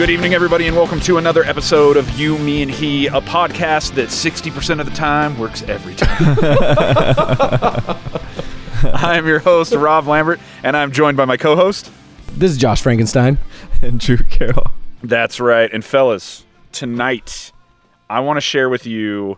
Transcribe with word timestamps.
Good 0.00 0.08
evening, 0.08 0.32
everybody, 0.32 0.66
and 0.66 0.74
welcome 0.74 0.98
to 1.00 1.18
another 1.18 1.44
episode 1.44 1.98
of 1.98 2.08
You, 2.18 2.38
Me, 2.38 2.62
and 2.62 2.70
He, 2.70 3.06
a 3.08 3.20
podcast 3.20 3.96
that 3.96 4.08
60% 4.08 4.80
of 4.80 4.86
the 4.86 4.92
time 4.92 5.38
works 5.38 5.60
every 5.64 5.94
time. 5.94 6.38
I'm 8.94 9.26
your 9.26 9.40
host, 9.40 9.74
Rob 9.74 10.06
Lambert, 10.06 10.40
and 10.62 10.74
I'm 10.74 10.90
joined 10.90 11.18
by 11.18 11.26
my 11.26 11.36
co 11.36 11.54
host. 11.54 11.92
This 12.32 12.50
is 12.50 12.56
Josh 12.56 12.80
Frankenstein. 12.80 13.36
and 13.82 14.00
Drew 14.00 14.16
Carroll. 14.16 14.70
That's 15.02 15.38
right. 15.38 15.70
And, 15.70 15.84
fellas, 15.84 16.46
tonight 16.72 17.52
I 18.08 18.20
want 18.20 18.38
to 18.38 18.40
share 18.40 18.70
with 18.70 18.86
you 18.86 19.36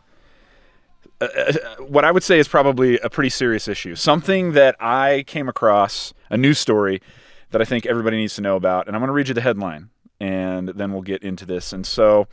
uh, 1.21 1.25
uh, 1.25 1.53
what 1.83 2.05
I 2.05 2.13
would 2.13 2.23
say 2.23 2.39
is 2.39 2.47
probably 2.47 3.01
a 3.01 3.11
pretty 3.11 3.31
serious 3.31 3.67
issue. 3.67 3.97
Something 3.97 4.53
that 4.53 4.77
I 4.79 5.25
came 5.27 5.49
across, 5.49 6.15
a 6.31 6.37
news 6.37 6.61
story 6.61 7.03
that 7.51 7.61
I 7.61 7.65
think 7.65 7.85
everybody 7.85 8.17
needs 8.17 8.37
to 8.37 8.43
know 8.43 8.55
about. 8.55 8.87
And 8.87 8.95
I'm 8.95 9.01
going 9.01 9.09
to 9.09 9.13
read 9.13 9.27
you 9.27 9.35
the 9.35 9.41
headline 9.41 9.91
and 10.23 10.69
then 10.69 10.93
we'll 10.93 11.03
get 11.03 11.21
into 11.25 11.45
this. 11.45 11.73
And 11.73 11.85
so 11.85 12.29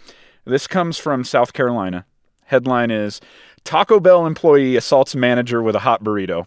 this 0.46 0.68
comes 0.68 1.00
from 1.00 1.24
South 1.24 1.54
Carolina. 1.54 2.06
Headline 2.46 2.92
is 2.92 3.20
Taco 3.64 4.00
Bell 4.00 4.28
employee 4.28 4.76
assaults 4.76 5.16
manager 5.16 5.64
with 5.64 5.76
a 5.76 5.80
hot 5.80 6.04
burrito. 6.04 6.46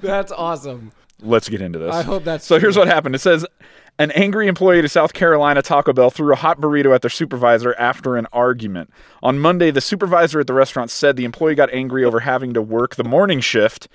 That's 0.00 0.32
awesome. 0.32 0.90
Let's 1.22 1.48
get 1.48 1.60
into 1.60 1.78
this. 1.78 1.94
I 1.94 2.02
hope 2.02 2.24
that's 2.24 2.44
so. 2.44 2.56
true. 2.56 2.62
Here's 2.62 2.76
what 2.76 2.88
happened. 2.88 3.14
It 3.14 3.20
says 3.20 3.46
an 3.98 4.10
angry 4.10 4.48
employee 4.48 4.82
to 4.82 4.88
South 4.88 5.14
Carolina 5.14 5.62
Taco 5.62 5.94
Bell 5.94 6.10
threw 6.10 6.34
a 6.34 6.36
hot 6.36 6.60
burrito 6.60 6.94
at 6.94 7.00
their 7.00 7.08
supervisor 7.08 7.74
after 7.78 8.16
an 8.16 8.26
argument. 8.34 8.90
On 9.22 9.38
Monday, 9.38 9.70
the 9.70 9.80
supervisor 9.80 10.40
at 10.40 10.46
the 10.46 10.52
restaurant 10.52 10.90
said 10.90 11.16
the 11.16 11.24
employee 11.24 11.54
got 11.54 11.72
angry 11.72 12.04
over 12.04 12.20
having 12.20 12.52
to 12.52 12.60
work 12.60 12.96
the 12.96 13.04
morning 13.04 13.40
shift. 13.40 13.88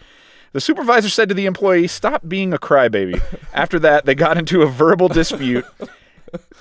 The 0.54 0.62
supervisor 0.62 1.10
said 1.10 1.30
to 1.30 1.36
the 1.36 1.46
employee, 1.46 1.88
"Stop 1.88 2.24
being 2.28 2.54
a 2.54 2.58
crybaby." 2.58 3.22
After 3.54 3.80
that, 3.80 4.06
they 4.06 4.16
got 4.16 4.38
into 4.38 4.62
a 4.62 4.68
verbal 4.68 5.08
dispute. 5.08 5.66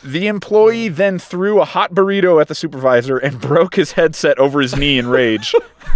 The 0.02 0.26
employee 0.26 0.88
then 0.88 1.18
threw 1.18 1.60
a 1.60 1.64
hot 1.64 1.92
burrito 1.94 2.40
at 2.40 2.48
the 2.48 2.54
supervisor 2.54 3.18
and 3.18 3.40
broke 3.40 3.76
his 3.76 3.92
headset 3.92 4.38
over 4.38 4.60
his 4.60 4.76
knee 4.76 4.98
in 4.98 5.08
rage 5.08 5.54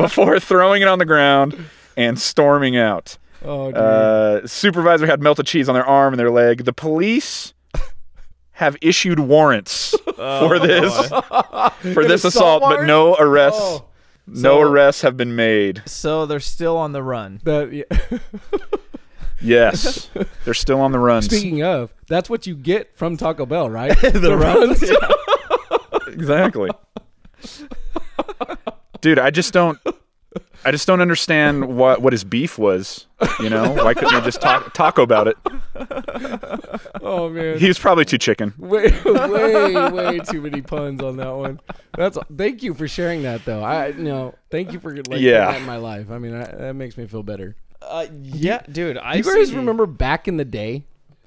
before 0.00 0.38
throwing 0.40 0.82
it 0.82 0.88
on 0.88 0.98
the 0.98 1.06
ground 1.06 1.66
and 1.96 2.18
storming 2.18 2.76
out. 2.76 3.16
Oh. 3.44 3.70
Uh, 3.72 4.46
supervisor 4.46 5.06
had 5.06 5.22
melted 5.22 5.46
cheese 5.46 5.68
on 5.68 5.74
their 5.74 5.86
arm 5.86 6.12
and 6.12 6.20
their 6.20 6.30
leg. 6.30 6.64
The 6.64 6.72
police 6.72 7.54
have 8.52 8.76
issued 8.82 9.20
warrants 9.20 9.94
for 10.16 10.58
this 10.58 11.08
for 11.94 12.04
this 12.04 12.24
assault, 12.24 12.62
assault 12.62 12.62
but 12.62 12.84
no 12.84 13.16
arrests. 13.18 13.60
Oh. 13.62 13.84
No 14.32 14.60
arrests 14.60 15.02
have 15.02 15.16
been 15.16 15.34
made. 15.36 15.82
So 15.86 16.26
they're 16.26 16.40
still 16.40 16.76
on 16.76 16.92
the 16.92 17.02
run. 17.02 17.40
That- 17.44 17.72
yeah. 17.72 18.18
Yes, 19.42 20.10
they're 20.44 20.52
still 20.52 20.82
on 20.82 20.92
the 20.92 20.98
run. 20.98 21.22
Speaking 21.22 21.62
of, 21.62 21.94
that's 22.08 22.28
what 22.28 22.46
you 22.46 22.54
get 22.54 22.94
from 22.94 23.16
Taco 23.16 23.46
Bell, 23.46 23.70
right? 23.70 23.98
the 24.02 24.36
runs. 24.36 24.82
exactly, 26.14 26.68
dude. 29.00 29.18
I 29.18 29.30
just 29.30 29.54
don't. 29.54 29.78
I 30.64 30.70
just 30.70 30.86
don't 30.86 31.00
understand 31.00 31.76
what 31.76 32.02
what 32.02 32.12
his 32.12 32.22
beef 32.24 32.58
was. 32.58 33.06
You 33.40 33.50
know, 33.50 33.72
why 33.72 33.94
couldn't 33.94 34.14
he 34.14 34.20
just 34.20 34.40
talk 34.40 34.72
Taco 34.74 35.02
about 35.02 35.26
it? 35.28 35.36
oh 37.02 37.28
man, 37.30 37.58
He 37.58 37.66
was 37.68 37.78
probably 37.78 38.04
too 38.04 38.18
chicken. 38.18 38.54
way, 38.58 38.90
way, 39.04 39.90
way 39.90 40.18
too 40.20 40.40
many 40.40 40.62
puns 40.62 41.02
on 41.02 41.16
that 41.16 41.30
one. 41.34 41.60
That's. 41.96 42.18
Thank 42.36 42.62
you 42.62 42.74
for 42.74 42.86
sharing 42.88 43.22
that, 43.22 43.44
though. 43.44 43.62
I 43.62 43.88
you 43.88 44.02
know, 44.04 44.34
thank 44.50 44.72
you 44.72 44.80
for 44.80 44.94
like 44.94 45.20
Yeah. 45.20 45.50
that 45.52 45.60
in 45.60 45.66
my 45.66 45.76
life. 45.76 46.10
I 46.10 46.18
mean, 46.18 46.34
I, 46.34 46.44
that 46.44 46.74
makes 46.74 46.96
me 46.96 47.06
feel 47.06 47.22
better. 47.22 47.56
Uh, 47.82 48.06
yeah, 48.22 48.62
dude. 48.70 48.98
I 48.98 49.14
you 49.14 49.22
guys 49.22 49.54
remember 49.54 49.86
back 49.86 50.28
in 50.28 50.36
the 50.36 50.44
day, 50.44 50.84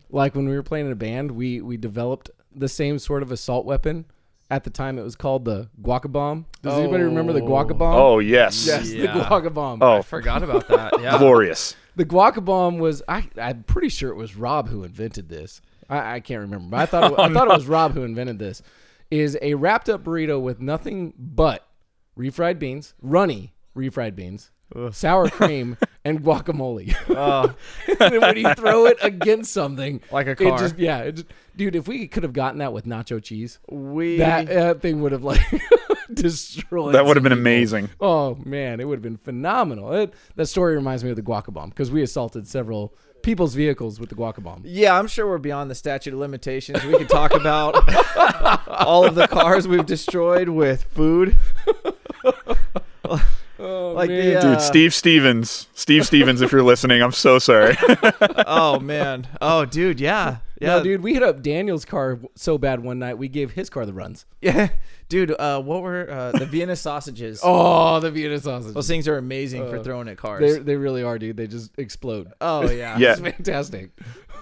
like 0.10 0.36
when 0.36 0.48
we 0.48 0.56
were 0.56 0.64
playing 0.64 0.86
in 0.86 0.92
a 0.92 0.96
band, 0.96 1.32
we 1.32 1.62
we 1.62 1.78
developed 1.78 2.30
the 2.56 2.70
same 2.70 3.00
sort 3.00 3.24
of 3.24 3.32
assault 3.32 3.66
weapon. 3.66 4.06
At 4.54 4.64
the 4.64 4.70
time, 4.70 5.00
it 5.00 5.02
was 5.02 5.16
called 5.16 5.46
the 5.46 5.68
guaca 5.82 6.12
bomb. 6.12 6.46
Does 6.62 6.78
anybody 6.78 7.06
remember 7.06 7.34
the 7.34 7.42
oh. 7.42 7.48
guaca 7.48 7.76
bomb? 7.76 7.96
Oh 7.96 8.20
yes, 8.20 8.68
yes, 8.68 8.94
Yeah. 8.94 9.12
the 9.12 9.22
guaca 9.22 9.52
bomb. 9.52 9.82
Oh, 9.82 9.98
I 9.98 10.02
forgot 10.04 10.44
about 10.44 10.68
that. 10.68 10.94
Yeah. 11.02 11.18
glorious. 11.18 11.76
The 11.96 12.06
guaca 12.06 12.46
bomb 12.46 12.78
was 12.78 13.02
I 13.08 13.28
I'm 13.42 13.64
pretty 13.64 13.90
sure 13.90 14.12
it 14.12 14.16
was 14.16 14.36
Rob 14.36 14.70
who 14.70 14.84
invented 14.84 15.28
this. 15.28 15.60
I, 15.90 16.18
I 16.18 16.20
can't 16.20 16.42
remember, 16.42 16.68
but 16.70 16.82
I 16.82 16.86
thought 16.86 17.14
it, 17.14 17.20
I 17.20 17.34
thought 17.34 17.48
it 17.48 17.58
was 17.58 17.66
Rob 17.66 17.94
who 17.94 18.04
invented 18.04 18.38
this. 18.38 18.62
Is 19.10 19.40
a 19.42 19.56
wrapped 19.56 19.90
up 19.90 20.04
burrito 20.04 20.40
with 20.40 20.62
nothing 20.62 21.16
but 21.18 21.68
refried 22.16 22.60
beans, 22.60 22.94
runny 23.02 23.56
refried 23.76 24.16
beans, 24.16 24.52
sour 24.92 25.30
cream, 25.30 25.78
and 26.06 26.22
guacamole. 26.24 26.96
Oh, 27.10 27.54
and 27.88 27.98
then 28.14 28.22
when 28.22 28.38
you 28.38 28.54
throw 28.56 28.86
it 28.86 28.98
against 29.02 29.54
something, 29.54 30.02
Like 30.12 30.28
a 30.28 30.32
it 30.32 30.38
car. 30.38 30.58
just 30.58 30.78
yeah, 30.80 31.00
it 31.00 31.12
just, 31.14 31.28
dude. 31.56 31.76
If 31.76 31.88
we 31.88 32.08
could 32.08 32.24
have 32.24 32.34
gotten 32.34 32.60
that 32.60 32.74
with 32.74 32.86
nacho 32.86 33.22
cheese, 33.24 33.60
we. 33.70 34.18
that 34.18 34.82
thing 34.82 35.02
would 35.02 35.12
have 35.12 35.24
like 35.24 35.42
destroyed. 36.14 36.96
That 36.96 37.06
would 37.06 37.16
have 37.18 37.24
been 37.24 37.32
people. 37.32 37.42
amazing. 37.42 37.90
Oh 38.00 38.38
man, 38.46 38.80
it 38.80 38.88
would 38.88 38.98
have 38.98 39.04
been 39.04 39.18
phenomenal. 39.18 39.94
It, 39.94 40.14
that 40.36 40.48
story 40.48 40.76
reminds 40.76 41.04
me 41.04 41.10
of 41.12 41.16
the 41.16 41.22
guaca 41.24 41.54
bomb 41.54 41.70
because 41.70 41.92
we 41.92 42.02
assaulted 42.02 42.48
several 42.48 42.94
people's 43.22 43.56
vehicles 43.56 44.02
with 44.02 44.10
the 44.10 44.16
guaca 44.16 44.44
bomb. 44.44 44.62
yeah, 44.66 44.98
I'm 45.00 45.08
sure 45.08 45.26
we're 45.28 45.38
beyond 45.38 45.72
the 45.72 45.76
statute 45.76 46.14
of 46.14 46.20
limitations. 46.20 46.84
We 46.84 46.98
could 46.98 47.08
talk 47.08 47.34
about 47.34 47.76
all 48.68 49.06
of 49.06 49.16
the 49.16 49.28
cars 49.30 49.66
we've 49.66 49.86
destroyed 49.86 50.50
with 50.50 50.84
food. 50.84 51.38
Oh 53.64 53.94
Like 53.94 54.10
the, 54.10 54.36
uh, 54.38 54.42
Dude, 54.42 54.62
Steve 54.62 54.94
Stevens. 54.94 55.68
Steve 55.74 56.06
Stevens, 56.06 56.42
if 56.42 56.52
you're 56.52 56.64
listening, 56.64 57.02
I'm 57.02 57.12
so 57.14 57.40
sorry. 57.40 57.78
Oh 58.46 58.80
man. 58.80 59.28
Oh, 59.42 59.66
dude. 59.66 60.00
Yeah. 60.00 60.38
Yeah, 60.62 60.78
no, 60.78 60.84
dude, 60.84 61.04
we 61.04 61.14
hit 61.14 61.24
up 61.24 61.42
Daniel's 61.42 61.84
car 61.84 62.20
so 62.36 62.58
bad 62.58 62.80
one 62.82 62.98
night 63.00 63.18
we 63.18 63.28
gave 63.28 63.52
his 63.52 63.70
car 63.70 63.86
the 63.86 63.94
runs. 63.94 64.26
Yeah, 64.42 64.70
dude. 65.10 65.32
Uh, 65.38 65.62
what 65.62 65.82
were 65.82 66.10
uh, 66.10 66.32
the 66.34 66.46
Vienna 66.46 66.76
sausages? 66.76 67.40
Oh, 67.44 68.00
the 68.00 68.12
Vienna 68.12 68.40
sausages. 68.40 68.74
Those 68.74 68.88
things 68.88 69.08
are 69.08 69.18
amazing 69.18 69.70
for 69.70 69.78
Uh, 69.78 69.84
throwing 69.84 70.08
at 70.10 70.18
cars. 70.18 70.42
They 70.42 70.60
they 70.60 70.76
really 70.76 71.02
are, 71.04 71.18
dude. 71.20 71.38
They 71.38 71.48
just 71.48 71.72
explode. 71.78 72.32
oh 72.42 72.70
yeah. 72.70 72.98
Yeah. 72.98 73.12
It's 73.14 73.22
fantastic. 73.22 73.92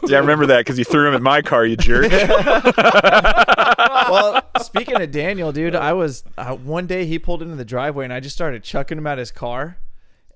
yeah, 0.08 0.18
I 0.18 0.20
remember 0.20 0.48
that 0.48 0.60
because 0.60 0.78
you 0.80 0.86
threw 0.86 1.06
them 1.06 1.14
at 1.16 1.22
my 1.22 1.42
car, 1.42 1.66
you 1.66 1.78
jerk. 1.78 2.12
Well, 4.10 4.42
speaking 4.62 5.02
of 5.02 5.12
Daniel, 5.12 5.52
dude, 5.52 5.76
I 5.76 5.94
was 5.94 6.24
uh, 6.38 6.56
one 6.56 6.88
day 6.88 7.06
he 7.06 7.20
pulled 7.20 7.42
into 7.42 7.56
the 7.56 7.66
driveway 7.66 8.06
and 8.06 8.14
I 8.14 8.20
just 8.20 8.36
started 8.36 8.64
chucking 8.64 8.98
him 8.98 9.08
at 9.08 9.18
his 9.18 9.32
car, 9.32 9.78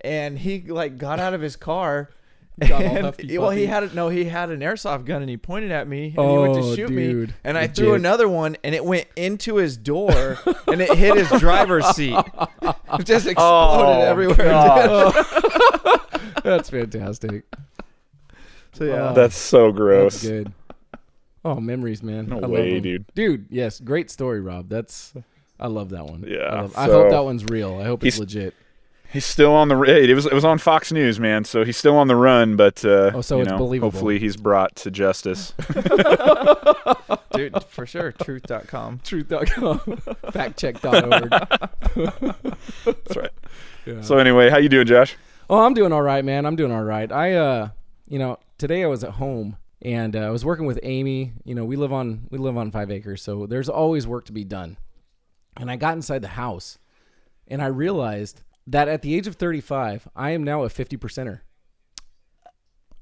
and 0.02 0.38
he 0.38 0.60
like 0.62 0.98
got 0.98 1.18
out 1.20 1.34
of 1.34 1.40
his 1.40 1.56
car. 1.56 2.10
And- 2.58 3.04
huffy 3.04 3.36
well, 3.36 3.50
he 3.50 3.66
had 3.66 3.82
it. 3.82 3.92
No, 3.94 4.08
he 4.08 4.24
had 4.24 4.48
an 4.48 4.60
airsoft 4.60 5.04
gun 5.04 5.20
and 5.20 5.28
he 5.28 5.36
pointed 5.36 5.70
at 5.72 5.86
me 5.86 6.14
and 6.16 6.30
he 6.30 6.38
went 6.38 6.56
Oh, 6.56 6.70
to 6.70 6.74
shoot 6.74 6.88
dude. 6.88 7.28
me. 7.28 7.34
And 7.44 7.58
I 7.58 7.62
Legit. 7.62 7.76
threw 7.76 7.92
another 7.92 8.26
one 8.30 8.56
and 8.64 8.74
it 8.74 8.82
went 8.82 9.08
into 9.14 9.56
his 9.56 9.76
door 9.76 10.38
and 10.66 10.80
it 10.80 10.90
hit 10.96 11.16
his 11.16 11.28
driver's 11.38 11.86
seat. 11.88 12.16
It 12.98 13.04
just 13.04 13.26
exploded 13.26 13.36
Oh, 13.36 14.00
everywhere. 14.00 14.36
God. 14.38 15.12
That's 16.44 16.70
fantastic. 16.70 17.44
So 18.72 18.84
yeah, 18.84 19.10
Oh. 19.10 19.14
That's 19.14 19.36
so 19.36 19.66
That's 19.66 19.76
gross. 19.76 20.22
good. 20.22 20.52
Oh, 21.46 21.60
memories, 21.60 22.02
man. 22.02 22.26
No 22.26 22.40
I 22.40 22.46
way, 22.46 22.80
dude. 22.80 23.04
Dude, 23.14 23.46
yes, 23.50 23.78
great 23.80 24.10
story, 24.10 24.40
Rob. 24.40 24.68
That's 24.68 25.14
I 25.60 25.68
love 25.68 25.90
that 25.90 26.06
one. 26.06 26.24
Yeah, 26.26 26.38
I, 26.40 26.60
love- 26.62 26.76
I 26.76 26.84
hope 26.86 27.10
that 27.10 27.24
one's 27.24 27.44
real. 27.44 27.78
I 27.78 27.84
hope 27.84 28.02
it's 28.04 28.16
He's- 28.16 28.20
legit. 28.20 28.54
He's 29.12 29.24
still 29.24 29.52
on 29.52 29.68
the. 29.68 29.80
It 29.82 30.12
was 30.14 30.26
it 30.26 30.32
was 30.32 30.44
on 30.44 30.58
Fox 30.58 30.90
News, 30.90 31.20
man. 31.20 31.44
So 31.44 31.64
he's 31.64 31.76
still 31.76 31.96
on 31.96 32.08
the 32.08 32.16
run, 32.16 32.56
but 32.56 32.84
uh, 32.84 33.12
Oh, 33.14 33.20
so 33.20 33.36
you 33.36 33.42
it's 33.42 33.50
know, 33.52 33.56
believable. 33.56 33.90
hopefully 33.92 34.18
he's 34.18 34.36
brought 34.36 34.74
to 34.76 34.90
justice. 34.90 35.52
dude, 37.32 37.62
for 37.68 37.86
sure. 37.86 38.12
Truth.com. 38.12 39.00
Truth.com. 39.04 39.78
Factcheck.org. 40.34 41.30
That's 42.84 43.16
right. 43.16 43.30
Yeah. 43.86 44.00
So 44.02 44.18
anyway, 44.18 44.50
how 44.50 44.58
you 44.58 44.68
doing, 44.68 44.86
Josh? 44.86 45.16
Oh, 45.48 45.64
I'm 45.64 45.74
doing 45.74 45.92
all 45.92 46.02
right, 46.02 46.24
man. 46.24 46.44
I'm 46.44 46.56
doing 46.56 46.72
all 46.72 46.82
right. 46.82 47.10
I, 47.10 47.34
uh, 47.34 47.68
you 48.08 48.18
know, 48.18 48.38
today 48.58 48.82
I 48.82 48.86
was 48.88 49.04
at 49.04 49.12
home 49.12 49.56
and 49.82 50.16
uh, 50.16 50.20
I 50.20 50.30
was 50.30 50.44
working 50.44 50.66
with 50.66 50.80
Amy. 50.82 51.32
You 51.44 51.54
know, 51.54 51.64
we 51.64 51.76
live 51.76 51.92
on 51.92 52.26
we 52.30 52.38
live 52.38 52.56
on 52.56 52.70
five 52.70 52.90
acres, 52.90 53.22
so 53.22 53.46
there's 53.46 53.68
always 53.68 54.06
work 54.06 54.24
to 54.26 54.32
be 54.32 54.44
done. 54.44 54.76
And 55.56 55.70
I 55.70 55.76
got 55.76 55.94
inside 55.94 56.22
the 56.22 56.28
house, 56.28 56.78
and 57.48 57.62
I 57.62 57.66
realized 57.66 58.42
that 58.66 58.88
at 58.88 59.02
the 59.02 59.14
age 59.14 59.26
of 59.26 59.36
35, 59.36 60.08
I 60.16 60.30
am 60.32 60.42
now 60.44 60.64
a 60.64 60.68
50 60.68 60.96
percenter. 60.96 61.40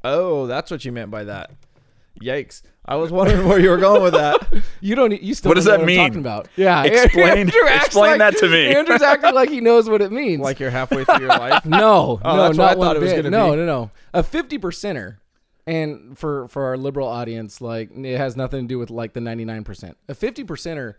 Oh, 0.02 0.46
that's 0.46 0.70
what 0.70 0.84
you 0.84 0.92
meant 0.92 1.10
by 1.10 1.24
that. 1.24 1.50
Yikes! 2.22 2.62
I 2.86 2.94
was 2.96 3.10
wondering 3.10 3.48
where 3.48 3.58
you 3.58 3.70
were 3.70 3.76
going 3.78 4.02
with 4.02 4.12
that. 4.12 4.36
You 4.80 4.94
don't. 4.94 5.20
You 5.22 5.34
still 5.34 5.48
What 5.48 5.54
does 5.54 5.64
know 5.64 5.72
that 5.72 5.78
what 5.78 5.82
I'm 5.84 5.86
mean? 5.86 5.96
talking 5.98 6.18
about? 6.20 6.48
Yeah, 6.56 6.82
Explain- 6.84 7.48
explain 7.48 8.10
like- 8.10 8.18
that 8.18 8.36
to 8.36 8.48
me. 8.50 8.66
Andrew's 8.74 9.00
acting 9.00 9.34
like 9.34 9.48
he 9.48 9.62
knows 9.62 9.88
what 9.88 10.02
it 10.02 10.12
means. 10.12 10.42
Like 10.42 10.60
you're 10.60 10.68
halfway 10.70 11.04
through 11.04 11.20
your 11.20 11.28
life. 11.28 11.64
No, 11.64 12.20
Oh, 12.22 12.36
no, 12.36 12.42
that's 12.42 12.58
what 12.58 12.64
not 12.64 12.70
I 12.72 12.74
thought 12.80 12.96
it 12.96 13.00
was 13.02 13.12
bit. 13.14 13.24
no, 13.30 13.50
be. 13.52 13.56
no, 13.56 13.64
no. 13.66 13.90
A 14.12 14.22
fifty 14.22 14.58
percenter, 14.58 15.16
and 15.66 16.18
for 16.18 16.48
for 16.48 16.64
our 16.64 16.76
liberal 16.76 17.08
audience, 17.08 17.60
like 17.60 17.90
it 17.96 18.16
has 18.16 18.36
nothing 18.36 18.62
to 18.62 18.68
do 18.68 18.78
with 18.78 18.90
like 18.90 19.12
the 19.12 19.20
ninety 19.20 19.44
nine 19.44 19.64
percent. 19.64 19.96
A 20.08 20.14
fifty 20.14 20.44
percenter 20.44 20.94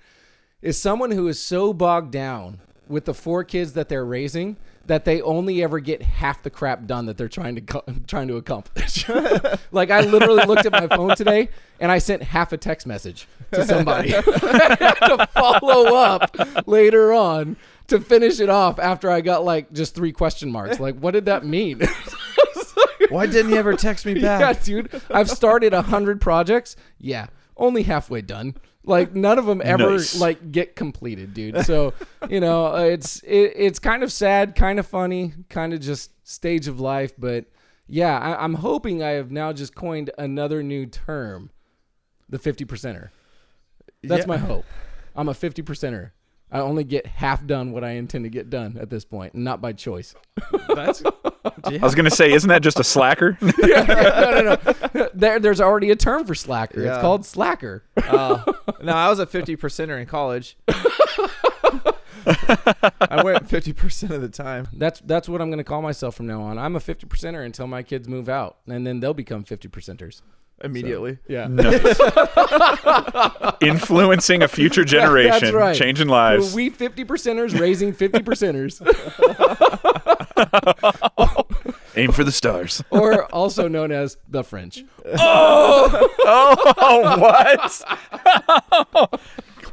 is 0.62 0.82
someone 0.82 1.12
who 1.12 1.28
is 1.28 1.40
so 1.40 1.74
bogged 1.74 2.12
down 2.12 2.60
with 2.88 3.06
the 3.06 3.14
four 3.14 3.44
kids 3.44 3.74
that 3.74 3.90
they're 3.90 4.06
raising 4.06 4.58
that 4.88 5.06
they 5.06 5.22
only 5.22 5.64
ever 5.64 5.80
get 5.80 6.02
half 6.02 6.44
the 6.44 6.50
crap 6.50 6.86
done 6.86 7.08
that 7.08 7.18
they're 7.18 7.28
trying 7.28 7.56
to 7.56 7.84
trying 8.08 8.28
to 8.28 8.38
accomplish. 8.38 9.08
like 9.72 9.92
I 9.92 10.02
literally 10.02 10.46
looked 10.46 10.66
at 10.66 10.72
my 10.72 10.88
phone 10.88 11.16
today 11.16 11.50
and 11.80 11.92
I 11.92 11.98
sent 11.98 12.24
half 12.24 12.52
a 12.52 12.58
text 12.58 12.86
message 12.86 13.28
to 13.52 13.66
somebody 13.66 14.10
to 14.12 15.28
follow 15.34 15.96
up 15.96 16.36
later 16.68 17.14
on 17.14 17.58
to 17.88 18.00
finish 18.00 18.40
it 18.40 18.50
off 18.50 18.80
after 18.80 19.10
I 19.10 19.22
got 19.22 19.44
like 19.44 19.72
just 19.74 19.96
three 19.96 20.12
question 20.12 20.52
marks. 20.52 20.80
Like, 20.80 20.98
what 21.00 21.12
did 21.12 21.26
that 21.26 21.46
mean? 21.46 21.82
Why 23.10 23.26
didn't 23.26 23.52
he 23.52 23.58
ever 23.58 23.74
text 23.76 24.06
me 24.06 24.14
yeah, 24.20 24.40
back? 24.40 24.64
dude. 24.64 25.02
I've 25.10 25.30
started 25.30 25.74
a 25.74 25.82
hundred 25.82 26.22
projects. 26.22 26.76
Yeah, 27.00 27.28
only 27.58 27.84
halfway 27.84 28.22
done. 28.22 28.56
Like 28.84 29.16
none 29.16 29.40
of 29.40 29.46
them 29.48 29.62
ever 29.64 29.92
Nice. 29.94 30.20
like 30.20 30.52
get 30.52 30.76
completed, 30.76 31.34
dude. 31.34 31.66
So 31.66 31.94
you 32.30 32.40
know, 32.40 32.68
uh, 32.76 32.82
it's 32.84 33.20
it, 33.24 33.54
it's 33.56 33.80
kind 33.80 34.04
of 34.04 34.12
sad, 34.12 34.56
kind 34.56 34.78
of 34.80 34.86
funny, 34.86 35.34
kind 35.50 35.74
of 35.74 35.82
just 35.82 36.12
stage 36.28 36.68
of 36.68 36.80
life. 36.80 37.14
But 37.18 37.46
yeah, 37.88 38.18
I, 38.20 38.44
I'm 38.44 38.54
hoping 38.56 39.02
I 39.02 39.12
have 39.12 39.32
now 39.32 39.54
just 39.54 39.74
coined 39.76 40.12
another 40.20 40.62
new 40.62 40.86
term, 40.86 41.50
the 42.30 42.38
fifty 42.38 42.64
percenter. 42.66 43.10
That's 44.04 44.22
Yeah. 44.22 44.28
my 44.28 44.38
hope. 44.38 44.66
I'm 45.16 45.30
a 45.30 45.34
fifty 45.34 45.64
percenter. 45.64 46.12
I 46.56 46.60
only 46.60 46.84
get 46.84 47.06
half 47.06 47.46
done 47.46 47.72
what 47.72 47.84
I 47.84 47.92
intend 47.92 48.24
to 48.26 48.30
get 48.30 48.50
done 48.50 48.78
at 48.80 48.90
this 48.90 49.04
point, 49.04 49.16
point, 49.16 49.36
not 49.36 49.62
by 49.62 49.72
choice. 49.72 50.14
That's, 50.74 51.02
I 51.64 51.78
was 51.82 51.96
gonna 51.96 52.10
say, 52.10 52.34
isn't 52.34 52.50
that 52.50 52.62
just 52.62 52.80
a 52.80 52.84
slacker? 52.84 53.38
Yeah, 53.66 53.84
no, 53.84 54.42
no, 54.42 54.58
no. 54.94 55.10
There, 55.14 55.40
there's 55.40 55.62
already 55.62 55.92
a 55.92 55.96
term 55.96 56.26
for 56.26 56.36
slacker. 56.36 56.82
Yeah. 56.84 56.94
It's 56.96 57.02
called 57.02 57.26
slacker. 57.26 57.84
uh, 57.98 58.44
no, 58.82 58.94
I 58.94 59.10
was 59.10 59.20
a 59.20 59.26
50 59.26 59.56
percenter 59.58 60.00
in 60.00 60.06
college. 60.06 60.58
I 62.28 63.22
went 63.24 63.48
50 63.50 63.74
percent 63.74 64.12
of 64.12 64.22
the 64.22 64.30
time. 64.30 64.68
That's 64.74 65.00
that's 65.02 65.30
what 65.30 65.42
I'm 65.42 65.50
going 65.50 65.60
to 65.60 65.64
call 65.64 65.82
myself 65.82 66.16
from 66.16 66.28
now 66.28 66.42
on. 66.42 66.58
I'm 66.58 66.76
a 66.76 66.80
50 66.80 67.08
percenter 67.08 67.46
until 67.46 67.68
my 67.68 67.84
kids 67.84 68.08
move 68.08 68.28
out, 68.30 68.58
and 68.68 68.86
then 68.86 69.00
they'll 69.00 69.14
become 69.14 69.44
50 69.44 69.68
percenters. 69.70 70.22
Immediately. 70.64 71.18
Yeah. 71.28 71.48
Nice. 71.48 72.00
Influencing 73.62 74.42
a 74.42 74.48
future 74.48 74.86
generation, 74.86 75.54
right. 75.54 75.76
changing 75.76 76.08
lives. 76.08 76.54
We 76.54 76.70
50 76.70 77.04
percenters 77.06 77.60
raising 77.60 77.92
50 77.94 78.20
percenters, 78.20 78.82
Aim 81.98 82.12
for 82.12 82.24
the 82.24 82.32
stars. 82.32 82.84
or 82.90 83.26
also 83.34 83.68
known 83.68 83.92
as 83.92 84.18
the 84.30 84.44
French. 84.44 84.84
Oh, 85.18 86.10
oh, 86.26 87.20
what? 87.20 87.84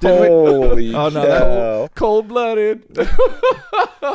Holy 0.02 0.94
Oh, 0.94 1.08
no, 1.08 1.22
cow. 1.22 1.88
Cold 1.94 2.28
blooded. 2.28 2.82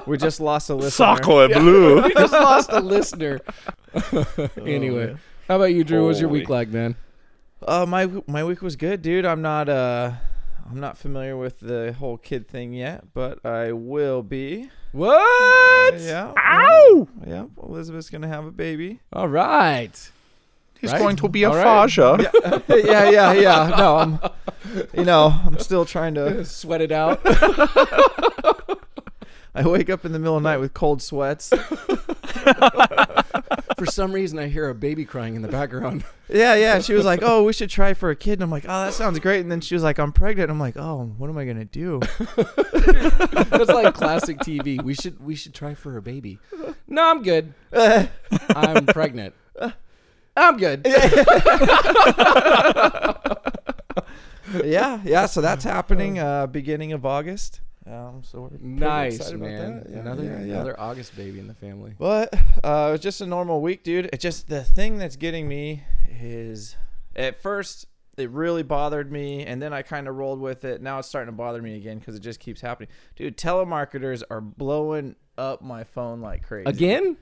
We 0.06 0.18
just 0.18 0.42
lost 0.42 0.70
a 0.70 0.76
listener. 0.76 1.16
Sacre 1.16 1.48
bleu. 1.48 2.02
we 2.02 2.14
just 2.14 2.34
lost 2.34 2.70
a 2.72 2.82
listener. 2.82 3.40
anyway, 4.66 5.16
oh, 5.16 5.18
how 5.48 5.56
about 5.56 5.74
you, 5.74 5.84
Drew? 5.84 6.06
What's 6.06 6.20
your 6.20 6.30
week 6.30 6.50
like, 6.50 6.70
man? 6.70 6.96
Uh, 7.66 7.86
my 7.88 8.10
my 8.28 8.44
week 8.44 8.62
was 8.62 8.76
good, 8.76 9.02
dude. 9.02 9.26
I'm 9.26 9.42
not 9.42 9.68
uh, 9.70 10.12
I'm 10.70 10.80
not 10.80 10.98
familiar 10.98 11.36
with 11.38 11.60
the 11.60 11.94
whole 11.94 12.18
kid 12.18 12.48
thing 12.48 12.74
yet, 12.74 13.14
but 13.14 13.44
I 13.46 13.72
will 13.72 14.22
be. 14.24 14.70
What? 14.92 16.00
Yeah. 16.00 16.34
Ow! 16.38 17.08
Yeah. 17.26 17.46
Elizabeth's 17.62 18.10
gonna 18.10 18.28
have 18.28 18.46
a 18.46 18.52
baby. 18.52 19.00
All 19.14 19.28
right. 19.28 20.12
He's 20.80 20.92
Right. 20.92 21.00
going 21.00 21.16
to 21.16 21.28
be 21.28 21.42
a 21.44 21.50
All 21.50 21.56
right. 21.56 21.64
Faja. 21.90 22.18
yeah, 22.70 23.10
yeah, 23.10 23.34
yeah. 23.34 23.74
No, 23.76 23.98
I'm. 23.98 24.20
You 24.94 25.06
know, 25.06 25.34
I'm 25.44 25.58
still 25.58 25.86
trying 25.86 26.14
to. 26.16 26.46
Sweat 26.58 26.82
it 26.82 26.92
out. 26.92 27.20
I 29.56 29.64
wake 29.66 29.90
up 29.90 30.06
in 30.06 30.12
the 30.12 30.20
middle 30.20 30.38
of 30.38 30.44
the 30.44 30.50
night 30.50 30.58
with 30.60 30.76
cold 30.76 31.02
sweats. 31.02 31.52
For 33.78 33.86
some 33.86 34.12
reason, 34.12 34.40
I 34.40 34.48
hear 34.48 34.70
a 34.70 34.76
baby 34.76 35.06
crying 35.06 35.36
in 35.36 35.42
the 35.42 35.48
background. 35.48 36.04
Yeah, 36.30 36.56
yeah. 36.56 36.80
She 36.80 36.94
was 36.94 37.06
like, 37.06 37.22
"Oh, 37.24 37.44
we 37.46 37.54
should 37.54 37.70
try 37.70 37.94
for 37.94 38.10
a 38.10 38.16
kid." 38.16 38.34
And 38.34 38.44
I'm 38.44 38.52
like, 38.52 38.66
"Oh, 38.66 38.84
that 38.84 38.94
sounds 38.94 39.18
great." 39.18 39.40
And 39.40 39.50
then 39.50 39.62
she 39.62 39.76
was 39.76 39.82
like, 39.82 39.98
"I'm 39.98 40.12
pregnant." 40.12 40.52
And 40.52 40.58
I'm 40.58 40.60
like, 40.60 40.76
"Oh, 40.76 41.06
what 41.18 41.30
am 41.30 41.38
I 41.38 41.46
gonna 41.46 41.64
do?" 41.64 42.02
That's 42.36 43.70
like 43.70 43.94
classic 43.94 44.40
TV. 44.40 44.82
We 44.84 44.94
should 44.94 45.26
we 45.26 45.36
should 45.36 45.54
try 45.54 45.74
for 45.74 45.96
a 45.96 46.02
baby. 46.02 46.38
No, 46.86 47.10
I'm 47.12 47.24
good. 47.24 47.54
I'm 47.74 48.86
pregnant. 48.88 49.36
I'm 50.36 50.58
good. 50.58 50.82
yeah, 54.66 55.00
yeah. 55.06 55.26
So 55.28 55.40
that's 55.40 55.64
happening 55.64 56.20
uh, 56.20 56.48
beginning 56.48 56.92
of 56.92 57.06
August. 57.06 57.62
Um, 57.90 58.22
so 58.24 58.42
we're 58.52 58.58
Nice, 58.60 59.16
excited 59.18 59.36
about 59.36 59.50
man. 59.50 59.78
that. 59.84 59.90
Yeah, 59.90 59.98
another 60.00 60.24
yeah, 60.24 60.40
yeah. 60.40 60.54
another 60.56 60.80
August 60.80 61.16
baby 61.16 61.40
in 61.40 61.48
the 61.48 61.54
family. 61.54 61.94
But 61.98 62.34
uh, 62.64 62.88
it 62.90 62.92
was 62.94 63.00
just 63.02 63.22
a 63.22 63.26
normal 63.26 63.62
week, 63.62 63.84
dude. 63.84 64.10
It 64.12 64.20
just 64.20 64.50
the 64.50 64.64
thing 64.64 64.98
that's 64.98 65.16
getting 65.16 65.48
me 65.48 65.84
is 66.10 66.76
at 67.16 67.42
first 67.42 67.86
it 68.18 68.30
really 68.32 68.64
bothered 68.64 69.12
me, 69.12 69.46
and 69.46 69.62
then 69.62 69.74
I 69.74 69.84
kind 69.84 70.08
of 70.08 70.16
rolled 70.16 70.40
with 70.42 70.66
it. 70.66 70.82
Now 70.82 71.00
it's 71.00 71.08
starting 71.08 71.32
to 71.32 71.38
bother 71.38 71.62
me 71.62 71.76
again 71.78 72.00
because 72.00 72.16
it 72.16 72.22
just 72.22 72.40
keeps 72.40 72.60
happening, 72.62 72.90
dude. 73.16 73.38
Telemarketers 73.38 74.24
are 74.30 74.42
blowing 74.42 75.16
up 75.38 75.62
my 75.62 75.84
phone 75.84 76.20
like 76.20 76.42
crazy 76.44 76.68
Again? 76.68 77.16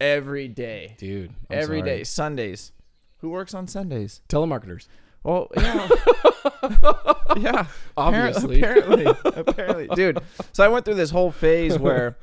every 0.00 0.48
day, 0.48 0.94
Dude. 0.98 1.34
every 1.50 1.82
day. 1.82 2.02
Sundays. 2.02 2.72
Who 3.18 3.28
works 3.30 3.52
on 3.52 3.66
Sundays? 3.66 4.22
Telemarketers. 4.28 4.86
Well, 5.28 5.48
yeah, 5.56 5.88
yeah. 7.36 7.66
Obviously. 7.98 8.62
apparently, 8.62 9.04
apparently, 9.24 9.88
dude. 9.94 10.20
So 10.52 10.64
I 10.64 10.68
went 10.68 10.86
through 10.86 10.94
this 10.94 11.10
whole 11.10 11.30
phase 11.30 11.78
where, 11.86 12.16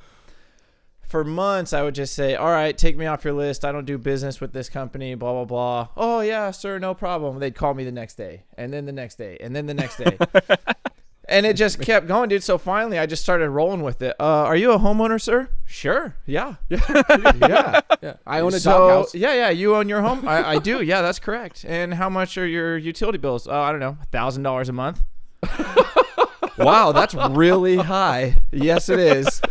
for 1.07 1.24
months, 1.24 1.72
I 1.72 1.84
would 1.84 1.94
just 1.94 2.16
say, 2.16 2.34
"All 2.34 2.50
right, 2.50 2.75
take 2.75 2.98
me 2.98 3.06
off 3.06 3.24
your 3.24 3.36
list. 3.36 3.63
I 3.63 3.72
don't 3.72 3.86
do 3.86 4.00
business 4.00 4.42
with 4.42 4.54
this 4.54 4.69
company." 4.69 5.13
Blah 5.13 5.34
blah 5.34 5.46
blah. 5.46 5.88
Oh 5.96 6.22
yeah, 6.22 6.50
sir, 6.50 6.80
no 6.80 6.96
problem. 6.96 7.38
They'd 7.38 7.54
call 7.54 7.75
me 7.75 7.84
the 7.84 7.92
next 7.92 8.16
day, 8.16 8.46
and 8.57 8.74
then 8.74 8.86
the 8.86 8.92
next 8.92 9.19
day, 9.19 9.38
and 9.40 9.56
then 9.56 9.68
the 9.68 9.75
next 9.75 9.98
day. 9.98 10.18
And 11.27 11.45
it 11.45 11.56
just 11.56 11.81
kept 11.81 12.07
going, 12.07 12.30
dude. 12.30 12.44
So 12.44 12.57
finally, 12.57 13.00
I 13.00 13.06
just 13.06 13.24
started 13.24 13.50
rolling 13.50 13.81
with 13.81 14.01
it. 14.01 14.16
Uh, 14.19 14.24
are 14.24 14.56
you 14.56 14.72
a 14.72 14.77
homeowner, 14.77 15.19
sir? 15.19 15.50
Sure. 15.66 16.16
Yeah. 16.25 16.56
yeah. 16.69 17.81
Yeah. 18.01 18.13
I 18.27 18.42
own 18.42 18.54
a 18.54 18.60
so, 18.60 18.72
doghouse. 18.72 19.16
Yeah, 19.16 19.33
yeah. 19.33 19.50
You 19.50 19.75
own 19.75 19.89
your 19.89 20.01
home? 20.01 20.27
I, 20.27 20.51
I 20.51 20.60
do. 20.60 20.83
Yeah, 20.83 21.01
that's 21.01 21.19
correct. 21.19 21.66
And 21.68 21.95
how 21.95 22.10
much 22.10 22.38
are 22.38 22.45
your 22.45 22.77
utility 22.77 23.18
bills? 23.18 23.48
Oh, 23.48 23.60
I 23.60 23.72
don't 23.72 23.80
know, 23.80 23.98
thousand 24.12 24.44
dollars 24.44 24.69
a 24.69 24.74
month. 24.74 25.04
wow, 26.57 26.92
that's 26.92 27.16
really 27.16 27.77
high. 27.77 28.38
Yes, 28.51 28.89
it 28.89 29.00
is. 29.00 29.42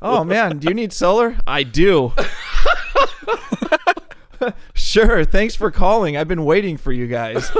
Oh 0.00 0.24
man, 0.24 0.58
do 0.58 0.68
you 0.68 0.74
need 0.74 0.92
solar? 0.92 1.38
I 1.46 1.62
do. 1.62 2.12
sure. 4.74 5.24
Thanks 5.24 5.54
for 5.54 5.70
calling. 5.70 6.16
I've 6.16 6.28
been 6.28 6.44
waiting 6.44 6.76
for 6.76 6.92
you 6.92 7.06
guys. 7.06 7.50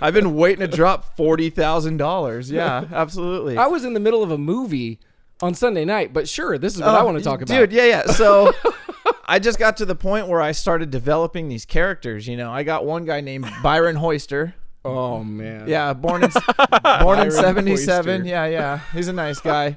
I've 0.00 0.14
been 0.14 0.34
waiting 0.34 0.60
to 0.68 0.76
drop 0.76 1.16
forty 1.16 1.50
thousand 1.50 1.96
dollars. 1.98 2.50
Yeah, 2.50 2.84
absolutely. 2.92 3.56
I 3.58 3.66
was 3.66 3.84
in 3.84 3.94
the 3.94 4.00
middle 4.00 4.22
of 4.22 4.30
a 4.30 4.38
movie 4.38 4.98
on 5.42 5.54
Sunday 5.54 5.84
night, 5.84 6.12
but 6.12 6.28
sure, 6.28 6.58
this 6.58 6.74
is 6.74 6.80
what 6.80 6.90
I 6.90 7.00
Oh, 7.00 7.04
want 7.06 7.18
to 7.18 7.24
talk 7.24 7.40
about. 7.42 7.54
Dude, 7.54 7.72
yeah, 7.72 7.84
yeah. 7.84 8.06
So 8.06 8.52
I 9.26 9.38
just 9.38 9.58
got 9.58 9.76
to 9.78 9.84
the 9.86 9.94
point 9.94 10.28
where 10.28 10.40
I 10.40 10.52
started 10.52 10.90
developing 10.90 11.48
these 11.48 11.64
characters. 11.64 12.26
You 12.28 12.36
know, 12.36 12.50
I 12.50 12.62
got 12.62 12.84
one 12.84 13.04
guy 13.04 13.20
named 13.20 13.46
Byron 13.62 13.96
Hoister. 13.96 14.54
Oh 14.82 15.22
man. 15.22 15.68
Yeah, 15.68 15.92
born 15.92 16.24
in 16.24 16.30
born 17.02 17.18
in 17.18 17.30
'77. 17.30 18.24
Yeah, 18.24 18.46
yeah. 18.46 18.80
He's 18.94 19.08
a 19.08 19.12
nice 19.12 19.38
guy. 19.38 19.76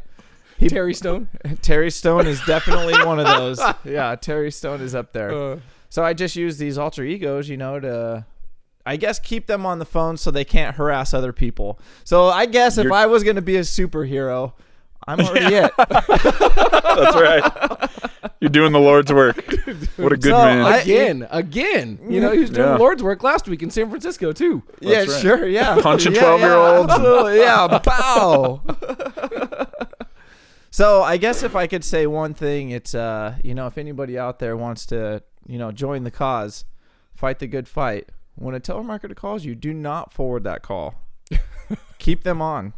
He, 0.58 0.70
Terry 0.70 0.94
Stone. 0.94 1.28
Terry 1.62 1.92
Stone 1.92 2.26
is 2.26 2.40
definitely 2.46 2.94
one 3.06 3.20
of 3.20 3.26
those. 3.26 3.60
Yeah, 3.84 4.16
Terry 4.16 4.50
Stone 4.50 4.80
is 4.80 4.96
up 4.96 5.12
there. 5.12 5.34
Uh, 5.34 5.60
So 5.90 6.06
I 6.06 6.14
just 6.14 6.38
use 6.38 6.58
these 6.58 6.78
alter 6.78 7.04
egos, 7.04 7.50
you 7.50 7.58
know, 7.58 7.82
to 7.82 8.26
I 8.86 8.98
guess 8.98 9.18
keep 9.20 9.48
them 9.48 9.66
on 9.66 9.80
the 9.80 9.86
phone 9.86 10.18
so 10.18 10.30
they 10.32 10.44
can't 10.46 10.76
harass 10.76 11.14
other 11.14 11.32
people. 11.34 11.80
So 12.04 12.28
I 12.30 12.46
guess 12.46 12.78
if 12.78 12.84
You're- 12.86 12.96
I 12.98 13.06
was 13.06 13.24
going 13.24 13.38
to 13.38 13.42
be 13.42 13.56
a 13.58 13.62
superhero, 13.62 14.54
I'm 15.08 15.20
already 15.26 15.56
it. 15.56 15.72
That's 15.78 17.16
right. 17.16 17.90
You're 18.40 18.50
doing 18.50 18.72
the 18.74 18.80
Lord's 18.80 19.12
work. 19.12 19.36
What 19.98 20.12
a 20.12 20.18
good 20.18 20.24
So, 20.32 20.38
man. 20.38 20.62
I- 20.66 20.78
again, 20.80 21.28
again. 21.32 22.00
You 22.10 22.20
know, 22.22 22.32
he 22.32 22.40
was 22.40 22.50
doing 22.50 22.68
Yeah. 22.68 22.76
Lord's 22.78 23.02
work 23.04 23.24
last 23.24 23.48
week 23.48 23.64
in 23.64 23.70
San 23.70 23.90
Francisco 23.90 24.32
too. 24.34 24.64
yeah, 24.82 25.00
right. 25.00 25.10
sure, 25.22 25.48
yeah. 25.48 25.80
Punching 25.82 26.14
Yeah, 26.16 26.22
12-year-olds. 26.24 26.88
Yeah, 26.90 26.94
absolutely, 26.96 27.40
yeah. 27.40 27.80
Pow. 27.84 28.62
so 30.72 31.04
I 31.04 31.18
guess 31.18 31.44
if 31.44 31.56
I 31.56 31.68
could 31.68 31.84
say 31.84 32.08
one 32.08 32.34
thing, 32.34 32.72
it's 32.72 32.96
uh, 32.96 33.36
you 33.44 33.54
know, 33.54 33.68
if 33.68 33.78
anybody 33.78 34.18
out 34.18 34.40
there 34.40 34.58
wants 34.58 34.86
to, 34.88 35.22
you 35.48 35.58
know, 35.58 35.72
join 35.72 36.04
the 36.04 36.12
cause, 36.12 36.66
fight 37.16 37.40
the 37.40 37.48
good 37.48 37.68
fight. 37.68 38.10
When 38.44 38.56
a 38.56 38.60
telemarketer 38.60 39.16
calls 39.16 39.46
you, 39.46 39.56
do 39.56 39.74
not 39.74 40.14
forward 40.14 40.44
that 40.44 40.62
call. 40.62 40.96
Keep 41.98 42.24
them 42.24 42.42
on. 42.42 42.74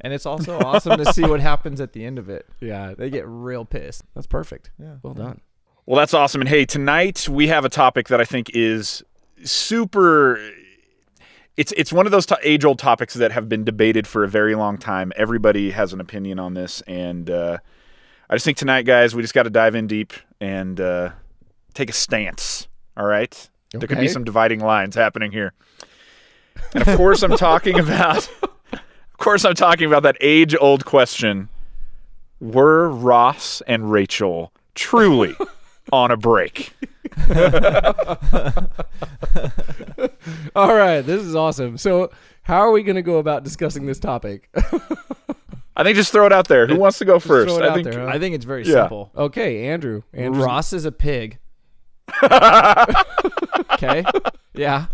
And 0.00 0.12
it's 0.12 0.26
also 0.26 0.58
awesome 0.58 0.98
to 0.98 1.12
see 1.12 1.22
what 1.22 1.40
happens 1.52 1.80
at 1.80 1.94
the 1.94 2.04
end 2.04 2.18
of 2.18 2.28
it. 2.28 2.46
Yeah, 2.60 2.92
They 2.96 3.08
get 3.08 3.24
real 3.26 3.64
pissed. 3.64 4.02
that's 4.14 4.26
perfect. 4.26 4.70
Yeah. 4.78 4.96
Well 5.02 5.14
done. 5.14 5.40
Well, 5.86 5.96
that's 5.98 6.12
awesome. 6.12 6.42
And 6.42 6.48
hey, 6.50 6.66
tonight 6.66 7.28
we 7.28 7.48
have 7.48 7.64
a 7.64 7.68
topic 7.70 8.08
that 8.08 8.20
I 8.20 8.24
think 8.24 8.50
is 8.52 9.02
super. 9.44 10.38
It's 11.56 11.72
it's 11.76 11.92
one 11.92 12.04
of 12.04 12.12
those 12.12 12.26
to- 12.26 12.38
age 12.42 12.64
old 12.64 12.78
topics 12.78 13.14
that 13.14 13.32
have 13.32 13.48
been 13.48 13.64
debated 13.64 14.06
for 14.06 14.22
a 14.24 14.28
very 14.28 14.54
long 14.54 14.76
time. 14.76 15.12
Everybody 15.16 15.70
has 15.70 15.92
an 15.94 16.00
opinion 16.00 16.38
on 16.38 16.52
this, 16.54 16.82
and 16.82 17.30
uh, 17.30 17.58
I 18.28 18.34
just 18.34 18.44
think 18.44 18.58
tonight, 18.58 18.82
guys, 18.82 19.14
we 19.14 19.22
just 19.22 19.32
got 19.32 19.44
to 19.44 19.50
dive 19.50 19.74
in 19.74 19.86
deep 19.86 20.12
and 20.40 20.78
uh, 20.80 21.10
take 21.72 21.88
a 21.88 21.94
stance. 21.94 22.68
All 22.96 23.06
right. 23.06 23.48
There 23.78 23.88
could 23.88 23.98
be 24.00 24.08
some 24.08 24.24
dividing 24.24 24.60
lines 24.60 24.94
happening 24.94 25.32
here. 25.32 25.52
And 26.74 26.86
of 26.86 26.96
course, 26.96 27.22
I'm 27.22 27.36
talking 27.36 27.78
about. 27.78 28.28
Of 29.18 29.18
course, 29.24 29.46
I'm 29.46 29.54
talking 29.54 29.86
about 29.86 30.02
that 30.02 30.18
age-old 30.20 30.84
question: 30.84 31.48
Were 32.38 32.90
Ross 32.90 33.62
and 33.66 33.90
Rachel 33.90 34.52
truly 34.74 35.34
on 35.92 36.10
a 36.10 36.18
break? 36.18 36.74
All 40.54 40.74
right, 40.74 41.00
this 41.00 41.22
is 41.22 41.34
awesome. 41.34 41.78
So, 41.78 42.10
how 42.42 42.58
are 42.58 42.70
we 42.72 42.82
going 42.82 42.96
to 42.96 43.02
go 43.02 43.16
about 43.18 43.42
discussing 43.42 43.86
this 43.86 43.98
topic? 43.98 44.50
I 45.76 45.82
think 45.82 45.96
just 45.96 46.12
throw 46.12 46.26
it 46.26 46.32
out 46.32 46.48
there. 46.48 46.66
Who 46.66 46.76
wants 46.76 46.98
to 46.98 47.04
go 47.04 47.18
first? 47.18 47.58
I 47.60 47.74
think 47.74 47.88
there, 47.90 48.00
huh? 48.06 48.12
I 48.14 48.18
think 48.18 48.34
it's 48.34 48.44
very 48.44 48.64
Yeah. 48.64 48.82
simple. 48.82 49.10
okay, 49.16 49.66
Andrew. 49.68 50.02
Andrew. 50.12 50.44
Ross 50.44 50.72
is 50.72 50.84
a 50.84 50.92
pig. 50.92 51.38
okay. 53.72 54.04
Yeah. 54.54 54.86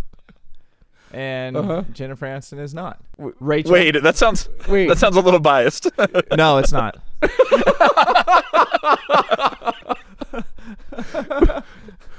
And 1.13 1.57
Uh-huh. 1.57 1.85
Jennifer 1.93 2.27
Aniston 2.27 2.59
is 2.59 2.75
not. 2.75 2.99
W- 3.19 3.37
Rachel. 3.39 3.73
Wait, 3.73 4.03
that 4.03 4.17
sounds 4.17 4.49
Wait. 4.69 4.89
that 4.89 4.99
sounds 4.99 5.17
a 5.17 5.21
little 5.21 5.41
biased. 5.41 5.89
No, 6.37 6.59
it's 6.59 6.73
not. 6.73 6.99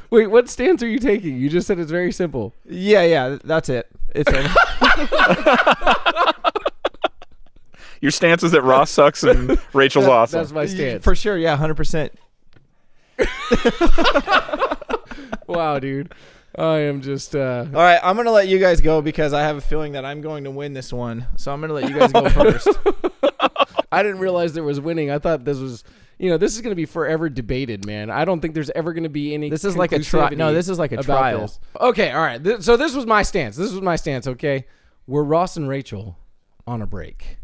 Wait, 0.10 0.28
what 0.28 0.48
stance 0.48 0.84
are 0.84 0.88
you 0.88 1.00
taking? 1.00 1.38
You 1.38 1.50
just 1.50 1.66
said 1.66 1.80
it's 1.80 1.90
very 1.90 2.12
simple. 2.12 2.54
Yeah, 2.70 3.02
yeah. 3.02 3.38
That's 3.44 3.68
it. 3.70 3.88
It's. 4.14 4.32
Your 8.00 8.12
stance 8.12 8.44
is 8.44 8.52
that 8.52 8.62
Ross 8.64 8.92
sucks 8.92 9.24
and 9.24 9.58
Rachel's 9.74 10.06
That- 10.06 10.12
awesome. 10.12 10.40
That's 10.40 10.52
my 10.52 10.66
stance. 10.68 11.04
for 11.04 11.16
sure. 11.16 11.38
Yeah, 11.38 11.56
hundred 11.56 11.78
percent. 11.78 12.12
wow, 15.48 15.80
dude. 15.80 16.14
I 16.56 16.80
am 16.80 17.02
just 17.02 17.36
uh 17.36 17.66
All 17.74 17.82
right, 17.82 18.00
I'm 18.04 18.16
gonna 18.16 18.32
let 18.32 18.48
you 18.48 18.60
guys 18.60 18.80
go 18.80 19.02
because 19.02 19.34
I 19.34 19.42
have 19.42 19.58
a 19.58 19.62
feeling 19.62 19.94
that 19.94 20.06
I'm 20.06 20.22
going 20.22 20.44
to 20.44 20.52
win 20.52 20.74
this 20.74 20.94
one. 20.94 21.26
So 21.36 21.52
I'm 21.52 21.62
gonna 21.62 21.74
let 21.74 21.90
you 21.90 21.98
guys 21.98 22.12
go 22.12 22.30
first. 22.30 22.68
I 23.92 24.04
didn't 24.04 24.20
realize 24.20 24.54
there 24.54 24.64
was 24.64 24.80
winning. 24.80 25.12
I 25.12 25.20
thought 25.20 25.46
this 25.46 25.58
was 25.58 25.84
you 26.20 26.30
know, 26.30 26.38
this 26.38 26.56
is 26.56 26.62
going 26.62 26.72
to 26.72 26.76
be 26.76 26.86
forever 26.86 27.28
debated, 27.28 27.86
man. 27.86 28.10
I 28.10 28.24
don't 28.24 28.40
think 28.40 28.54
there's 28.54 28.70
ever 28.70 28.94
going 28.94 29.04
to 29.04 29.10
be 29.10 29.34
any 29.34 29.50
This 29.50 29.66
is 29.66 29.76
like 29.76 29.92
a 29.92 30.00
tri- 30.00 30.30
conclusivity 30.30 30.38
no, 30.38 30.54
this 30.54 30.70
is 30.70 30.80
like 30.80 30.92
a 30.92 31.04
trial. 31.04 31.42
this. 31.42 31.60
Okay, 31.80 32.12
all 32.12 32.22
right. 32.22 32.42
Th- 32.42 32.62
so 32.62 32.78
this 32.78 32.96
was 32.96 33.06
my 33.06 33.24
stance. 33.24 33.58
This 33.58 33.72
was 33.72 33.82
my 33.82 33.96
stance, 33.96 34.28
okay? 34.28 34.66
We're 35.08 35.24
Ross 35.24 35.58
and 35.58 35.68
Rachel 35.68 36.18
on 36.66 36.82
a 36.82 36.86
break. 36.86 37.40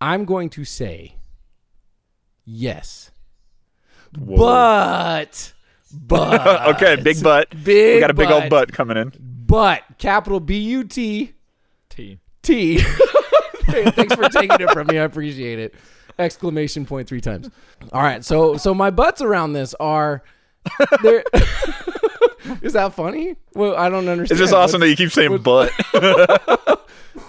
I'm 0.00 0.24
going 0.24 0.50
to 0.50 0.64
say 0.64 1.16
yes. 2.44 3.10
Whoa. 4.16 4.36
But 4.36 5.52
but 5.92 6.68
okay, 6.76 6.96
big 7.00 7.22
butt. 7.22 7.50
big 7.64 7.94
we 7.96 8.00
got 8.00 8.10
a 8.10 8.14
big 8.14 8.30
old 8.30 8.48
butt 8.50 8.72
coming 8.72 8.96
in. 8.96 9.12
but 9.46 9.82
capital 9.98 10.40
B 10.40 10.58
U 10.58 10.84
T 10.84 11.32
T. 11.90 12.18
T. 12.42 12.78
Thanks 13.66 14.14
for 14.14 14.28
taking 14.28 14.60
it 14.60 14.70
from 14.70 14.86
me. 14.88 14.98
I 14.98 15.04
appreciate 15.04 15.58
it. 15.58 15.74
Exclamation 16.18 16.84
point 16.86 17.08
three 17.08 17.20
times. 17.20 17.50
All 17.92 18.02
right. 18.02 18.24
So 18.24 18.56
so 18.56 18.74
my 18.74 18.90
butts 18.90 19.20
around 19.22 19.52
this 19.52 19.74
are 19.80 20.22
there 21.02 21.24
Is 22.62 22.72
that 22.74 22.92
funny? 22.94 23.36
Well, 23.54 23.76
I 23.76 23.88
don't 23.88 24.08
understand. 24.08 24.40
It's 24.40 24.50
just 24.50 24.52
awesome 24.54 24.80
that 24.80 24.88
you 24.88 24.96
keep 24.96 25.10
saying 25.12 25.38
butt. 25.38 25.70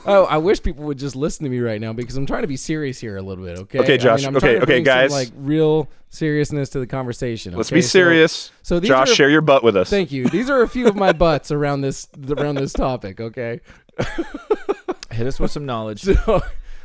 Oh, 0.07 0.25
I 0.25 0.37
wish 0.37 0.61
people 0.61 0.83
would 0.85 0.99
just 0.99 1.15
listen 1.15 1.43
to 1.45 1.49
me 1.49 1.59
right 1.59 1.81
now 1.81 1.91
because 1.93 2.15
I'm 2.15 2.25
trying 2.27 2.41
to 2.43 2.47
be 2.47 2.57
serious 2.57 2.99
here 2.99 3.17
a 3.17 3.21
little 3.21 3.43
bit, 3.43 3.57
okay? 3.59 3.79
Okay, 3.79 3.93
I 3.95 3.97
Josh. 3.97 4.23
I'm 4.23 4.35
Okay, 4.35 4.53
to 4.53 4.57
okay, 4.57 4.65
bring 4.65 4.85
some, 4.85 4.93
guys. 4.93 5.11
like 5.11 5.29
real 5.35 5.89
seriousness 6.09 6.69
to 6.71 6.79
the 6.79 6.85
conversation. 6.87 7.55
Let's 7.55 7.69
okay? 7.69 7.77
be 7.77 7.81
So- 7.81 7.87
serious. 7.89 8.51
So, 8.61 8.79
these 8.79 8.89
Josh, 8.89 9.11
are, 9.11 9.15
share 9.15 9.29
your 9.29 9.41
butt 9.41 9.63
with 9.63 9.75
us. 9.75 9.89
Thank 9.89 10.11
you. 10.11 10.27
These 10.29 10.49
are 10.49 10.61
a 10.61 10.67
few 10.67 10.87
of 10.87 10.95
my 10.95 11.11
butts 11.11 11.51
around 11.51 11.81
this 11.81 12.07
around 12.29 12.55
this 12.55 12.73
topic, 12.73 13.19
okay? 13.19 13.61
Hit 15.11 15.27
us 15.27 15.39
with 15.39 15.51
some 15.51 15.65
knowledge. 15.65 16.03
So, 16.03 16.41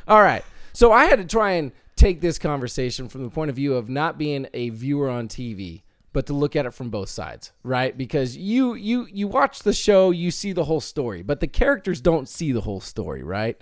all 0.08 0.22
right. 0.22 0.44
So 0.72 0.92
I 0.92 1.04
had 1.04 1.16
to 1.18 1.24
try 1.24 1.52
and 1.52 1.72
take 1.96 2.20
this 2.20 2.38
conversation 2.38 3.08
from 3.08 3.22
the 3.24 3.30
point 3.30 3.50
of 3.50 3.56
view 3.56 3.74
of 3.74 3.88
not 3.88 4.16
being 4.18 4.46
a 4.54 4.70
viewer 4.70 5.10
on 5.10 5.28
TV, 5.28 5.82
but 6.12 6.26
to 6.26 6.32
look 6.32 6.56
at 6.56 6.66
it 6.66 6.74
from 6.74 6.90
both 6.90 7.08
sides, 7.08 7.52
right? 7.62 7.96
Because 7.96 8.36
you 8.36 8.74
you 8.74 9.06
you 9.10 9.28
watch 9.28 9.60
the 9.60 9.72
show, 9.72 10.10
you 10.10 10.30
see 10.30 10.52
the 10.52 10.64
whole 10.64 10.80
story, 10.80 11.22
but 11.22 11.40
the 11.40 11.46
characters 11.46 12.00
don't 12.00 12.28
see 12.28 12.52
the 12.52 12.62
whole 12.62 12.80
story, 12.80 13.22
right? 13.22 13.60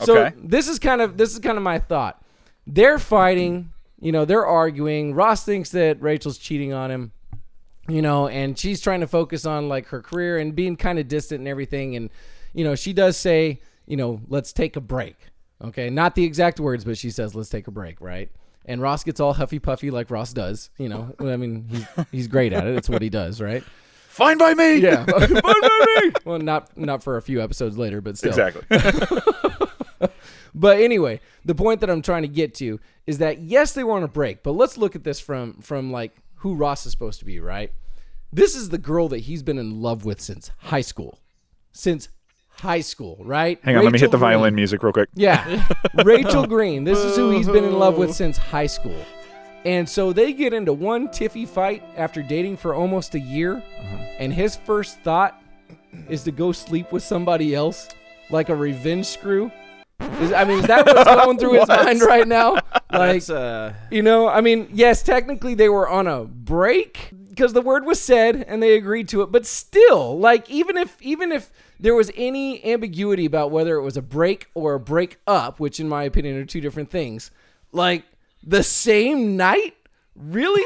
Okay. 0.00 0.04
So 0.04 0.32
this 0.36 0.68
is 0.68 0.78
kind 0.78 1.00
of 1.00 1.16
this 1.16 1.32
is 1.32 1.38
kind 1.38 1.56
of 1.56 1.62
my 1.62 1.78
thought. 1.78 2.22
They're 2.66 2.98
fighting, 2.98 3.72
you 4.00 4.12
know, 4.12 4.24
they're 4.24 4.46
arguing. 4.46 5.14
Ross 5.14 5.44
thinks 5.44 5.70
that 5.70 6.00
Rachel's 6.00 6.38
cheating 6.38 6.72
on 6.72 6.90
him 6.90 7.12
you 7.90 8.02
know, 8.02 8.28
and 8.28 8.58
she's 8.58 8.80
trying 8.80 9.00
to 9.00 9.06
focus 9.06 9.44
on 9.44 9.68
like 9.68 9.86
her 9.88 10.00
career 10.00 10.38
and 10.38 10.54
being 10.54 10.76
kind 10.76 10.98
of 10.98 11.08
distant 11.08 11.40
and 11.40 11.48
everything. 11.48 11.96
And, 11.96 12.10
you 12.52 12.64
know, 12.64 12.74
she 12.74 12.92
does 12.92 13.16
say, 13.16 13.60
you 13.86 13.96
know, 13.96 14.20
let's 14.28 14.52
take 14.52 14.76
a 14.76 14.80
break. 14.80 15.16
Okay. 15.62 15.90
Not 15.90 16.14
the 16.14 16.24
exact 16.24 16.60
words, 16.60 16.84
but 16.84 16.96
she 16.96 17.10
says, 17.10 17.34
let's 17.34 17.48
take 17.48 17.66
a 17.66 17.70
break. 17.72 18.00
Right. 18.00 18.30
And 18.70 18.80
Ross 18.80 19.02
gets 19.04 19.18
all 19.20 19.32
huffy 19.32 19.58
puffy 19.58 19.90
like 19.90 20.10
Ross 20.10 20.32
does, 20.32 20.70
you 20.78 20.88
know, 20.88 21.14
I 21.20 21.36
mean, 21.36 21.66
he's, 21.68 21.86
he's 22.12 22.28
great 22.28 22.52
at 22.52 22.66
it. 22.66 22.76
It's 22.76 22.88
what 22.88 23.02
he 23.02 23.08
does. 23.08 23.40
Right. 23.40 23.64
Fine 24.08 24.38
by 24.38 24.54
me. 24.54 24.76
Yeah. 24.76 25.04
Fine 25.06 25.42
by 25.42 26.00
me. 26.02 26.12
Well, 26.24 26.38
not, 26.38 26.76
not 26.76 27.02
for 27.02 27.16
a 27.16 27.22
few 27.22 27.42
episodes 27.42 27.76
later, 27.76 28.00
but 28.00 28.16
still. 28.16 28.30
Exactly. 28.30 28.62
But 30.54 30.80
anyway, 30.80 31.20
the 31.44 31.54
point 31.54 31.80
that 31.80 31.90
I'm 31.90 32.02
trying 32.02 32.22
to 32.22 32.28
get 32.28 32.54
to 32.56 32.80
is 33.06 33.18
that 33.18 33.40
yes, 33.40 33.72
they 33.72 33.84
were 33.84 33.94
on 33.94 34.02
a 34.02 34.08
break, 34.08 34.42
but 34.42 34.52
let's 34.52 34.76
look 34.76 34.94
at 34.96 35.04
this 35.04 35.20
from 35.20 35.54
from 35.60 35.90
like 35.92 36.16
who 36.36 36.54
Ross 36.54 36.86
is 36.86 36.92
supposed 36.92 37.18
to 37.20 37.24
be, 37.24 37.40
right? 37.40 37.72
This 38.32 38.54
is 38.54 38.68
the 38.68 38.78
girl 38.78 39.08
that 39.08 39.20
he's 39.20 39.42
been 39.42 39.58
in 39.58 39.80
love 39.80 40.04
with 40.04 40.20
since 40.20 40.50
high 40.58 40.80
school. 40.80 41.18
Since 41.72 42.08
high 42.60 42.80
school, 42.80 43.16
right? 43.24 43.58
Hang 43.62 43.76
on, 43.76 43.84
let 43.84 43.92
me 43.92 43.98
hit 43.98 44.06
Rachel 44.06 44.12
the 44.12 44.18
violin 44.18 44.52
Green. 44.52 44.56
music 44.56 44.82
real 44.82 44.92
quick. 44.92 45.08
Yeah. 45.14 45.66
Rachel 46.04 46.46
Green. 46.46 46.84
This 46.84 46.98
is 46.98 47.16
who 47.16 47.30
he's 47.30 47.48
been 47.48 47.64
in 47.64 47.78
love 47.78 47.96
with 47.96 48.14
since 48.14 48.36
high 48.36 48.66
school. 48.66 49.04
And 49.64 49.88
so 49.88 50.12
they 50.12 50.32
get 50.32 50.52
into 50.52 50.72
one 50.72 51.08
tiffy 51.08 51.46
fight 51.46 51.82
after 51.96 52.22
dating 52.22 52.56
for 52.56 52.74
almost 52.74 53.14
a 53.14 53.20
year. 53.20 53.62
And 54.18 54.32
his 54.32 54.56
first 54.56 55.00
thought 55.00 55.42
is 56.08 56.22
to 56.24 56.30
go 56.30 56.52
sleep 56.52 56.92
with 56.92 57.02
somebody 57.02 57.54
else, 57.54 57.88
like 58.30 58.48
a 58.48 58.56
revenge 58.56 59.06
screw. 59.06 59.50
Is, 60.20 60.32
I 60.32 60.44
mean, 60.44 60.60
is 60.60 60.66
that 60.66 60.86
what's 60.86 61.04
going 61.04 61.38
through 61.38 61.60
his 61.60 61.68
mind 61.68 62.00
right 62.00 62.26
now? 62.26 62.54
Like, 62.54 63.22
That's 63.24 63.30
uh, 63.30 63.74
you 63.90 64.02
know, 64.02 64.28
I 64.28 64.40
mean, 64.40 64.68
yes, 64.72 65.02
technically 65.02 65.54
they 65.54 65.68
were 65.68 65.88
on 65.88 66.06
a 66.06 66.24
break 66.24 67.10
because 67.28 67.52
the 67.52 67.60
word 67.60 67.84
was 67.84 68.00
said 68.00 68.44
and 68.48 68.62
they 68.62 68.76
agreed 68.76 69.08
to 69.10 69.22
it, 69.22 69.30
but 69.30 69.44
still, 69.46 70.18
like 70.18 70.48
even 70.50 70.76
if 70.78 71.00
even 71.02 71.32
if 71.32 71.50
there 71.80 71.94
was 71.94 72.10
any 72.14 72.64
ambiguity 72.64 73.24
about 73.24 73.50
whether 73.50 73.76
it 73.76 73.82
was 73.82 73.96
a 73.96 74.02
break 74.02 74.48
or 74.54 74.74
a 74.74 74.80
break 74.80 75.18
up, 75.26 75.58
which 75.58 75.80
in 75.80 75.88
my 75.88 76.04
opinion 76.04 76.36
are 76.36 76.44
two 76.44 76.60
different 76.60 76.90
things, 76.90 77.30
like 77.72 78.04
the 78.42 78.62
same 78.62 79.36
night? 79.36 79.74
Really? 80.14 80.62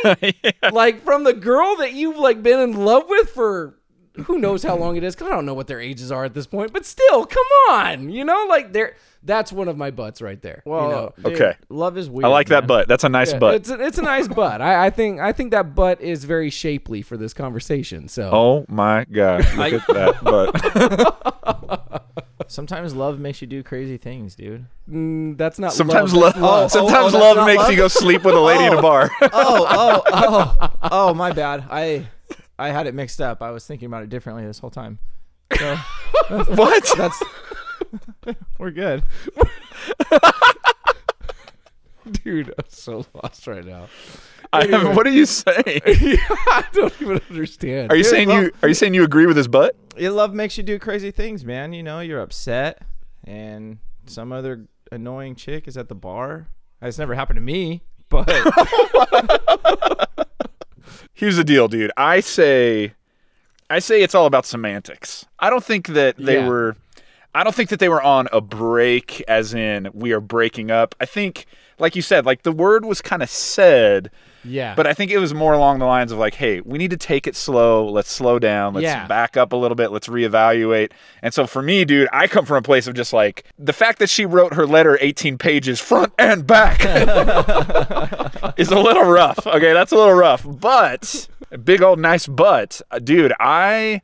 Like 0.72 1.04
from 1.04 1.24
the 1.24 1.34
girl 1.34 1.76
that 1.76 1.92
you've 1.92 2.16
like 2.16 2.42
been 2.42 2.58
in 2.58 2.84
love 2.84 3.04
with 3.08 3.30
for 3.30 3.78
who 4.24 4.38
knows 4.38 4.62
how 4.62 4.76
long 4.76 4.96
it 4.96 5.02
is 5.04 5.14
cuz 5.16 5.26
I 5.26 5.30
don't 5.30 5.46
know 5.46 5.54
what 5.54 5.66
their 5.66 5.80
ages 5.80 6.12
are 6.12 6.24
at 6.24 6.34
this 6.34 6.46
point, 6.46 6.72
but 6.72 6.84
still, 6.86 7.26
come 7.26 7.46
on. 7.70 8.10
You 8.10 8.24
know, 8.24 8.46
like 8.48 8.72
they're 8.72 8.94
that's 9.26 9.50
one 9.52 9.68
of 9.68 9.76
my 9.78 9.90
butts 9.90 10.20
right 10.20 10.40
there. 10.42 10.62
well, 10.66 10.82
you 10.84 10.90
know? 10.90 11.12
dude, 11.30 11.40
Okay. 11.40 11.56
Love 11.70 11.96
is 11.96 12.10
weird. 12.10 12.26
I 12.26 12.28
like 12.28 12.48
that 12.48 12.66
butt. 12.66 12.88
That's 12.88 13.04
a 13.04 13.08
nice 13.08 13.32
Yeah, 13.32 13.38
butt. 13.38 13.54
It's 13.54 13.70
a, 13.70 13.80
it's 13.82 13.96
a 13.98 14.02
nice 14.02 14.28
butt. 14.28 14.60
I, 14.60 14.86
I 14.86 14.90
think 14.90 15.18
I 15.20 15.32
think 15.32 15.50
that 15.52 15.74
butt 15.74 16.00
is 16.02 16.24
very 16.24 16.50
shapely 16.50 17.00
for 17.02 17.16
this 17.16 17.32
conversation. 17.32 18.06
So 18.08 18.30
Oh 18.32 18.66
my 18.68 19.04
god! 19.10 19.40
Look 19.56 19.72
at 19.72 19.86
that 19.94 20.22
butt. 20.22 22.02
Sometimes 22.48 22.94
love 22.94 23.18
makes 23.18 23.40
you 23.40 23.46
do 23.46 23.62
crazy 23.62 23.96
things, 23.96 24.34
dude. 24.34 24.66
mm, 24.90 25.36
that's 25.38 25.58
not 25.58 25.72
Sometimes 25.72 26.12
love. 26.14 26.36
love. 26.36 26.70
that's 26.70 26.74
lust. 26.74 26.74
sometimes 26.74 27.14
oh, 27.14 27.18
that's 27.18 27.36
love 27.36 27.46
makes 27.46 27.58
love? 27.62 27.70
you 27.70 27.76
go 27.78 27.88
sleep 27.88 28.22
with 28.24 28.34
a 28.34 28.40
lady 28.40 28.64
in 28.64 28.74
a 28.74 28.82
bar. 28.82 29.10
Oh, 29.22 29.66
oh, 29.70 30.02
oh, 30.06 30.70
oh! 30.82 31.14
My 31.14 31.32
bad. 31.32 31.64
I, 31.70 32.06
I 32.58 32.68
had 32.70 32.86
it 32.86 32.94
mixed 32.94 33.20
up. 33.20 33.42
I 33.42 33.50
was 33.50 33.66
thinking 33.66 33.86
about 33.86 34.02
it 34.02 34.08
differently 34.08 34.44
this 34.46 34.58
whole 34.58 34.70
time. 34.70 34.98
So 35.58 35.76
what? 36.54 36.84
that's 36.96 37.22
we're 38.58 38.70
good. 38.70 39.02
dude, 42.22 42.50
I'm 42.58 42.64
so 42.68 43.04
lost 43.14 43.46
right 43.46 43.64
now. 43.64 43.86
I 44.52 44.66
am, 44.66 44.94
what 44.94 45.04
are 45.06 45.10
you 45.10 45.26
saying? 45.26 45.80
I 45.84 46.64
don't 46.72 46.92
even 47.02 47.20
understand. 47.28 47.90
Are 47.90 47.96
you 47.96 48.04
Dude, 48.04 48.10
saying 48.12 48.28
well- 48.28 48.42
you 48.44 48.52
are 48.62 48.68
you 48.68 48.74
saying 48.74 48.94
you 48.94 49.02
agree 49.02 49.26
with 49.26 49.36
his 49.36 49.48
butt? 49.48 49.74
Yeah, 49.96 50.10
love 50.10 50.32
makes 50.32 50.56
you 50.56 50.62
do 50.62 50.78
crazy 50.78 51.10
things, 51.10 51.44
man. 51.44 51.72
You 51.72 51.82
know, 51.82 52.00
you're 52.00 52.20
upset, 52.20 52.82
and 53.24 53.78
some 54.06 54.32
other 54.32 54.66
annoying 54.92 55.34
chick 55.34 55.66
is 55.66 55.76
at 55.76 55.88
the 55.88 55.94
bar. 55.96 56.48
That's 56.80 56.98
never 56.98 57.14
happened 57.14 57.38
to 57.38 57.40
me, 57.40 57.82
but 58.08 58.28
Here's 61.12 61.36
the 61.36 61.44
deal, 61.44 61.68
dude. 61.68 61.90
I 61.96 62.20
say, 62.20 62.92
I 63.70 63.78
say 63.78 64.02
it's 64.02 64.14
all 64.14 64.26
about 64.26 64.46
semantics. 64.46 65.24
I 65.38 65.50
don't 65.50 65.64
think 65.64 65.88
that 65.88 66.16
they 66.16 66.36
Yeah. 66.38 66.48
were. 66.48 66.76
I 67.34 67.42
don't 67.44 67.54
think 67.54 67.70
that 67.70 67.80
they 67.80 67.88
were 67.88 68.02
on 68.02 68.28
a 68.32 68.40
break, 68.40 69.20
as 69.28 69.54
in 69.54 69.88
we 69.92 70.12
are 70.12 70.20
breaking 70.20 70.70
up. 70.70 70.94
I 71.00 71.06
think, 71.06 71.46
like 71.78 71.96
you 71.96 72.02
said, 72.02 72.24
like 72.24 72.42
the 72.42 72.52
word 72.52 72.84
was 72.84 73.02
kind 73.02 73.22
of 73.24 73.28
said, 73.30 74.10
Yeah. 74.44 74.74
but 74.76 74.86
I 74.86 74.94
think 74.94 75.10
it 75.10 75.18
was 75.18 75.34
more 75.34 75.52
along 75.52 75.80
the 75.80 75.84
lines 75.86 76.12
of 76.12 76.18
like, 76.18 76.34
hey, 76.34 76.60
we 76.60 76.78
need 76.78 76.90
to 76.92 76.96
take 76.96 77.26
it 77.26 77.34
slow. 77.34 77.88
Let's 77.90 78.10
slow 78.12 78.38
down. 78.38 78.74
Let's 78.74 78.84
Yeah. 78.84 79.06
back 79.08 79.36
up 79.36 79.52
a 79.52 79.56
little 79.56 79.74
bit. 79.74 79.90
Let's 79.90 80.06
reevaluate. 80.06 80.92
And 81.22 81.34
so 81.34 81.46
for 81.48 81.60
me, 81.60 81.84
dude, 81.84 82.08
I 82.12 82.28
come 82.28 82.44
from 82.44 82.58
a 82.58 82.62
place 82.62 82.86
of 82.86 82.94
just 82.94 83.12
like 83.12 83.44
the 83.58 83.72
fact 83.72 83.98
that 83.98 84.10
she 84.10 84.24
wrote 84.24 84.54
her 84.54 84.66
letter 84.66 84.96
18 85.00 85.36
pages 85.36 85.80
front 85.80 86.12
and 86.18 86.46
back 86.46 86.84
is 88.56 88.68
a 88.70 88.78
little 88.78 89.04
rough. 89.04 89.44
Okay, 89.46 89.72
that's 89.72 89.90
a 89.92 89.96
little 89.96 90.14
rough. 90.14 90.46
But 90.46 91.26
big 91.64 91.82
old 91.82 91.98
nice 91.98 92.26
but, 92.28 92.80
dude, 93.02 93.32
I 93.40 94.02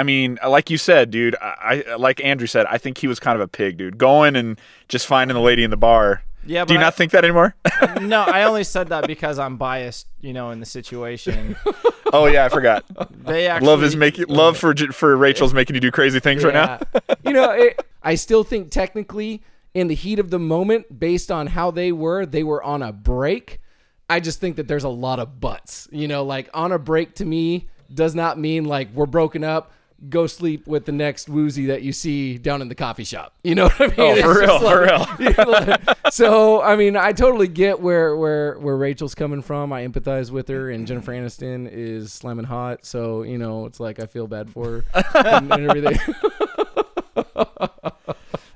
I 0.00 0.02
mean, 0.02 0.38
like 0.48 0.70
you 0.70 0.78
said, 0.78 1.10
dude, 1.10 1.36
I, 1.42 1.84
I 1.86 1.96
like 1.96 2.24
Andrew 2.24 2.46
said, 2.46 2.64
I 2.64 2.78
think 2.78 2.96
he 2.96 3.06
was 3.06 3.20
kind 3.20 3.36
of 3.36 3.42
a 3.42 3.48
pig, 3.48 3.76
dude. 3.76 3.98
Going 3.98 4.34
and 4.34 4.58
just 4.88 5.06
finding 5.06 5.34
the 5.34 5.42
lady 5.42 5.62
in 5.62 5.68
the 5.70 5.76
bar. 5.76 6.22
Yeah, 6.46 6.64
Do 6.64 6.72
you 6.72 6.80
I- 6.80 6.84
not 6.84 6.94
think 6.94 7.12
that 7.12 7.22
anymore? 7.22 7.54
no, 8.00 8.22
I 8.22 8.44
only 8.44 8.64
said 8.64 8.88
that 8.88 9.06
because 9.06 9.38
I'm 9.38 9.58
biased, 9.58 10.06
you 10.22 10.32
know, 10.32 10.52
in 10.52 10.58
the 10.60 10.64
situation. 10.64 11.54
oh 12.14 12.24
yeah, 12.24 12.46
I 12.46 12.48
forgot. 12.48 12.86
They 13.26 13.46
actually 13.46 13.66
love 13.66 13.82
is 13.84 13.94
making 13.94 14.24
love 14.28 14.56
for 14.56 14.74
for 14.74 15.14
Rachel's 15.18 15.52
making 15.52 15.74
you 15.74 15.80
do 15.80 15.90
crazy 15.90 16.18
things 16.18 16.42
right 16.44 16.54
now. 16.54 16.78
You 17.26 17.34
know, 17.34 17.50
it, 17.50 17.84
I 18.02 18.14
still 18.14 18.42
think 18.42 18.70
technically, 18.70 19.42
in 19.74 19.88
the 19.88 19.94
heat 19.94 20.18
of 20.18 20.30
the 20.30 20.38
moment, 20.38 20.98
based 20.98 21.30
on 21.30 21.46
how 21.48 21.70
they 21.70 21.92
were, 21.92 22.24
they 22.24 22.42
were 22.42 22.62
on 22.62 22.82
a 22.82 22.90
break. 22.90 23.60
I 24.08 24.18
just 24.20 24.40
think 24.40 24.56
that 24.56 24.66
there's 24.66 24.84
a 24.84 24.88
lot 24.88 25.18
of 25.18 25.40
buts. 25.42 25.88
You 25.92 26.08
know, 26.08 26.24
like 26.24 26.48
on 26.54 26.72
a 26.72 26.78
break 26.78 27.16
to 27.16 27.26
me 27.26 27.68
does 27.92 28.14
not 28.14 28.38
mean 28.38 28.64
like 28.64 28.88
we're 28.94 29.04
broken 29.04 29.44
up. 29.44 29.72
Go 30.08 30.26
sleep 30.26 30.66
with 30.66 30.86
the 30.86 30.92
next 30.92 31.28
woozy 31.28 31.66
that 31.66 31.82
you 31.82 31.92
see 31.92 32.38
down 32.38 32.62
in 32.62 32.68
the 32.68 32.74
coffee 32.74 33.04
shop. 33.04 33.34
You 33.44 33.54
know 33.54 33.64
what 33.68 33.80
I 33.80 33.86
mean? 33.88 33.94
Oh, 33.98 34.12
It's 34.12 34.22
for 34.22 34.38
real, 34.40 34.46
just 34.58 34.64
for 34.64 35.46
like- 35.50 35.86
real. 35.86 35.94
so 36.10 36.62
I 36.62 36.76
mean, 36.76 36.96
I 36.96 37.12
totally 37.12 37.48
get 37.48 37.80
where 37.80 38.16
where 38.16 38.58
where 38.58 38.76
Rachel's 38.78 39.14
coming 39.14 39.42
from. 39.42 39.72
I 39.74 39.86
empathize 39.86 40.30
with 40.30 40.48
her, 40.48 40.70
and 40.70 40.86
Jennifer 40.86 41.12
Aniston 41.12 41.68
is 41.70 42.12
slamming 42.14 42.46
hot. 42.46 42.86
So 42.86 43.22
you 43.24 43.36
know, 43.36 43.66
it's 43.66 43.78
like 43.78 44.00
I 44.00 44.06
feel 44.06 44.26
bad 44.26 44.50
for 44.50 44.64
her 44.64 44.84
and, 45.14 45.52
and 45.52 45.70
everything. 45.70 45.98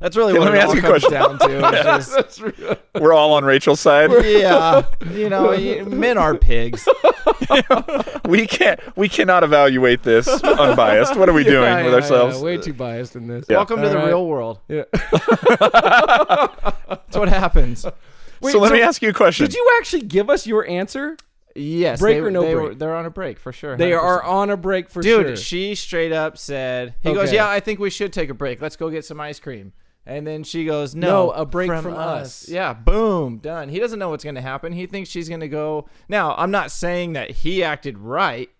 That's 0.01 0.17
really 0.19 0.35
Hey, 0.35 0.39
what 0.39 0.53
let 0.53 0.53
me 0.53 0.59
it 0.59 0.63
ask 0.63 0.69
all 0.69 0.75
you 0.75 0.81
a 0.81 0.83
comes 0.83 1.05
question. 1.05 1.13
down 1.13 1.39
to. 1.39 1.97
is 1.97 2.07
just- 2.39 2.79
We're 3.01 3.15
all 3.15 3.33
on 3.35 3.45
Rachel's 3.45 3.81
side. 3.81 4.11
yeah, 4.25 4.85
you 5.11 5.31
know, 5.31 5.57
men 5.87 6.19
are 6.19 6.37
pigs. 6.37 6.87
We 8.29 8.47
can't 8.47 8.81
we 8.97 9.09
cannot 9.09 9.45
evaluate 9.45 10.03
this 10.03 10.27
unbiased. 10.29 11.17
What 11.17 11.29
are 11.29 11.33
we 11.35 11.45
doing 11.45 11.63
Yeah, 11.63 11.83
with 11.85 11.93
yeah, 11.93 11.97
ourselves? 12.01 12.39
yeah, 12.39 12.43
way 12.43 12.57
too 12.57 12.73
biased 12.73 13.17
in 13.17 13.27
this. 13.27 13.45
Yeah. 13.49 13.57
Welcome 13.59 13.83
to 13.83 13.89
the 13.89 13.99
real 13.99 14.27
world. 14.27 14.61
Yeah. 14.69 14.85
That's 16.89 17.17
what 17.17 17.29
happens. 17.29 17.85
Wait, 18.41 18.53
so 18.53 18.59
let 18.61 18.69
so 18.69 18.75
me 18.75 18.81
ask 18.83 19.03
you 19.03 19.11
a 19.11 19.13
question. 19.13 19.47
Did 19.47 19.55
you 19.55 19.77
actually 19.79 20.03
give 20.03 20.31
us 20.31 20.47
your 20.47 20.67
answer? 20.67 21.17
Yes, 21.57 22.01
Break 22.01 22.17
they, 22.17 22.21
or 22.21 22.31
no 22.31 22.43
they 22.43 22.55
break? 22.55 22.69
Were, 22.69 22.75
they're 22.75 22.97
on 22.97 23.07
a 23.07 23.11
break 23.11 23.39
for 23.39 23.53
sure. 23.53 23.77
They 23.77 23.93
100%. 23.93 24.03
are 24.03 24.23
on 24.25 24.51
a 24.51 24.57
break 24.57 24.89
for 24.91 25.03
Dude, 25.03 25.11
sure. 25.13 25.25
Dude, 25.25 25.39
she 25.39 25.75
straight 25.77 26.11
up 26.13 26.37
said, 26.37 26.95
"He 27.01 27.13
goes, 27.15 27.33
yeah, 27.33 27.49
I 27.49 27.61
think 27.61 27.79
we 27.79 27.91
should 27.91 28.13
take 28.13 28.29
a 28.29 28.35
break. 28.35 28.61
Let's 28.61 28.75
go 28.77 28.91
get 28.91 29.05
some 29.05 29.21
ice 29.21 29.39
cream." 29.39 29.73
And 30.07 30.27
then 30.27 30.45
she 30.45 30.65
goes, 30.67 30.95
"No, 30.95 31.27
No, 31.27 31.31
a 31.31 31.47
break 31.47 31.69
from 31.69 31.95
us." 31.95 32.47
Yeah, 32.49 32.75
boom, 32.75 33.39
done. 33.39 33.71
He 33.71 33.79
doesn't 33.79 33.99
know 33.99 34.11
what's 34.11 34.23
going 34.25 34.35
to 34.35 34.43
happen. 34.43 34.73
He 34.73 34.87
thinks 34.87 35.09
she's 35.09 35.29
going 35.29 35.41
to 35.41 35.49
go. 35.49 35.89
Now, 36.09 36.35
I'm 36.37 36.51
not 36.51 36.71
saying 36.71 37.15
that 37.15 37.31
he 37.31 37.65
acted 37.65 37.97
right 37.99 38.51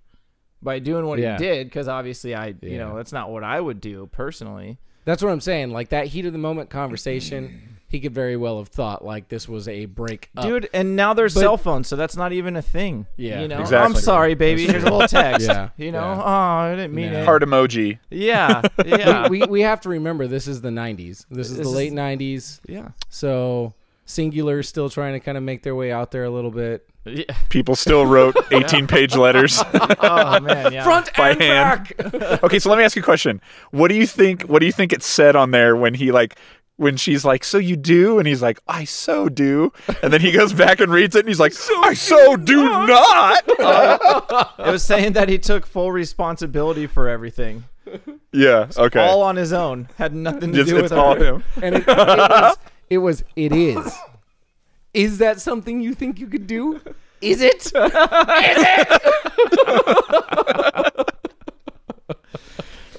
by 0.63 0.79
doing 0.79 1.05
what 1.07 1.19
Yeah. 1.19 1.37
he 1.37 1.45
did 1.45 1.67
because 1.67 1.87
obviously 1.89 2.35
I, 2.35 2.55
you 2.63 2.79
know, 2.79 2.97
that's 2.97 3.13
not 3.13 3.31
what 3.31 3.45
I 3.45 3.61
would 3.61 3.83
do 3.83 4.07
personally. 4.11 4.79
That's 5.05 5.23
what 5.23 5.31
I'm 5.31 5.41
saying. 5.43 5.71
Like 5.71 5.91
that 5.91 6.07
heat 6.07 6.25
of 6.25 6.33
the 6.33 6.39
moment 6.39 6.71
conversation, 6.71 7.74
he 7.95 8.01
could 8.01 8.13
very 8.13 8.37
well 8.37 8.59
have 8.59 8.69
thought 8.69 9.03
like 9.05 9.29
this 9.29 9.49
was 9.49 9.67
a 9.69 9.87
break 9.87 10.29
up. 10.37 10.45
Dude, 10.45 10.69
and 10.75 10.95
now 10.97 11.15
there's 11.15 11.33
But- 11.35 11.41
cell 11.41 11.57
phones, 11.57 11.89
so 11.89 11.97
that's 11.97 12.17
not 12.17 12.33
even 12.33 12.57
a 12.57 12.63
thing. 12.63 13.07
Yeah. 13.17 13.41
you 13.41 13.49
know, 13.49 13.61
Exactly. 13.61 13.95
I'm 13.95 14.01
sorry, 14.01 14.35
baby. 14.35 14.67
Here's 14.67 14.83
a 14.83 14.91
little 14.91 15.09
text. 15.09 15.49
Yeah. 15.49 15.71
you 15.79 15.91
know, 15.93 16.01
Yeah. 16.01 16.23
oh, 16.23 16.29
I 16.73 16.77
didn't 16.77 16.95
mean 16.95 17.13
No. 17.13 17.21
it. 17.21 17.25
Heart 17.25 17.43
emoji. 17.45 17.99
Yeah, 18.11 18.63
yeah, 18.85 19.29
we, 19.29 19.43
we 19.45 19.63
have 19.63 19.81
to 19.83 19.89
remember 19.89 20.27
this 20.27 20.47
is 20.47 20.61
the 20.61 20.69
90s. 20.71 21.25
This 21.31 21.51
is 21.51 21.57
This 21.57 21.67
the 21.67 21.71
is- 21.71 21.73
late 21.75 21.93
90s. 21.93 22.61
yeah. 22.69 22.89
So 23.09 23.75
Cingular's 24.07 24.69
still 24.69 24.91
trying 24.91 25.15
to 25.15 25.21
kind 25.21 25.39
of 25.39 25.43
make 25.45 25.63
their 25.63 25.75
way 25.75 25.91
out 25.91 26.11
there 26.11 26.25
a 26.25 26.31
little 26.31 26.51
bit. 26.51 26.87
yeah. 27.07 27.25
People 27.49 27.75
still 27.77 28.05
wrote 28.05 28.37
18 28.51 28.87
page 28.87 29.17
letters. 29.17 29.63
Oh 30.01 30.41
man, 30.41 30.73
yeah. 30.73 30.85
Front 30.85 31.15
By 31.17 31.31
and 31.31 31.41
hand. 31.41 31.93
back. 31.97 32.43
okay, 32.45 32.59
so 32.59 32.69
let 32.71 32.77
me 32.79 32.85
ask 32.85 32.97
you 32.97 33.03
a 33.03 33.05
question. 33.05 33.41
What 33.71 33.89
do 33.89 33.95
you 33.95 34.07
think 34.07 34.43
what 34.43 34.59
do 34.61 34.67
you 34.67 34.73
think 34.73 34.93
it 34.93 35.03
said 35.03 35.37
on 35.37 35.51
there 35.53 35.75
when 35.77 35.95
he 35.95 36.13
like 36.13 36.37
when 36.77 36.97
she's 36.97 37.25
like, 37.25 37.45
"So 37.45 37.59
you 37.59 37.77
do?" 37.77 38.19
and 38.19 38.27
he's 38.27 38.43
like, 38.43 38.59
"I 38.67 38.85
so 38.85 39.29
do." 39.29 39.73
And 40.03 40.13
then 40.13 40.21
he 40.21 40.33
goes 40.33 40.53
back 40.53 40.81
and 40.81 40.91
reads 40.93 41.15
it 41.17 41.21
and 41.21 41.29
he's 41.29 41.39
like, 41.41 41.55
"I 41.83 41.95
so 41.95 42.37
do 42.37 42.65
not." 42.65 43.45
It 44.59 44.71
was 44.71 44.83
saying 44.83 45.13
that 45.15 45.29
he 45.29 45.39
took 45.39 45.67
full 45.67 45.93
responsibility 45.93 46.87
for 46.87 47.09
everything, 47.09 47.65
yeah, 48.33 48.69
okay. 48.77 49.01
all 49.07 49.23
on 49.23 49.37
his 49.37 49.53
own. 49.53 49.89
Had 49.99 50.15
nothing 50.15 50.51
to 50.53 50.59
Just- 50.59 50.69
do 50.71 50.77
it's 50.79 50.83
with 50.85 50.93
all 50.93 51.15
her. 51.17 51.25
him. 51.37 51.45
And 51.63 51.75
it, 51.77 51.85
it 51.87 51.89
was 51.97 52.57
it 52.91 52.99
was 52.99 53.25
it 53.37 53.53
is. 53.53 53.95
Is 54.93 55.19
that 55.19 55.41
something 55.41 55.81
you 55.81 55.95
think 55.95 56.19
you 56.19 56.27
could 56.27 56.47
do? 56.47 56.81
Is 57.21 57.41
it? 57.41 57.67
Is 57.67 57.73
it? 57.75 59.01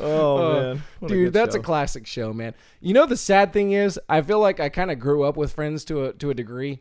Oh, 0.05 0.37
Uh, 0.37 0.61
man, 0.75 0.83
What 0.99 1.07
Dude, 1.09 1.25
good 1.27 1.33
that's 1.33 1.55
show. 1.55 1.61
a 1.61 1.63
classic 1.63 2.05
show, 2.07 2.33
man. 2.33 2.53
You 2.81 2.93
know 2.93 3.05
the 3.05 3.17
sad 3.17 3.51
thing 3.53 3.71
is, 3.73 3.99
I 4.09 4.21
feel 4.21 4.39
like 4.39 4.59
I 4.59 4.69
kind 4.69 4.91
of 4.91 4.99
grew 4.99 5.23
up 5.23 5.35
with 5.37 5.53
Friends 5.53 5.83
to 5.85 6.05
a 6.05 6.13
to 6.13 6.29
a 6.29 6.33
degree. 6.33 6.79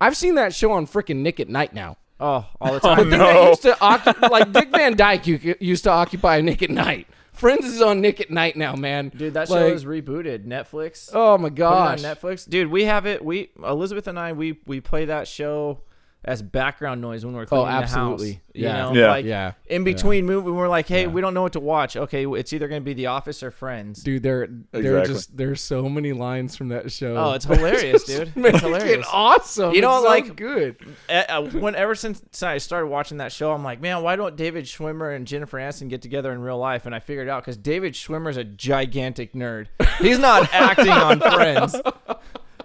I've 0.00 0.16
seen 0.16 0.34
that 0.36 0.54
show 0.54 0.72
on 0.72 0.86
freaking 0.86 1.16
Nick 1.16 1.40
at 1.40 1.48
Nite 1.48 1.74
now. 1.74 1.96
oh 2.20 2.46
all 2.60 2.72
the 2.74 2.80
Oh, 2.84 2.94
time. 2.94 3.10
They 3.10 3.16
no. 3.18 3.48
used 3.48 3.62
to 3.62 3.72
occu- 3.72 4.30
like 4.30 4.52
Dick 4.52 4.70
Van 4.70 4.96
Dyke 4.96 5.26
used 5.60 5.84
to 5.84 5.90
occupy 5.90 6.40
Nick 6.42 6.62
at 6.62 6.70
Nite. 6.70 7.06
Friends 7.32 7.64
is 7.66 7.80
on 7.80 8.00
Nick 8.00 8.20
at 8.20 8.30
Nite 8.32 8.56
now, 8.56 8.74
man. 8.74 9.10
Dude, 9.10 9.34
that 9.34 9.46
show 9.46 9.54
Like, 9.66 9.72
is 9.74 9.84
rebooted. 9.84 10.44
Netflix. 10.44 11.10
Oh 11.14 11.38
my 11.38 11.48
Put 11.48 11.52
it 11.52 11.56
gosh. 11.58 12.04
on 12.04 12.16
Netflix. 12.16 12.48
Dude, 12.48 12.68
we 12.68 12.84
have 12.84 13.06
it. 13.06 13.24
We 13.24 13.50
Elizabeth 13.62 14.06
and 14.08 14.18
I 14.18 14.32
we 14.32 14.58
we 14.66 14.80
play 14.80 15.04
that 15.04 15.28
show 15.28 15.78
as 16.24 16.42
background 16.42 17.00
noise 17.00 17.24
when 17.24 17.34
we're 17.34 17.46
cleaning 17.46 17.68
absolutely. 17.68 18.26
the 18.26 18.32
house. 18.34 18.42
You 18.54 18.64
Yeah. 18.64 18.72
know, 18.82 18.92
Yeah. 18.92 19.08
like 19.08 19.24
Yeah. 19.24 19.52
in 19.66 19.84
between 19.84 20.26
movie, 20.26 20.50
we're 20.50 20.68
like, 20.68 20.88
hey, 20.88 21.02
Yeah. 21.02 21.06
we 21.06 21.20
don't 21.20 21.32
know 21.32 21.42
what 21.42 21.52
to 21.52 21.60
watch. 21.60 21.96
Okay, 21.96 22.26
it's 22.26 22.52
either 22.52 22.66
gonna 22.66 22.80
be 22.80 22.92
The 22.92 23.06
Office 23.06 23.40
or 23.42 23.52
Friends. 23.52 24.02
Dude, 24.02 24.24
there 24.24 24.48
there 24.72 24.94
are 24.96 24.98
Exactly. 24.98 25.14
just 25.14 25.36
there's 25.36 25.60
so 25.60 25.88
many 25.88 26.12
lines 26.12 26.56
from 26.56 26.68
that 26.70 26.90
show. 26.90 27.16
Oh, 27.16 27.32
it's 27.34 27.44
hilarious, 27.44 28.02
dude. 28.06 28.34
Make 28.36 28.54
It's 28.54 28.64
it 28.64 28.66
hilarious. 28.66 29.06
awesome. 29.12 29.72
You 29.74 29.80
know, 29.80 29.92
It's 29.94 30.02
so 30.02 30.08
like- 30.08 30.36
good. 30.36 30.76
Uh, 31.08 31.22
uh, 31.28 31.42
when 31.50 31.76
ever 31.76 31.94
since 31.94 32.42
I 32.42 32.58
started 32.58 32.88
watching 32.88 33.18
that 33.18 33.30
show, 33.32 33.52
I'm 33.52 33.62
like, 33.62 33.80
man, 33.80 34.02
why 34.02 34.16
don't 34.16 34.34
David 34.34 34.64
Schwimmer 34.64 35.14
and 35.14 35.24
Jennifer 35.26 35.56
Aniston 35.58 35.88
get 35.88 36.02
together 36.02 36.32
in 36.32 36.40
real 36.40 36.58
life? 36.58 36.84
And 36.84 36.94
I 36.94 36.98
figured 36.98 37.28
out 37.28 37.42
because 37.42 37.56
David 37.56 37.94
Schwimmer's 37.94 38.36
a 38.36 38.44
gigantic 38.44 39.34
nerd. 39.34 39.68
He's 40.00 40.18
not 40.18 40.52
acting 40.52 40.90
on 40.90 41.20
Friends. 41.32 41.76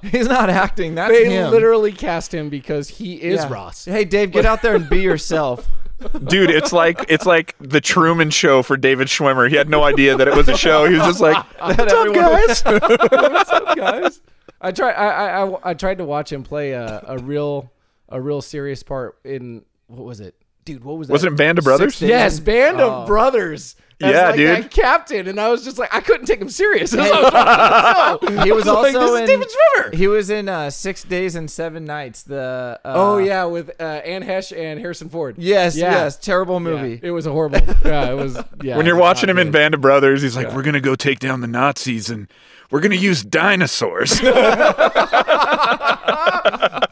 He's 0.12 0.28
not 0.28 0.50
acting. 0.50 0.96
That's 0.96 1.12
They 1.12 1.30
him. 1.30 1.52
literally 1.52 1.92
cast 1.92 2.34
him 2.34 2.50
because 2.50 2.90
he 2.90 3.16
is 3.22 3.40
Yeah. 3.42 3.52
Ross. 3.54 3.86
Hey, 3.86 4.04
Dave, 4.06 4.32
get 4.32 4.46
out 4.46 4.62
there 4.62 4.76
and 4.76 4.90
be 4.90 5.02
yourself. 5.02 5.68
Dude, 6.26 6.50
it's 6.50 6.74
like 6.74 7.06
it's 7.08 7.26
like 7.26 7.56
the 7.60 7.80
Truman 7.80 8.30
show 8.30 8.62
for 8.64 8.76
David 8.76 9.08
Schwimmer. 9.08 9.50
He 9.50 9.56
had 9.56 9.70
no 9.70 9.84
idea 9.84 10.18
that 10.18 10.28
it 10.28 10.36
was 10.36 10.50
a 10.50 10.58
show. 10.58 10.86
He 10.86 10.96
was 10.96 11.04
just 11.04 11.22
like, 11.22 11.38
That 11.60 11.78
"What's 11.78 11.94
up, 11.94 12.00
everyone- 12.08 12.14
guys?" 12.22 12.64
What's 12.66 13.50
up, 13.52 13.78
guys? 13.78 14.22
I 14.60 14.72
tried. 14.72 14.94
I, 14.94 15.08
I 15.08 15.46
I 15.48 15.58
I 15.64 15.74
tried 15.74 16.00
to 16.00 16.06
watch 16.06 16.32
him 16.32 16.44
play 16.44 16.72
a, 16.72 17.04
a 17.08 17.18
real 17.20 17.72
a 18.10 18.20
real 18.20 18.42
serious 18.42 18.84
part 18.84 19.18
in 19.24 19.64
what 19.88 20.04
was 20.04 20.20
it, 20.20 20.36
dude? 20.66 20.84
What 20.84 20.98
was 20.98 21.08
that? 21.08 21.14
Wasn't 21.14 21.34
it 21.34 21.38
Band 21.38 21.58
of 21.60 21.64
Brothers? 21.64 22.02
Yes, 22.02 22.40
Band 22.40 22.82
Oh. 22.82 22.90
of 23.02 23.08
Brothers. 23.08 23.76
As 24.04 24.12
Yeah, 24.12 24.26
like 24.28 24.36
dude. 24.36 24.50
That 24.64 24.72
captain, 24.72 25.28
and 25.28 25.40
I 25.40 25.50
was 25.50 25.64
just 25.64 25.78
like, 25.78 25.94
I 25.94 26.02
couldn't 26.02 26.26
take 26.26 26.42
him 26.42 26.50
serious. 26.50 26.92
was 26.92 27.00
watching 27.10 27.32
the 27.32 28.20
show. 28.38 28.44
He 28.44 28.52
was 28.52 28.68
I 28.68 28.72
like, 28.72 28.96
also 28.96 29.00
this 29.00 29.18
in 29.18 29.24
is 29.24 29.30
David 29.30 29.48
Schwimmer. 29.50 29.94
He 29.94 30.08
was 30.08 30.30
in 30.30 30.50
uh, 30.50 30.70
Six 30.70 31.04
Days 31.04 31.36
and 31.36 31.50
Seven 31.50 31.86
Nights. 31.86 32.24
The 32.24 32.80
uh, 32.84 32.94
oh 32.96 33.18
yeah, 33.18 33.46
with 33.46 33.70
uh, 33.80 33.84
Anne 33.84 34.24
Heche 34.24 34.56
and 34.58 34.80
Harrison 34.80 35.10
Ford. 35.10 35.36
yes, 35.38 35.76
Yeah. 35.76 35.92
yes, 35.92 36.18
terrible 36.18 36.56
Yeah, 36.56 36.60
movie. 36.60 37.00
it 37.02 37.12
was 37.12 37.26
a 37.26 37.32
horrible. 37.32 37.60
Yeah, 37.86 38.12
it 38.12 38.16
was. 38.16 38.38
Yeah, 38.64 38.78
when 38.78 38.86
you're 38.86 38.96
was 38.96 39.02
watching 39.02 39.28
not 39.28 39.34
him 39.38 39.48
in. 39.48 39.52
Band 39.52 39.74
of 39.74 39.82
Brothers, 39.82 40.22
he's 40.22 40.36
like, 40.38 40.54
"We're 40.54 40.62
gonna 40.64 40.80
go 40.80 40.96
take 40.96 41.20
down 41.20 41.42
the 41.42 41.48
Nazis 41.48 42.10
and 42.10 42.28
we're 42.72 42.80
gonna 42.80 42.96
use 42.96 43.24
dinosaurs." 43.24 44.12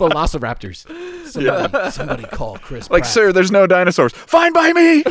Velociraptors. 0.02 0.86
Somebody, 1.28 1.92
somebody 1.92 2.24
call 2.24 2.58
Chris. 2.58 2.90
like, 2.90 3.04
Pratt. 3.04 3.14
sir, 3.14 3.32
there's 3.32 3.52
no 3.52 3.68
dinosaurs. 3.68 4.12
Fine 4.14 4.54
by 4.54 4.74
me. 4.74 5.04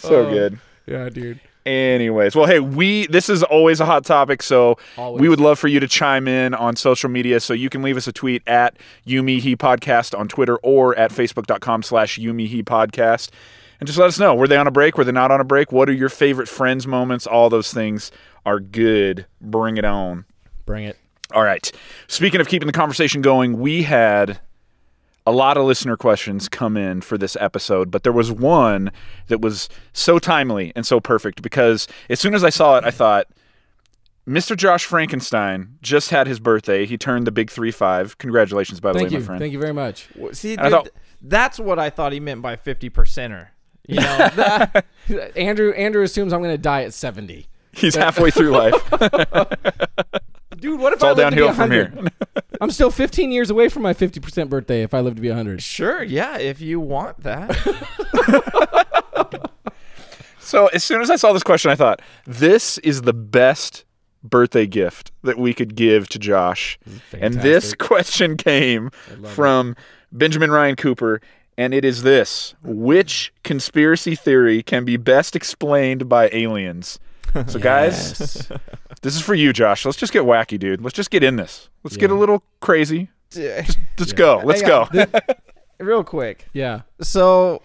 So 0.00 0.26
Oh. 0.26 0.30
good. 0.30 0.58
Yeah, 0.86 1.08
dude. 1.08 1.40
Anyways, 1.66 2.34
well, 2.34 2.46
hey, 2.46 2.58
we 2.58 3.06
this 3.08 3.28
is 3.28 3.42
always 3.42 3.80
a 3.80 3.84
hot 3.86 4.04
topic, 4.04 4.42
so 4.42 4.76
Always. 4.96 5.20
we 5.20 5.28
would 5.28 5.40
love 5.40 5.58
for 5.58 5.68
you 5.68 5.78
to 5.78 5.86
chime 5.86 6.26
in 6.26 6.54
on 6.54 6.74
social 6.74 7.10
media. 7.10 7.38
So 7.38 7.52
you 7.52 7.68
can 7.68 7.82
leave 7.82 7.96
us 7.98 8.06
a 8.08 8.12
tweet 8.12 8.42
at 8.48 8.76
Yumi 9.06 9.40
He 9.40 9.56
Podcast 9.56 10.18
on 10.18 10.26
Twitter 10.26 10.56
or 10.62 10.96
at 10.98 11.10
facebook.com 11.12 11.82
slash 11.82 12.18
Yumi 12.18 12.46
He 12.48 12.62
Podcast. 12.62 13.28
and 13.78 13.86
just 13.86 13.98
let 13.98 14.08
us 14.08 14.18
know. 14.18 14.34
Were 14.34 14.48
they 14.48 14.56
on 14.56 14.66
a 14.66 14.70
break? 14.70 14.98
Were 14.98 15.04
they 15.04 15.12
not 15.12 15.30
on 15.30 15.40
a 15.40 15.44
break? 15.44 15.70
What 15.72 15.88
are 15.88 15.92
your 15.92 16.08
favorite 16.10 16.48
friends 16.48 16.86
moments? 16.86 17.26
All 17.26 17.48
those 17.50 17.72
things 17.72 18.10
are 18.44 18.58
good. 18.60 19.26
Bring 19.40 19.76
it 19.78 19.84
on. 19.84 20.24
Bring 20.66 20.84
it. 20.84 20.98
All 21.32 21.44
right. 21.44 21.70
Speaking 22.08 22.40
of 22.40 22.48
keeping 22.48 22.66
the 22.66 22.72
conversation 22.72 23.22
going, 23.22 23.58
we 23.60 23.82
had 23.84 24.40
a 25.26 25.32
lot 25.32 25.56
of 25.56 25.64
listener 25.64 25.96
questions 25.96 26.48
come 26.48 26.76
in 26.76 27.00
for 27.02 27.16
this 27.18 27.36
episode, 27.40 27.90
but 27.90 28.02
there 28.02 28.12
was 28.12 28.32
one 28.32 28.90
that 29.28 29.40
was 29.40 29.68
so 29.92 30.18
timely 30.18 30.72
and 30.74 30.86
so 30.86 31.00
perfect 31.00 31.42
because 31.42 31.86
as 32.08 32.18
soon 32.20 32.34
as 32.34 32.42
I 32.42 32.50
saw 32.50 32.76
it, 32.78 32.84
I 32.84 32.90
thought, 32.90 33.26
Mr. 34.28 34.56
Josh 34.56 34.84
Frankenstein 34.84 35.76
just 35.82 36.10
had 36.10 36.26
his 36.26 36.38
birthday. 36.40 36.86
He 36.86 36.96
turned 36.96 37.26
the 37.26 37.32
big 37.32 37.50
3 37.50 37.70
5. 37.70 38.18
Congratulations, 38.18 38.78
by 38.80 38.92
the 38.92 38.98
Thank 38.98 39.10
way, 39.10 39.14
you. 39.14 39.20
my 39.20 39.26
friend. 39.26 39.40
Thank 39.40 39.52
you 39.52 39.58
very 39.58 39.72
much. 39.74 40.08
See, 40.32 40.56
I 40.56 40.62
dude, 40.64 40.72
thought- 40.72 40.88
that's 41.22 41.58
what 41.58 41.78
I 41.78 41.90
thought 41.90 42.12
he 42.12 42.20
meant 42.20 42.40
by 42.42 42.56
fifty 42.56 42.88
percenter. 42.90 43.48
You 43.88 43.96
know, 43.96 44.02
that, 44.36 44.86
Andrew 45.36 45.72
Andrew 45.72 46.02
assumes 46.02 46.32
I'm 46.32 46.40
going 46.42 46.54
to 46.54 46.58
die 46.62 46.84
at 46.84 46.94
70. 46.94 47.46
He's 47.72 47.94
halfway 47.94 48.30
through 48.30 48.50
life. 48.50 48.74
Dude, 50.58 50.78
what 50.80 50.92
if 50.92 50.96
It's 50.98 51.04
I 51.04 51.08
live 51.12 51.16
to 51.16 51.22
downhill 51.22 51.52
from 51.52 51.70
here. 51.70 51.92
I'm 52.60 52.70
still 52.70 52.90
15 52.90 53.32
years 53.32 53.50
away 53.50 53.68
from 53.68 53.82
my 53.82 53.94
50% 53.94 54.48
birthday 54.48 54.82
if 54.82 54.92
I 54.92 55.00
live 55.00 55.14
to 55.14 55.22
be 55.22 55.28
100. 55.28 55.62
sure, 55.62 56.02
yeah, 56.02 56.38
if 56.38 56.60
you 56.60 56.78
want 56.80 57.22
that. 57.22 57.56
So 60.50 60.66
as 60.68 60.82
soon 60.82 61.00
as 61.00 61.10
I 61.10 61.14
saw 61.16 61.32
this 61.32 61.44
question, 61.44 61.70
I 61.70 61.76
thought, 61.76 62.02
this 62.26 62.76
is 62.78 63.02
the 63.02 63.12
best 63.12 63.84
birthday 64.24 64.66
gift 64.66 65.12
that 65.22 65.38
we 65.38 65.54
could 65.54 65.76
give 65.76 66.08
to 66.08 66.18
Josh. 66.18 66.76
And 67.12 67.34
this 67.34 67.72
question 67.74 68.36
came 68.36 68.90
from 69.28 69.76
Benjamin 70.10 70.50
Ryan 70.50 70.74
Cooper, 70.74 71.20
and 71.56 71.72
it 71.72 71.84
is 71.84 72.02
this 72.02 72.56
Which 72.64 73.32
conspiracy 73.44 74.16
theory 74.16 74.60
can 74.64 74.84
be 74.84 74.96
best 74.96 75.36
explained 75.36 76.08
by 76.08 76.28
aliens? 76.32 76.98
So, 77.48 77.58
guys, 77.58 78.18
this 79.02 79.14
is 79.16 79.20
for 79.20 79.34
you, 79.34 79.52
Josh. 79.52 79.84
Let's 79.84 79.96
just 79.98 80.12
get 80.12 80.24
wacky, 80.24 80.58
dude. 80.58 80.80
Let's 80.82 80.94
just 80.96 81.10
get 81.10 81.22
in 81.22 81.36
this. 81.36 81.68
Let's 81.84 81.96
get 81.96 82.10
a 82.10 82.14
little 82.14 82.42
crazy. 82.60 83.08
Just 83.30 83.78
Let's 83.98 84.12
go. 84.12 84.40
Let's 84.44 84.60
Hang 84.62 84.68
go. 84.68 84.88
Uh, 84.92 85.06
on. 85.14 85.86
real 85.86 86.04
quick. 86.04 86.48
Yeah. 86.52 86.82
So 87.00 87.62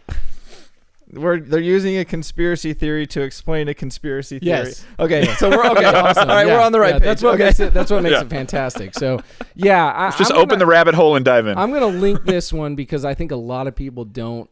we're 1.11 1.39
they're 1.39 1.59
using 1.59 1.97
a 1.97 2.05
conspiracy 2.05 2.73
theory 2.73 3.07
to 3.07 3.21
explain 3.21 3.67
a 3.67 3.73
conspiracy 3.73 4.39
theory. 4.39 4.49
Yes. 4.67 4.85
Okay. 4.99 5.25
So 5.35 5.49
we're 5.49 5.65
okay. 5.71 5.85
Awesome. 5.85 6.29
All 6.29 6.35
right, 6.35 6.47
Yeah. 6.47 6.53
we're 6.57 6.61
on 6.63 6.71
the 6.71 6.79
right 6.79 6.93
Yeah, 6.95 6.99
page. 6.99 7.05
That's 7.05 7.23
what 7.23 7.35
okay. 7.35 7.45
makes 7.45 7.59
it. 7.59 7.73
That's 7.73 7.89
what 7.91 8.03
makes 8.03 8.13
Yeah. 8.13 8.21
it 8.21 8.29
fantastic. 8.29 8.93
So, 8.93 9.19
yeah, 9.55 9.91
I, 9.95 10.15
just 10.17 10.31
I'm 10.31 10.37
open 10.37 10.49
gonna, 10.49 10.59
the 10.59 10.65
rabbit 10.67 10.93
hole 10.95 11.15
and 11.15 11.25
dive 11.25 11.47
in. 11.47 11.57
I'm 11.57 11.71
gonna 11.71 11.87
link 11.87 12.23
this 12.25 12.53
one 12.53 12.75
because 12.75 13.05
I 13.05 13.13
think 13.13 13.31
a 13.31 13.35
lot 13.37 13.67
of 13.67 13.75
people 13.75 14.05
don't 14.05 14.49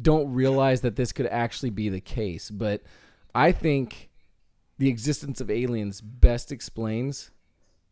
don't 0.00 0.32
realize 0.32 0.82
that 0.82 0.94
this 0.96 1.12
could 1.12 1.26
actually 1.26 1.70
be 1.70 1.88
the 1.88 2.00
case. 2.00 2.50
But 2.50 2.82
I 3.34 3.52
think 3.52 4.10
the 4.78 4.88
existence 4.88 5.40
of 5.40 5.50
aliens 5.50 6.00
best 6.00 6.52
explains 6.52 7.30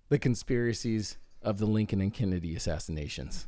the 0.08 0.18
conspiracies 0.18 1.18
of 1.42 1.58
the 1.58 1.66
Lincoln 1.66 2.00
and 2.00 2.12
Kennedy 2.12 2.54
assassinations. 2.56 3.46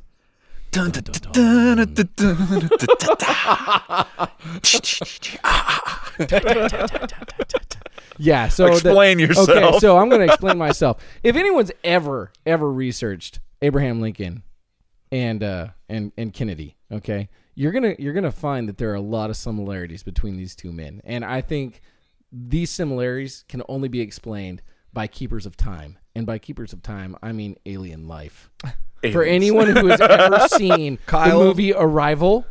Yeah, 8.19 8.47
so 8.49 8.65
explain 8.67 9.17
the, 9.17 9.27
yourself. 9.27 9.49
Okay, 9.49 9.79
so 9.79 9.97
I'm 9.97 10.09
going 10.09 10.25
to 10.25 10.33
explain 10.33 10.57
myself. 10.57 11.03
If 11.23 11.35
anyone's 11.35 11.71
ever 11.83 12.31
ever 12.45 12.71
researched 12.71 13.39
Abraham 13.61 14.01
Lincoln 14.01 14.43
and 15.11 15.43
uh 15.43 15.67
and 15.87 16.11
and 16.17 16.33
Kennedy, 16.33 16.75
okay? 16.91 17.29
You're 17.55 17.71
going 17.71 17.95
to 17.95 18.01
you're 18.01 18.13
going 18.13 18.23
to 18.23 18.31
find 18.31 18.67
that 18.69 18.77
there 18.77 18.91
are 18.91 18.95
a 18.95 19.01
lot 19.01 19.29
of 19.29 19.37
similarities 19.37 20.03
between 20.03 20.37
these 20.37 20.55
two 20.55 20.71
men. 20.71 21.01
And 21.03 21.23
I 21.23 21.41
think 21.41 21.81
these 22.31 22.69
similarities 22.71 23.43
can 23.47 23.61
only 23.69 23.87
be 23.89 24.01
explained 24.01 24.61
by 24.93 25.07
keepers 25.07 25.45
of 25.45 25.55
time, 25.57 25.97
and 26.15 26.25
by 26.25 26.39
keepers 26.39 26.73
of 26.73 26.81
time, 26.81 27.15
I 27.21 27.31
mean 27.31 27.55
alien 27.65 28.07
life. 28.07 28.49
For 29.11 29.23
anyone 29.23 29.67
who 29.67 29.87
has 29.87 30.01
ever 30.01 30.47
seen 30.49 30.97
Kyle? 31.05 31.39
the 31.39 31.45
movie 31.45 31.73
Arrival. 31.73 32.45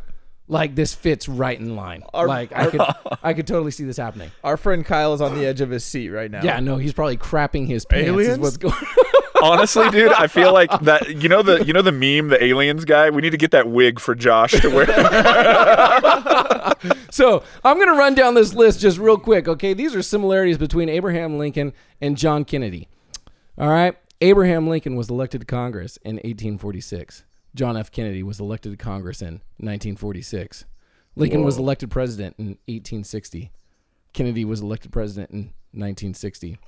Like 0.49 0.75
this 0.75 0.95
fits 0.95 1.27
right 1.27 1.59
in 1.59 1.75
line. 1.75 2.03
Our- 2.13 2.25
like 2.25 2.53
I 2.55 2.69
could, 2.69 2.81
I 3.23 3.33
could 3.33 3.45
totally 3.47 3.71
see 3.71 3.83
this 3.83 3.97
happening. 3.97 4.31
Our 4.45 4.55
friend 4.55 4.85
Kyle 4.85 5.13
is 5.13 5.19
on 5.19 5.35
the 5.35 5.45
edge 5.45 5.59
of 5.59 5.69
his 5.69 5.83
seat 5.83 6.07
right 6.09 6.31
now. 6.31 6.41
Yeah, 6.41 6.61
no, 6.61 6.77
he's 6.77 6.93
probably 6.93 7.17
crapping 7.17 7.67
his 7.67 7.83
pants. 7.85 8.05
Is 8.07 8.13
Aliens? 8.13 8.39
what's 8.39 8.55
going? 8.55 8.73
Honestly, 9.41 9.89
dude, 9.89 10.13
I 10.13 10.27
feel 10.27 10.53
like 10.53 10.69
that. 10.81 11.21
You 11.21 11.29
know 11.29 11.41
the 11.41 11.65
you 11.65 11.73
know 11.73 11.81
the 11.81 11.91
meme, 11.91 12.29
the 12.29 12.43
aliens 12.43 12.85
guy. 12.85 13.09
We 13.09 13.21
need 13.21 13.31
to 13.31 13.37
get 13.37 13.51
that 13.51 13.69
wig 13.69 13.99
for 13.99 14.15
Josh 14.15 14.51
to 14.51 14.69
wear. 14.69 14.87
so 17.11 17.43
I'm 17.63 17.79
gonna 17.79 17.97
run 17.97 18.15
down 18.15 18.33
this 18.33 18.53
list 18.53 18.79
just 18.79 18.97
real 18.97 19.17
quick. 19.17 19.47
Okay, 19.47 19.73
these 19.73 19.95
are 19.95 20.01
similarities 20.01 20.57
between 20.57 20.89
Abraham 20.89 21.37
Lincoln 21.37 21.73
and 22.01 22.17
John 22.17 22.45
Kennedy. 22.45 22.87
All 23.57 23.69
right, 23.69 23.97
Abraham 24.21 24.67
Lincoln 24.67 24.95
was 24.95 25.09
elected 25.09 25.41
to 25.41 25.47
Congress 25.47 25.97
in 25.97 26.15
1846. 26.15 27.23
John 27.55 27.75
F. 27.75 27.91
Kennedy 27.91 28.21
was 28.21 28.39
elected 28.39 28.71
to 28.71 28.77
Congress 28.77 29.21
in 29.21 29.41
1946. 29.57 30.65
Lincoln 31.15 31.43
was 31.43 31.57
elected 31.57 31.89
president 31.89 32.35
in 32.37 32.45
1860. 32.67 33.51
Kennedy 34.13 34.45
was 34.45 34.61
elected 34.61 34.91
president 34.91 35.31
in 35.31 35.39
1960. 35.71 36.59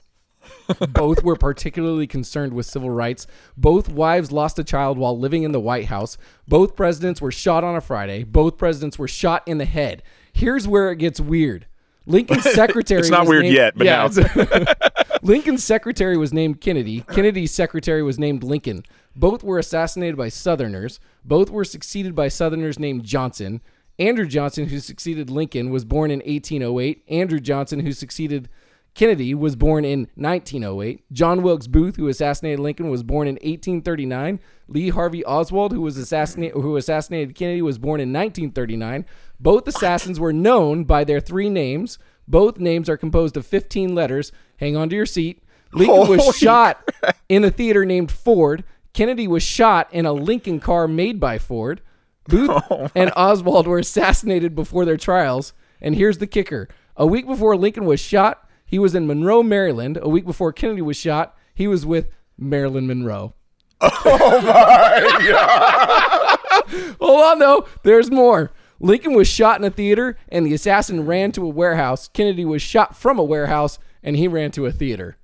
Both 0.90 1.24
were 1.24 1.36
particularly 1.36 2.08
concerned 2.08 2.54
with 2.54 2.66
civil 2.66 2.90
rights. 2.90 3.28
Both 3.58 3.90
wives 3.90 4.32
lost 4.32 4.60
a 4.60 4.64
child 4.64 4.98
while 4.98 5.18
living 5.18 5.44
in 5.44 5.52
the 5.52 5.60
White 5.60 5.86
House. 5.86 6.18
Both 6.48 6.76
presidents 6.76 7.22
were 7.22 7.32
shot 7.32 7.64
on 7.64 7.76
a 7.76 7.82
Friday. 7.82 8.24
Both 8.24 8.58
presidents 8.58 8.98
were 9.00 9.08
shot 9.08 9.44
in 9.48 9.58
the 9.58 9.66
head. 9.66 10.04
Here's 10.34 10.68
where 10.68 10.92
it 10.92 10.98
gets 10.98 11.20
weird. 11.20 11.66
Lincoln's 12.06 12.44
secretary. 12.54 13.00
It's 13.02 13.10
not 13.10 13.28
weird 13.28 13.44
named- 13.44 13.56
yet, 13.56 13.74
but 13.78 13.86
now. 13.86 14.08
Lincoln's 15.22 15.64
secretary 15.64 16.18
was 16.18 16.32
named 16.34 16.62
Kennedy. 16.62 17.02
Kennedy's 17.02 17.52
secretary 17.52 18.02
was 18.02 18.18
named 18.18 18.44
Lincoln. 18.44 18.84
Both 19.16 19.44
were 19.44 19.60
assassinated 19.60 20.16
by 20.18 20.30
Southerners. 20.30 21.00
Both 21.26 21.50
were 21.50 21.66
succeeded 21.66 22.16
by 22.16 22.30
Southerners 22.30 22.80
named 22.80 23.04
Johnson. 23.04 23.62
Andrew 24.00 24.26
Johnson, 24.26 24.70
who 24.70 24.80
succeeded 24.80 25.30
Lincoln, 25.30 25.72
was 25.72 25.84
born 25.84 26.10
in 26.10 26.20
1808. 26.20 27.04
Andrew 27.10 27.40
Johnson, 27.40 27.82
who 27.82 27.92
succeeded 27.92 28.48
Kennedy, 28.94 29.34
was 29.34 29.56
born 29.56 29.86
in 29.86 30.08
1908. 30.16 31.04
John 31.12 31.42
Wilkes 31.42 31.68
Booth, 31.68 31.96
who 31.96 32.08
assassinated 32.08 32.60
Lincoln, 32.60 32.90
was 32.90 33.04
born 33.04 33.28
in 33.28 33.36
1839. 33.36 34.40
Lee 34.68 34.90
Harvey 34.90 35.24
Oswald, 35.26 35.72
who 35.72 35.82
was 35.82 35.98
assassinated, 35.98 36.54
who 36.56 36.76
assassinated 36.76 37.36
Kennedy, 37.36 37.62
was 37.62 37.78
born 37.78 38.02
in 38.02 38.10
1939. 38.10 39.06
Both 39.40 39.68
assassins 39.68 40.20
were 40.20 40.34
known 40.34 40.84
by 40.84 41.04
their 41.04 41.20
three 41.20 41.50
names. 41.50 41.98
Both 42.28 42.60
names 42.60 42.90
are 42.90 42.98
composed 42.98 43.38
of 43.38 43.46
15 43.46 43.96
letters. 43.96 44.32
Hang 44.58 44.76
on 44.76 44.90
to 44.90 44.96
your 44.96 45.06
seat. 45.06 45.44
Lincoln 45.72 46.10
was 46.10 46.22
Holy 46.22 46.34
shot 46.34 46.90
in 47.30 47.44
a 47.44 47.52
theater 47.52 47.86
named 47.86 48.12
Ford. 48.12 48.64
Kennedy 48.94 49.28
was 49.28 49.44
shot 49.44 49.88
in 49.94 50.06
a 50.06 50.14
Lincoln 50.14 50.60
car 50.60 50.88
made 50.88 51.20
by 51.20 51.38
Ford. 51.38 51.82
Booth 52.28 52.50
oh 52.70 52.90
and 52.96 53.12
Oswald 53.16 53.68
were 53.68 53.80
assassinated 53.80 54.56
before 54.56 54.86
their 54.86 54.98
trials. 54.98 55.54
And 55.82 55.96
here's 55.96 56.18
the 56.18 56.28
kicker 56.28 56.68
a 56.96 57.06
week 57.06 57.26
before 57.26 57.56
Lincoln 57.56 57.86
was 57.86 58.00
shot, 58.00 58.49
he 58.70 58.80
was 58.80 58.96
in 58.96 59.08
Monroe, 59.08 59.44
Maryland. 59.44 59.98
A 60.02 60.08
week 60.08 60.26
before 60.26 60.54
Kennedy 60.54 60.82
was 60.82 60.96
shot, 60.98 61.36
he 61.54 61.68
was 61.68 61.86
with 61.86 62.10
Marilyn 62.38 62.88
Monroe. 62.88 63.34
Oh 63.82 64.42
my 64.42 65.28
God. 65.30 66.96
Hold 67.00 67.22
on, 67.22 67.40
though. 67.40 67.68
There's 67.84 68.12
more. 68.12 68.52
Lincoln 68.80 69.14
was 69.14 69.28
shot 69.28 69.60
in 69.60 69.66
a 69.66 69.70
theater, 69.70 70.18
and 70.30 70.46
the 70.46 70.54
assassin 70.54 71.06
ran 71.06 71.32
to 71.34 71.44
a 71.46 71.50
warehouse. 71.50 72.08
Kennedy 72.10 72.46
was 72.46 72.62
shot 72.62 72.96
from 72.96 73.20
a 73.20 73.24
warehouse, 73.24 73.80
and 74.04 74.16
he 74.16 74.28
ran 74.28 74.52
to 74.52 74.66
a 74.66 74.72
theater. 74.72 75.18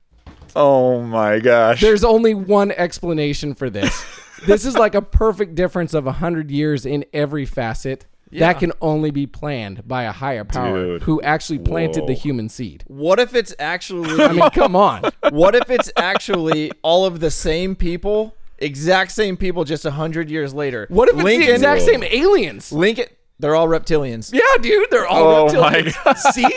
oh 0.55 1.01
my 1.01 1.39
gosh! 1.39 1.81
There's 1.81 2.03
only 2.03 2.33
one 2.33 2.71
explanation 2.71 3.53
for 3.55 3.69
this. 3.69 4.05
this 4.45 4.65
is 4.65 4.75
like 4.77 4.95
a 4.95 5.01
perfect 5.01 5.55
difference 5.55 5.93
of 5.93 6.05
100 6.05 6.49
years 6.51 6.85
in 6.85 7.05
every 7.13 7.45
facet. 7.45 8.05
That 8.39 8.59
can 8.59 8.71
only 8.81 9.11
be 9.11 9.27
planned 9.27 9.87
by 9.87 10.03
a 10.03 10.11
higher 10.11 10.43
power 10.43 10.83
Dude. 10.93 11.03
who 11.03 11.21
actually 11.21 11.59
planted 11.59 12.07
the 12.07 12.13
human 12.13 12.49
seed. 12.49 12.83
What 12.87 13.19
if 13.19 13.35
it's 13.35 13.53
actually? 13.59 14.21
I 14.23 14.31
mean, 14.31 14.49
come 14.51 14.75
on. 14.75 15.03
what 15.31 15.55
if 15.55 15.69
it's 15.69 15.91
actually 15.97 16.71
all 16.81 17.05
of 17.05 17.19
the 17.19 17.31
same 17.31 17.75
people, 17.75 18.35
exact 18.57 19.11
same 19.11 19.37
people, 19.37 19.63
just 19.63 19.85
a 19.85 19.91
hundred 19.91 20.29
years 20.29 20.53
later? 20.53 20.87
What 20.89 21.09
if 21.09 21.15
it's 21.15 21.23
Lincoln, 21.23 21.47
the 21.47 21.53
exact 21.53 21.81
same 21.83 22.03
aliens? 22.03 22.71
Lincoln, 22.71 23.07
they're 23.39 23.55
all 23.55 23.67
reptilians. 23.67 24.33
Yeah, 24.33 24.41
dude, 24.61 24.89
they're 24.91 25.07
all 25.07 25.23
Oh 25.23 25.47
reptilians. 25.47 25.95
my 26.05 26.13
See, 26.13 26.47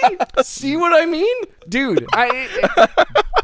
see 0.43 0.77
what 0.77 0.93
I 0.93 1.07
mean, 1.07 1.37
dude? 1.69 2.07
I 2.13 2.93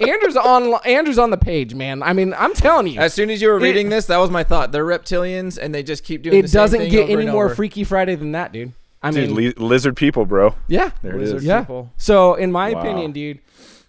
Andrew's 0.00 0.36
on 0.36 0.74
Andrew's 0.84 1.18
on 1.18 1.30
the 1.30 1.36
page, 1.36 1.74
man. 1.74 2.02
I 2.02 2.12
mean, 2.12 2.34
I'm 2.38 2.54
telling 2.54 2.86
you, 2.86 3.00
As 3.00 3.12
soon 3.14 3.30
as 3.30 3.42
you 3.42 3.48
were 3.48 3.58
It- 3.58 3.62
reading 3.62 3.88
this, 3.88 4.06
that 4.06 4.18
was 4.18 4.30
my 4.30 4.44
thought. 4.44 4.70
They're 4.72 4.84
reptilians, 4.84 5.58
and 5.58 5.74
they 5.74 5.82
just 5.82 6.04
keep 6.04 6.22
doing. 6.22 6.32
the 6.34 6.38
it 6.44 6.50
same 6.50 6.60
doesn't 6.62 6.80
thing 6.80 6.90
get 6.90 7.10
over 7.10 7.20
any 7.20 7.30
more 7.30 7.46
over. 7.46 7.54
Freaky 7.54 7.84
Friday 7.84 8.14
than 8.14 8.32
that, 8.32 8.52
dude. 8.52 8.72
I 9.02 9.10
Dude, 9.12 9.28
mean, 9.28 9.34
li- 9.36 9.54
lizard 9.56 9.96
people, 9.96 10.24
bro. 10.26 10.54
yeah, 10.66 10.90
There 11.02 11.14
it 11.14 11.18
Lizard 11.20 11.36
is. 11.38 11.44
yeah. 11.44 11.60
people. 11.60 11.92
So, 11.96 12.34
in 12.34 12.50
my 12.50 12.72
Wow. 12.72 12.80
opinion, 12.80 13.12
dude, 13.12 13.38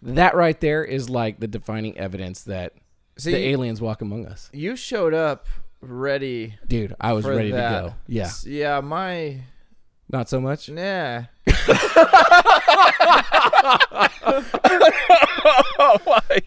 that 0.04 0.36
right 0.36 0.60
there 0.62 0.84
is 0.84 1.10
like 1.10 1.40
the 1.40 1.48
defining 1.48 1.98
evidence 1.98 2.44
that 2.44 2.74
See, 3.18 3.32
the 3.32 3.38
aliens 3.50 3.82
walk 3.82 4.02
among 4.02 4.28
us. 4.28 4.50
you 4.54 4.76
showed 4.76 5.14
up 5.16 5.48
ready 5.82 6.56
Dude, 6.68 6.96
I 7.02 7.14
was 7.14 7.26
ready 7.26 7.52
that. 7.52 7.82
to 7.82 7.88
go. 7.90 7.94
Yeah. 8.08 8.30
Yeah, 8.46 8.82
my 8.82 9.38
Not 10.12 10.30
so 10.30 10.40
much. 10.40 10.70
Nah. 10.70 11.24
oh 15.80 15.98
my. 16.06 16.42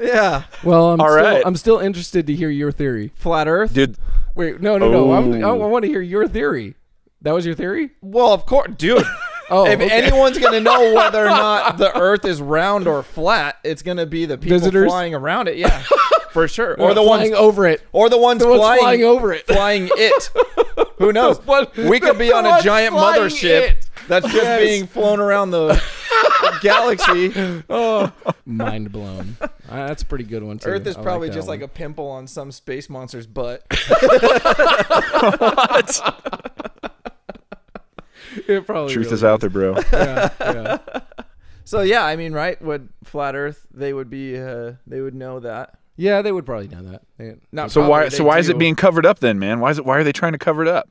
Yeah. 0.00 0.44
Well, 0.62 0.90
I'm 0.90 1.00
All 1.00 1.08
still, 1.08 1.22
right. 1.24 1.42
I'm 1.44 1.56
still 1.56 1.78
interested 1.78 2.26
to 2.28 2.34
hear 2.34 2.50
your 2.50 2.70
theory. 2.72 3.12
Flat 3.16 3.48
Earth. 3.48 3.74
Dude, 3.74 3.96
Wait, 4.34 4.60
no, 4.60 4.78
no, 4.78 4.88
no. 4.90 5.12
I'm, 5.12 5.32
I, 5.34 5.48
Oh. 5.48 5.54
want 5.68 5.84
to 5.84 5.88
hear 5.90 6.00
your 6.00 6.28
theory. 6.28 6.76
That 7.22 7.32
was 7.34 7.44
your 7.44 7.56
theory? 7.56 7.90
Well, 8.00 8.32
of 8.32 8.46
course, 8.46 8.70
dude. 8.76 9.04
Oh, 9.50 9.64
if 9.64 9.80
okay. 9.80 9.88
anyone's 9.90 10.36
gonna 10.36 10.60
know 10.60 10.92
whether 10.94 11.24
or 11.24 11.30
not 11.30 11.78
the 11.78 11.98
Earth 11.98 12.26
is 12.26 12.42
round 12.42 12.86
or 12.86 13.02
flat, 13.02 13.56
it's 13.64 13.80
gonna 13.80 14.04
be 14.04 14.26
the 14.26 14.36
people 14.36 14.58
Visitors? 14.58 14.90
flying 14.90 15.14
around 15.14 15.48
it. 15.48 15.56
Yeah, 15.56 15.84
for 16.32 16.46
sure. 16.48 16.74
or 16.74 16.90
Or 16.90 16.94
the 16.94 17.02
flying 17.02 17.30
ones, 17.30 17.40
over 17.40 17.66
it. 17.66 17.82
or 17.92 18.10
the 18.10 18.18
ones 18.18 18.42
The 18.42 18.48
ones 18.50 18.60
flying, 18.60 18.80
flying 18.80 19.04
over 19.04 19.32
it. 19.32 19.46
flying 19.46 19.88
it. 19.90 20.30
Who 20.98 21.12
knows? 21.14 21.38
What- 21.46 21.74
We 21.78 21.98
could 21.98 22.18
be 22.18 22.30
on 22.30 22.44
a 22.44 22.60
giant 22.60 22.94
mothership 22.94 23.70
it. 23.70 23.87
That's 24.08 24.24
just 24.26 24.36
Yes. 24.36 24.60
being 24.60 24.86
flown 24.86 25.20
around 25.20 25.50
the 25.52 25.80
galaxy. 26.62 27.32
Oh, 27.70 28.12
mind 28.46 28.90
blown. 28.92 29.36
Uh, 29.40 29.48
that's 29.68 30.02
a 30.02 30.06
pretty 30.06 30.24
good 30.24 30.42
one 30.42 30.58
too. 30.58 30.70
Earth 30.70 30.86
is 30.86 30.96
I 30.96 31.02
probably 31.02 31.28
that 31.28 31.34
just 31.34 31.46
one. 31.48 31.60
like 31.60 31.64
a 31.64 31.68
pimple 31.72 32.08
on 32.08 32.26
some 32.26 32.50
space 32.50 32.90
monster's 32.90 33.26
butt. 33.26 33.64
It 38.46 38.66
probably 38.66 38.92
truth 38.92 39.06
really 39.06 39.14
is 39.14 39.24
out 39.24 39.40
there, 39.40 39.50
bro. 39.50 39.76
Yeah, 39.92 40.28
yeah. 40.40 40.78
So 41.64 41.80
yeah, 41.82 42.04
I 42.04 42.16
mean, 42.16 42.32
right? 42.32 42.60
Would 42.62 42.88
flat 43.04 43.34
Earth? 43.34 43.66
They 43.72 43.92
would 43.92 44.10
be. 44.10 44.38
Uh, 44.38 44.74
they 44.86 45.00
would 45.00 45.14
know 45.14 45.40
that. 45.40 45.74
Yeah, 45.96 46.22
they 46.22 46.30
would 46.30 46.46
probably 46.46 46.68
know 46.68 46.82
that. 46.82 47.02
They- 47.16 47.36
Not 47.52 47.70
So 47.72 47.88
why 47.88 48.08
so 48.08 48.18
they 48.18 48.24
why 48.24 48.38
is 48.38 48.48
it 48.48 48.58
being 48.58 48.76
covered 48.76 49.06
up 49.06 49.18
then, 49.18 49.38
man? 49.38 49.60
Why 49.60 49.70
is 49.70 49.78
it 49.78 49.84
why 49.84 49.98
are 49.98 50.04
they 50.04 50.12
trying 50.12 50.32
to 50.32 50.38
cover 50.38 50.62
it 50.62 50.68
up? 50.68 50.88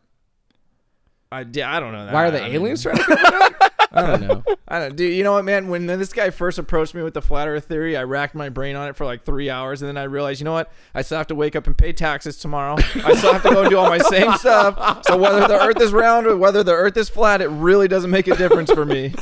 I, 1.32 1.46
yeah, 1.52 1.76
I 1.76 1.80
don't 1.80 1.92
know. 1.92 2.06
That. 2.06 2.14
why 2.14 2.26
are 2.28 2.32
the 2.32 2.42
I 2.42 2.46
mean- 2.46 2.56
aliens 2.56 2.84
trying 2.84 2.98
to 2.98 3.04
cover 3.04 3.22
it 3.22 3.34
up? 3.62 3.74
I 3.92 4.06
don't 4.06 4.22
know. 4.28 4.44
I 4.68 4.80
don't, 4.80 4.96
dude. 4.96 5.14
You 5.14 5.24
know 5.24 5.32
what, 5.34 5.46
man? 5.46 5.70
When 5.70 5.88
this 5.88 6.12
guy 6.14 6.30
first 6.30 6.60
approached 6.60 6.94
me 6.94 7.02
with 7.02 7.14
the 7.14 7.22
flat 7.22 7.48
Earth 7.48 7.66
theory, 7.66 7.96
I 7.98 8.04
racked 8.04 8.36
my 8.36 8.50
brain 8.50 8.76
on 8.76 8.88
it 8.90 8.96
for 8.96 9.06
like 9.06 9.24
three 9.24 9.50
hours, 9.50 9.82
and 9.82 9.88
then 9.90 9.98
I 9.98 10.04
realized, 10.04 10.40
you 10.42 10.46
know 10.46 10.52
what? 10.54 10.72
I 10.94 11.02
still 11.02 11.18
have 11.18 11.28
to 11.28 11.36
wake 11.36 11.56
up 11.56 11.68
and 11.68 11.78
pay 11.78 11.94
taxes 11.94 12.38
tomorrow. 12.38 12.76
I 12.78 13.16
still 13.16 13.34
have 13.34 13.44
to 13.44 13.50
go 13.50 13.62
and 13.62 13.70
do 13.70 13.78
all 13.78 13.90
my 13.90 13.98
same 13.98 14.32
stuff. 14.38 15.04
So 15.06 15.18
whether 15.18 15.48
the 15.48 15.60
Earth 15.60 15.82
is 15.82 15.92
round 15.94 16.28
or 16.28 16.38
whether 16.38 16.64
the 16.64 16.74
Earth 16.74 16.98
is 16.98 17.10
flat, 17.10 17.42
it 17.42 17.48
really 17.48 17.88
doesn't 17.88 18.12
make 18.12 18.28
a 18.28 18.36
difference 18.36 18.72
for 18.72 18.86
me. 18.86 19.14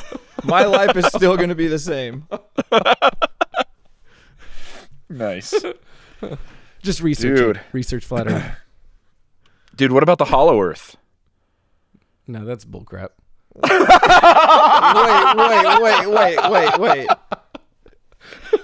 My 0.43 0.65
life 0.65 0.95
is 0.97 1.05
still 1.07 1.37
going 1.37 1.49
to 1.49 1.55
be 1.55 1.67
the 1.67 1.79
same. 1.79 2.27
Nice. 5.09 5.53
Just 6.81 7.01
research. 7.01 7.37
Dude. 7.37 7.55
It. 7.57 7.61
Research 7.71 8.03
flat 8.05 8.27
Earth. 8.27 8.51
Dude, 9.75 9.91
what 9.91 10.03
about 10.03 10.17
the 10.17 10.25
hollow 10.25 10.59
earth? 10.61 10.95
No, 12.27 12.43
that's 12.45 12.65
bullcrap. 12.65 13.09
Wait, 13.55 13.71
wait, 15.37 15.81
wait, 15.81 16.07
wait, 16.09 16.51
wait, 16.51 16.79
wait. 16.79 17.07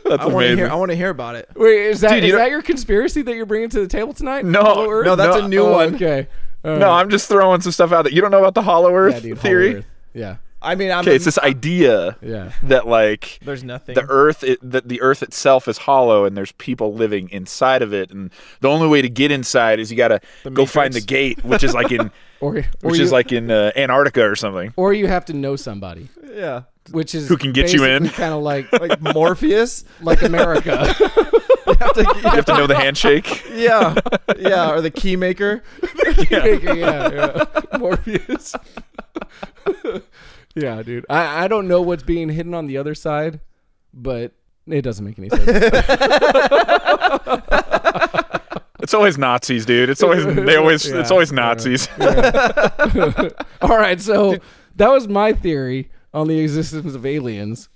That's 0.06 0.24
I 0.24 0.26
want 0.28 0.48
to 0.48 0.56
hear. 0.56 0.70
I 0.70 0.76
want 0.76 0.90
to 0.92 0.96
hear 0.98 1.10
about 1.10 1.36
it. 1.36 1.50
Wait, 1.56 1.86
is 1.88 2.02
that 2.02 2.16
Dude, 2.16 2.24
is 2.26 2.32
don't- 2.32 2.40
that 2.40 2.50
your 2.50 2.62
conspiracy 2.62 3.22
that 3.22 3.36
you're 3.36 3.46
bringing 3.46 3.70
to 3.70 3.80
the 3.80 3.88
table 3.88 4.14
tonight? 4.14 4.44
No, 4.46 4.62
Hollow 4.62 4.90
Earth? 4.90 5.06
No, 5.06 5.16
that's 5.16 5.38
No, 5.38 5.46
a 5.46 5.48
new 5.48 5.62
Oh, 5.66 5.72
one. 5.72 5.96
Okay. 5.96 6.28
All 6.66 6.78
No, 6.78 6.88
right. 6.88 7.00
I'm 7.00 7.10
just 7.10 7.28
throwing 7.30 7.62
some 7.62 7.72
stuff 7.72 7.92
out 7.92 8.04
there. 8.04 8.12
You 8.14 8.22
don't 8.22 8.32
know 8.32 8.40
about 8.40 8.54
the 8.56 8.62
hollow 8.62 8.94
earth 8.94 9.16
yeah, 9.16 9.20
dude, 9.22 9.38
Hollow 9.38 9.42
theory? 9.42 9.76
Earth. 9.78 9.86
Yeah, 10.14 10.36
I 10.62 10.76
mean, 10.76 10.92
I'm. 10.92 11.00
Okay, 11.02 11.16
it's 11.16 11.26
this 11.26 11.40
idea 11.40 12.18
yeah. 12.22 12.52
that 12.64 12.86
like 12.88 13.40
there's 13.44 13.64
nothing. 13.64 13.96
the 13.96 14.06
earth 14.10 14.44
it, 14.44 14.60
that 14.62 14.88
the 14.88 15.02
earth 15.02 15.24
itself 15.24 15.68
is 15.68 15.78
hollow 15.80 16.26
and 16.26 16.36
there's 16.38 16.52
people 16.54 16.94
living 16.94 17.30
inside 17.30 17.82
of 17.82 17.94
it 17.94 18.12
and 18.12 18.30
the 18.60 18.68
only 18.70 18.88
way 18.88 19.02
to 19.02 19.10
get 19.10 19.32
inside 19.32 19.80
is 19.80 19.90
you 19.90 19.98
got 19.98 20.10
to 20.10 20.50
go 20.52 20.66
find 20.66 20.94
the 20.94 20.98
Matrix. 21.00 21.06
gate 21.06 21.44
which 21.46 21.64
is 21.64 21.74
like 21.74 21.92
in 21.92 22.12
Or, 22.42 22.58
or 22.58 22.64
which 22.82 22.98
you, 22.98 23.04
is 23.04 23.12
like 23.12 23.32
in 23.32 23.52
uh, 23.52 23.72
Antarctica 23.76 24.24
or 24.28 24.36
something. 24.36 24.74
or 24.76 24.94
you 24.94 25.08
have 25.08 25.26
to 25.26 25.34
know 25.34 25.56
somebody, 25.56 26.10
yeah, 26.34 26.64
which 26.90 27.14
is 27.14 27.28
Who 27.30 27.38
can 27.38 27.52
get 27.54 27.72
you 27.72 27.84
in. 27.86 28.10
Kind 28.10 28.34
of 28.34 28.42
like 28.42 28.72
like 28.82 29.00
Morpheus. 29.00 29.84
like 30.02 30.22
America. 30.24 30.94
You 31.68 31.76
have 31.80 31.94
to, 31.94 32.02
You 32.02 32.30
have 32.30 32.46
to 32.46 32.54
know 32.58 32.68
the 32.68 32.76
handshake. 32.76 33.44
yeah, 33.54 33.96
yeah, 34.38 34.72
or 34.72 34.82
the 34.82 34.90
key 34.90 35.16
maker. 35.16 35.64
yeah, 36.30 36.46
yeah, 36.46 37.12
yeah. 37.14 37.78
Morpheus. 37.78 38.56
yeah, 40.56 40.82
dude. 40.84 41.06
I, 41.10 41.46
I 41.46 41.48
don't 41.48 41.68
know 41.68 41.82
what's 41.82 42.04
being 42.04 42.30
hidden 42.30 42.54
on 42.56 42.66
the 42.68 42.78
other 42.78 42.96
side, 42.96 43.40
but 43.94 44.34
it 44.68 44.82
doesn't 44.82 45.06
make 45.06 45.18
any 45.20 45.30
sense. 45.30 45.46
It's 48.82 48.94
always 48.94 49.18
Nazis, 49.18 49.66
dude. 49.66 49.90
It's 49.90 50.02
always 50.04 50.26
they 50.36 50.56
always 50.56 50.86
it's 50.86 51.10
Yeah, 51.10 51.14
always 51.14 51.32
yeah. 51.32 51.36
Nazis. 51.36 51.88
All 53.62 53.78
right, 53.78 54.00
so 54.02 54.38
that 54.76 54.90
was 54.92 55.08
my 55.08 55.34
theory 55.34 55.90
on 56.14 56.28
the 56.28 56.40
existence 56.40 56.94
of 56.96 57.06
aliens. 57.06 57.70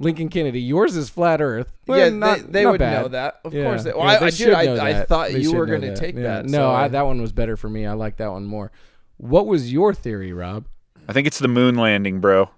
Lincoln 0.00 0.28
Kennedy. 0.28 0.60
Yours 0.60 0.96
is 0.96 1.08
flat 1.08 1.40
Earth. 1.40 1.72
Well, 1.88 1.98
yeah, 1.98 2.08
not- 2.10 2.38
they, 2.38 2.42
they 2.60 2.64
not 2.64 2.70
would 2.72 2.78
bad. 2.78 3.02
know 3.02 3.08
that. 3.08 3.40
Of 3.44 3.52
Yeah. 3.52 3.64
course, 3.64 3.82
they, 3.82 3.92
well, 3.92 4.04
Yeah, 4.04 4.10
I, 4.10 4.18
they 4.18 4.26
I, 4.26 4.30
dude, 4.30 4.54
I, 4.54 4.64
know 4.66 4.80
I 4.80 4.92
that. 4.92 5.08
thought 5.08 5.30
They 5.32 5.40
you 5.40 5.52
were 5.54 5.66
going 5.66 5.80
to 5.80 5.96
take 5.96 6.14
Yeah. 6.14 6.22
that. 6.22 6.44
No, 6.46 6.58
so- 6.58 6.70
I, 6.70 6.88
that 6.88 7.02
one 7.06 7.20
was 7.20 7.32
better 7.32 7.56
for 7.56 7.68
me. 7.68 7.84
I 7.84 7.94
like 7.94 8.16
that 8.18 8.30
one 8.30 8.44
more. 8.44 8.70
What 9.16 9.46
was 9.48 9.72
your 9.72 9.92
theory, 9.92 10.32
Rob? 10.32 10.66
I 11.08 11.12
think 11.12 11.26
it's 11.26 11.38
the 11.40 11.48
moon 11.48 11.74
landing, 11.74 12.20
bro. 12.20 12.50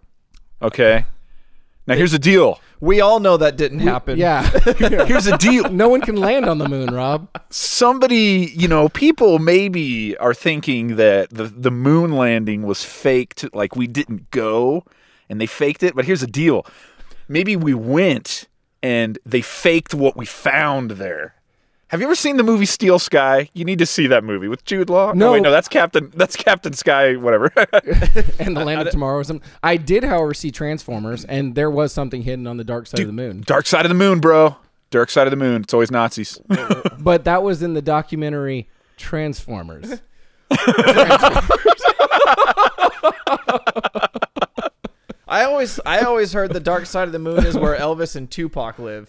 Okay. 0.61 1.07
Now 1.91 1.97
here's 1.97 2.13
the 2.13 2.21
deal. 2.21 2.61
we 2.79 3.01
all 3.01 3.19
know 3.19 3.37
that 3.37 3.57
didn't 3.57 3.81
happen. 3.81 4.17
Yeah. 4.17 4.49
Here's 5.07 5.25
the 5.25 5.37
deal. 5.41 5.69
no 5.71 5.89
one 5.89 6.01
can 6.01 6.15
land 6.15 6.47
on 6.47 6.59
the 6.59 6.69
moon, 6.69 6.95
Rob. 6.95 7.29
Somebody, 7.51 8.53
you 8.55 8.69
know, 8.69 8.89
people 8.89 9.41
maybe 9.41 10.17
are 10.19 10.33
thinking 10.33 10.95
that 10.95 11.31
the 11.31 11.47
the 11.47 11.73
moon 11.73 12.13
landing 12.13 12.63
was 12.63 12.85
faked, 12.85 13.53
like 13.53 13.75
we 13.75 13.89
didn't 13.89 14.31
go 14.31 14.85
and 15.29 15.41
they 15.41 15.47
faked 15.47 15.83
it. 15.83 15.97
But 15.97 16.05
here's 16.05 16.21
the 16.21 16.29
deal. 16.29 16.65
Maybe 17.27 17.57
we 17.57 17.75
went 17.75 18.47
and 18.85 19.19
they 19.27 19.43
faked 19.43 19.93
what 19.93 20.17
we 20.17 20.25
found 20.25 20.93
there. 20.93 21.35
Have 21.91 22.01
you 22.01 22.07
ever 22.07 22.15
seen 22.15 22.37
the 22.37 22.45
movie 22.45 22.67
Steel 22.67 23.01
Sky? 23.01 23.51
You 23.53 23.65
need 23.65 23.81
to 23.81 23.87
see 23.87 24.07
that 24.07 24.23
movie 24.23 24.47
with 24.47 24.65
Jude 24.65 24.89
Law. 24.89 25.11
Oh, 25.11 25.13
no. 25.13 25.33
wait, 25.33 25.43
no, 25.43 25.51
that's 25.51 25.67
Captain. 25.67 26.13
That's 26.15 26.37
Captain 26.37 26.73
Sky. 26.73 27.17
Whatever. 27.17 27.51
and 28.39 28.57
the 28.57 28.63
land 28.65 28.83
of 28.83 28.91
tomorrow 28.91 29.19
or 29.19 29.25
something. 29.25 29.49
I 29.61 29.77
did, 29.77 30.05
however, 30.05 30.33
see 30.33 30.53
Transformers, 30.53 31.25
and 31.25 31.57
there 31.57 31.69
was 31.69 31.93
something 31.93 32.23
hidden 32.23 32.47
on 32.47 32.59
the 32.59 32.65
dark 32.65 32.87
side 32.87 33.01
of 33.01 33.09
the 33.09 33.13
moon. 33.13 33.43
Dark 33.45 33.67
side 33.67 33.85
of 33.85 33.89
the 33.89 33.97
moon, 33.97 34.21
bro. 34.21 34.55
Dark 34.91 35.11
side 35.11 35.27
of 35.27 35.33
the 35.33 35.37
moon. 35.37 35.63
It's 35.63 35.75
always 35.75 35.91
Nazis. 35.91 36.41
But 37.01 37.25
that 37.25 37.43
was 37.43 37.61
in 37.61 37.75
the 37.75 37.83
documentary 37.83 38.69
Transformers. 38.97 40.01
Transformers. 40.53 41.81
I 45.27 45.45
always, 45.45 45.81
I 45.85 46.01
always 46.03 46.33
heard 46.35 46.53
the 46.53 46.61
dark 46.61 46.87
side 46.87 47.09
of 47.09 47.13
the 47.13 47.19
moon 47.19 47.45
is 47.45 47.59
where 47.59 47.77
Elvis 47.77 48.15
and 48.15 48.31
Tupac 48.31 48.79
live. 48.79 49.09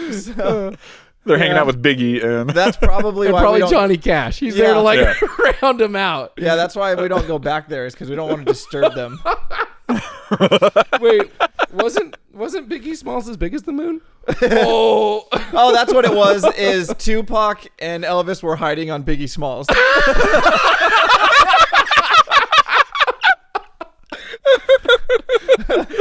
so 0.12 0.68
uh, 0.68 0.76
They're 1.24 1.38
hanging 1.38 1.56
out 1.56 1.66
with 1.66 1.82
Biggie 1.82 2.22
and 2.24 2.50
that's 2.54 2.76
probably 2.76 3.26
And 3.28 3.34
why 3.34 3.40
we 3.40 3.44
probably 3.44 3.60
don't, 3.60 3.70
Johnny 3.70 3.96
Cash. 3.96 4.38
He's 4.38 4.54
there 4.56 4.74
to 4.74 4.80
like 4.80 5.00
Yeah. 5.00 5.52
round 5.62 5.80
him 5.80 5.96
out. 5.96 6.32
Yeah, 6.38 6.56
that's 6.56 6.74
why 6.76 6.94
we 6.94 7.08
don't 7.08 7.26
go 7.26 7.38
back 7.38 7.68
there. 7.68 7.86
Is 7.86 7.94
because 7.94 8.08
we 8.10 8.16
don't 8.16 8.28
want 8.28 8.46
to 8.46 8.52
disturb 8.52 8.94
them. 8.94 9.20
Wait, 11.00 11.30
wasn't 11.72 12.16
wasn't 12.32 12.68
Biggie 12.68 12.96
Smalls 12.96 13.28
as 13.28 13.36
big 13.36 13.54
as 13.54 13.62
the 13.64 13.72
moon? 13.72 14.00
oh, 14.42 15.26
Oh, 15.52 15.72
that's 15.72 15.92
what 15.92 16.04
it 16.04 16.14
was. 16.14 16.44
Is 16.56 16.92
Tupac 16.98 17.66
and 17.80 18.04
Elvis 18.04 18.42
were 18.42 18.56
hiding 18.56 18.90
on 18.90 19.02
Biggie 19.02 19.28
Smalls? 19.28 19.66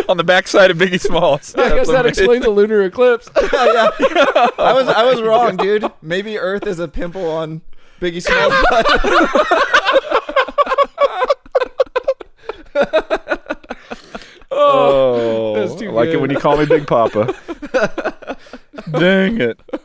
On 0.09 0.17
the 0.17 0.23
backside 0.23 0.71
of 0.71 0.77
Biggie 0.77 0.99
Smalls. 0.99 1.55
I 1.57 1.69
guess 1.69 1.87
that 1.87 2.05
explains 2.05 2.43
the 2.43 2.49
lunar 2.49 2.81
eclipse. 2.81 3.29
yeah, 3.37 3.91
I 4.57 4.73
was, 4.73 4.87
I 4.87 5.03
was 5.03 5.21
wrong, 5.21 5.55
dude. 5.55 5.89
Maybe 6.01 6.37
Earth 6.37 6.65
is 6.65 6.79
a 6.79 6.87
pimple 6.87 7.29
on 7.29 7.61
Biggie 8.01 8.21
Smalls' 8.21 8.53
butt. 8.69 8.85
Oh, 14.51 15.53
oh, 15.55 15.59
That's 15.59 15.79
too 15.79 15.89
I 15.89 15.91
like 15.93 16.09
it 16.09 16.19
when 16.19 16.31
you 16.31 16.37
call 16.37 16.57
me 16.57 16.65
Big 16.65 16.85
Papa. 16.87 17.33
Dang 18.91 19.39
it! 19.39 19.59
Yeah. 19.71 19.79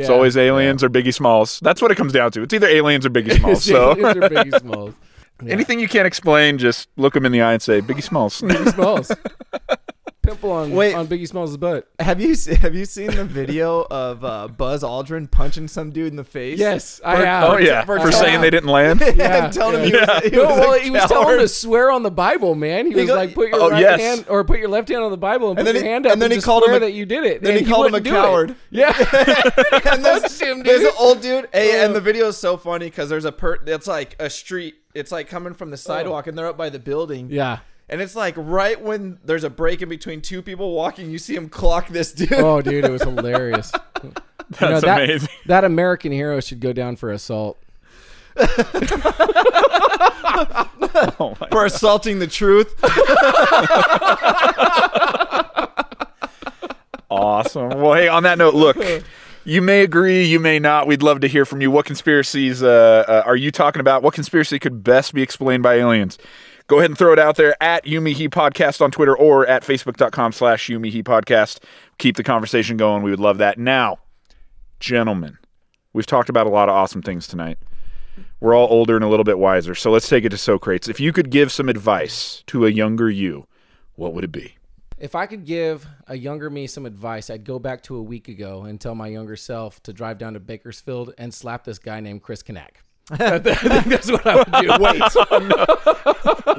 It's 0.00 0.10
always 0.10 0.36
aliens 0.36 0.82
or 0.84 0.90
Biggie 0.90 1.14
Smalls. 1.14 1.60
That's 1.60 1.80
what 1.80 1.90
it 1.90 1.94
comes 1.94 2.12
down 2.12 2.32
to. 2.32 2.42
It's 2.42 2.52
either 2.52 2.66
aliens 2.66 3.06
or 3.06 3.10
Biggie 3.10 3.38
Smalls. 3.38 3.64
So 3.64 3.92
Aliens 3.92 4.16
or 4.16 4.20
Biggie 4.28 4.60
Smalls. 4.60 4.94
Yeah. 5.42 5.52
anything 5.52 5.80
you 5.80 5.88
can't 5.88 6.06
explain, 6.06 6.58
just 6.58 6.88
look 6.96 7.14
him 7.16 7.24
in 7.26 7.32
the 7.32 7.40
eye 7.42 7.52
and 7.54 7.62
say 7.62 7.80
Biggie 7.80 8.02
Smalls. 8.02 8.40
Biggie 8.40 8.72
Smalls. 8.74 9.10
pimple 10.22 10.52
on 10.52 10.70
Wait. 10.72 10.94
on 10.94 11.06
Biggie 11.06 11.26
Smalls' 11.26 11.56
butt. 11.56 11.88
Have 11.98 12.20
you 12.20 12.36
have 12.60 12.74
you 12.74 12.84
seen 12.84 13.10
the 13.10 13.24
video 13.24 13.86
of 13.90 14.22
uh, 14.24 14.48
Buzz 14.48 14.82
Aldrin 14.82 15.30
punching 15.30 15.66
some 15.68 15.90
dude 15.90 16.08
in 16.08 16.16
the 16.16 16.24
face? 16.24 16.58
Yes, 16.58 17.00
I 17.04 17.24
have. 17.24 17.44
Oh 17.44 17.56
yeah, 17.56 17.84
for 17.86 17.98
for 17.98 18.10
telling- 18.10 18.12
saying 18.26 18.40
they 18.42 18.50
didn't 18.50 18.68
land. 18.68 19.00
Yeah, 19.20 19.44
and 19.46 19.52
telling 19.52 19.80
him 19.80 19.86
he 19.86 19.92
yeah. 19.94 20.06
was, 20.20 20.22
he 20.24 20.30
No, 20.30 20.44
was 20.44 20.56
a 20.56 20.60
well, 20.60 20.78
he 20.78 20.90
was 20.90 21.02
telling 21.06 21.34
him 21.34 21.38
to 21.40 21.48
swear 21.48 21.90
on 21.90 22.02
the 22.02 22.10
Bible, 22.10 22.54
man. 22.54 22.86
He, 22.86 22.92
He 22.92 23.00
was 23.00 23.06
go- 23.08 23.16
like, 23.16 23.34
put 23.34 23.48
your 23.48 23.60
Oh, 23.60 23.70
right 23.70 23.80
yes. 23.80 24.00
hand 24.00 24.26
or 24.28 24.44
put 24.44 24.58
your 24.58 24.68
left 24.68 24.88
hand 24.88 25.02
on 25.02 25.10
the 25.10 25.16
Bible 25.16 25.50
and, 25.50 25.58
And 25.58 25.66
put 25.66 25.72
then 25.72 25.74
your 25.76 25.84
he- 25.84 25.90
hand 25.90 26.06
up 26.06 26.12
and 26.12 26.22
then 26.22 26.30
he 26.30 26.36
just 26.36 26.46
called 26.46 26.64
him 26.64 26.74
a- 26.74 26.80
that 26.80 26.92
you 26.92 27.06
did 27.06 27.24
it. 27.24 27.42
then 27.42 27.56
and 27.56 27.64
he 27.66 27.70
called 27.70 27.86
him 27.86 27.94
a 27.94 27.96
wouldn't 27.96 28.06
it. 28.06 28.10
coward. 28.20 28.56
Yeah, 28.70 28.92
and 28.96 30.04
there's, 30.04 30.22
That's 30.22 30.40
him, 30.40 30.62
there's 30.62 30.82
an 30.84 30.92
old 30.98 31.20
dude. 31.22 31.48
Hey, 31.52 31.82
and 31.84 31.94
the 31.94 32.00
video 32.00 32.28
is 32.28 32.36
so 32.36 32.56
funny 32.56 32.86
because 32.86 33.08
there's 33.08 33.24
a 33.24 33.32
per. 33.32 33.58
It's 33.66 33.86
like 33.86 34.16
a 34.20 34.30
street. 34.30 34.76
It's 34.94 35.12
like 35.12 35.28
coming 35.28 35.54
from 35.54 35.70
the 35.70 35.74
oh. 35.74 35.76
sidewalk, 35.76 36.26
and 36.26 36.36
they're 36.36 36.46
up 36.46 36.56
by 36.56 36.70
the 36.70 36.78
building. 36.78 37.28
yeah. 37.30 37.58
And 37.88 38.00
it's 38.00 38.14
like 38.14 38.34
right 38.36 38.80
when 38.80 39.18
there's 39.24 39.42
a 39.42 39.50
break 39.50 39.82
in 39.82 39.88
between 39.88 40.20
two 40.20 40.42
people 40.42 40.72
walking, 40.74 41.10
you 41.10 41.18
see 41.18 41.34
him 41.34 41.48
clock 41.48 41.88
this 41.88 42.12
dude. 42.12 42.32
Oh, 42.34 42.62
dude, 42.62 42.84
it 42.84 42.90
was 42.90 43.02
hilarious. 43.04 43.72
You 44.52 44.56
That's 44.58 44.82
know, 44.82 44.88
that, 44.88 45.04
amazing. 45.04 45.28
That 45.46 45.62
American 45.62 46.10
hero 46.10 46.40
should 46.40 46.58
go 46.58 46.72
down 46.72 46.96
for 46.96 47.12
assault. 47.12 47.62
Oh 51.20 51.36
my 51.40 51.48
for 51.50 51.66
assaulting 51.66 52.18
the 52.18 52.26
truth. 52.26 52.74
Awesome. 57.10 57.68
Well, 57.80 57.94
hey, 57.94 58.08
on 58.08 58.22
that 58.22 58.38
note, 58.38 58.54
look, 58.54 58.76
you 59.44 59.62
may 59.62 59.82
agree, 59.82 60.24
you 60.24 60.38
may 60.38 60.58
not. 60.58 60.86
We'd 60.86 61.02
love 61.02 61.20
to 61.20 61.28
hear 61.28 61.44
from 61.44 61.60
you. 61.60 61.70
What 61.70 61.86
conspiracies 61.86 62.62
uh, 62.62 63.04
uh, 63.06 63.22
are 63.24 63.36
you 63.36 63.50
talking 63.50 63.80
about? 63.80 64.02
What 64.02 64.14
conspiracy 64.14 64.58
could 64.58 64.82
best 64.84 65.14
be 65.14 65.22
explained 65.22 65.62
by 65.62 65.74
aliens? 65.76 66.18
Go 66.66 66.78
ahead 66.78 66.90
and 66.90 66.98
throw 66.98 67.12
it 67.12 67.18
out 67.18 67.36
there 67.36 67.60
at 67.60 67.84
Yumihi 67.84 68.28
Podcast 68.28 68.80
on 68.80 68.90
Twitter 68.90 69.16
or 69.16 69.46
at 69.46 69.64
facebook.com 69.64 70.32
slash 70.32 70.68
Yumihi 70.68 71.02
Podcast. 71.02 71.58
Keep 71.98 72.16
the 72.16 72.22
conversation 72.22 72.76
going. 72.76 73.02
We 73.02 73.10
would 73.10 73.20
love 73.20 73.38
that. 73.38 73.58
Now, 73.58 73.98
gentlemen, 74.78 75.38
we've 75.92 76.06
talked 76.06 76.28
about 76.28 76.46
a 76.46 76.50
lot 76.50 76.68
of 76.68 76.76
awesome 76.76 77.02
things 77.02 77.26
tonight. 77.26 77.58
We're 78.38 78.54
all 78.54 78.68
older 78.70 78.94
and 78.94 79.04
a 79.04 79.08
little 79.08 79.24
bit 79.24 79.38
wiser, 79.38 79.74
so 79.74 79.90
let's 79.90 80.08
take 80.08 80.24
it 80.24 80.28
to 80.30 80.38
Socrates. 80.38 80.88
If 80.88 81.00
you 81.00 81.12
could 81.12 81.30
give 81.30 81.50
some 81.50 81.68
advice 81.68 82.44
to 82.46 82.66
a 82.66 82.70
younger 82.70 83.10
you, 83.10 83.46
what 83.96 84.14
would 84.14 84.24
it 84.24 84.32
be? 84.32 84.56
If 85.00 85.14
I 85.14 85.24
could 85.24 85.46
give 85.46 85.86
a 86.08 86.16
younger 86.16 86.50
me 86.50 86.66
some 86.66 86.84
advice, 86.84 87.30
I'd 87.30 87.44
go 87.44 87.58
back 87.58 87.82
to 87.84 87.96
a 87.96 88.02
week 88.02 88.28
ago 88.28 88.64
and 88.64 88.78
tell 88.78 88.94
my 88.94 89.06
younger 89.06 89.34
self 89.34 89.82
to 89.84 89.94
drive 89.94 90.18
down 90.18 90.34
to 90.34 90.40
Bakersfield 90.40 91.14
and 91.16 91.32
slap 91.32 91.64
this 91.64 91.78
guy 91.78 92.00
named 92.00 92.22
Chris 92.22 92.42
Kanak. 92.42 92.82
I 93.10 93.38
think 93.38 93.86
that's 93.86 94.10
what 94.10 94.26
I 94.26 94.36
would 94.36 94.52
do. 94.60 94.68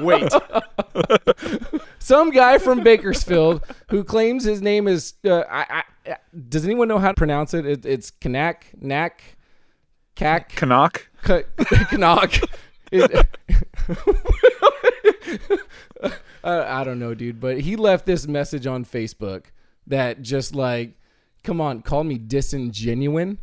Wait. 0.00 0.30
Wait. 0.32 0.32
Some 2.00 2.30
guy 2.30 2.58
from 2.58 2.82
Bakersfield 2.82 3.62
who 3.90 4.02
claims 4.02 4.42
his 4.42 4.60
name 4.60 4.88
is. 4.88 5.14
Uh, 5.24 5.44
I, 5.48 5.84
I, 6.04 6.16
does 6.48 6.64
anyone 6.64 6.88
know 6.88 6.98
how 6.98 7.08
to 7.08 7.14
pronounce 7.14 7.54
it? 7.54 7.64
it 7.64 7.86
it's 7.86 8.10
Kanak, 8.10 8.64
Knack, 8.76 9.22
Cack, 10.16 10.50
Canuck? 10.56 11.08
K- 11.22 11.44
Knock. 11.92 12.34
It- 16.42 16.48
I, 16.48 16.80
I 16.80 16.84
don't 16.84 16.98
know, 16.98 17.14
dude, 17.14 17.40
but 17.40 17.60
he 17.60 17.76
left 17.76 18.06
this 18.06 18.26
message 18.26 18.66
on 18.66 18.84
Facebook 18.84 19.44
that 19.86 20.22
just 20.22 20.54
like, 20.54 20.94
come 21.42 21.60
on, 21.60 21.82
call 21.82 22.04
me 22.04 22.18
disingenuine. 22.18 23.38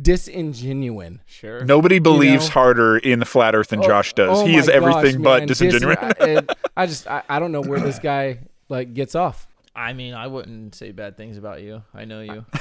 disingenuine. 0.00 1.20
Sure. 1.26 1.64
Nobody 1.64 1.98
believes 1.98 2.46
know? 2.48 2.52
harder 2.52 2.96
in 2.98 3.18
the 3.18 3.26
flat 3.26 3.54
earth 3.54 3.68
than 3.68 3.80
oh, 3.80 3.86
Josh 3.86 4.14
does. 4.14 4.40
Oh 4.40 4.46
he 4.46 4.52
my 4.54 4.58
is 4.58 4.68
everything 4.68 5.22
gosh, 5.22 5.24
but 5.24 5.38
man. 5.40 5.48
disingenuine. 5.48 6.18
Dis- 6.18 6.54
I, 6.58 6.64
I 6.82 6.86
just, 6.86 7.06
I, 7.06 7.22
I 7.28 7.38
don't 7.38 7.52
know 7.52 7.60
where 7.62 7.80
this 7.80 7.98
guy 7.98 8.38
like 8.68 8.94
gets 8.94 9.14
off. 9.14 9.46
I 9.80 9.94
mean, 9.94 10.12
I 10.12 10.26
wouldn't 10.26 10.74
say 10.74 10.92
bad 10.92 11.16
things 11.16 11.38
about 11.38 11.62
you. 11.62 11.82
I 11.94 12.04
know 12.04 12.20
you. 12.20 12.44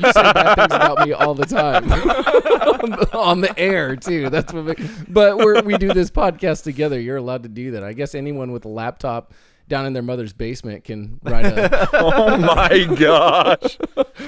You 0.00 0.12
say 0.12 0.22
bad 0.22 0.54
things 0.56 0.72
about 0.74 1.06
me 1.06 1.12
all 1.14 1.34
the 1.34 1.46
time 1.46 1.90
on, 1.90 2.90
the, 2.90 3.18
on 3.18 3.40
the 3.40 3.58
air 3.58 3.96
too. 3.96 4.28
That's 4.30 4.52
what. 4.52 4.64
Make, 4.64 4.80
but 5.08 5.38
we're, 5.38 5.62
we 5.62 5.78
do 5.78 5.92
this 5.94 6.10
podcast 6.10 6.64
together. 6.64 7.00
You're 7.00 7.16
allowed 7.16 7.42
to 7.44 7.48
do 7.48 7.70
that. 7.72 7.82
I 7.82 7.92
guess 7.94 8.14
anyone 8.14 8.52
with 8.52 8.64
a 8.66 8.68
laptop 8.68 9.32
down 9.66 9.86
in 9.86 9.92
their 9.94 10.02
mother's 10.02 10.32
basement 10.34 10.84
can 10.84 11.18
write 11.22 11.46
a 11.46 11.88
oh 11.94 12.36
my 12.36 12.84
gosh. 12.98 13.78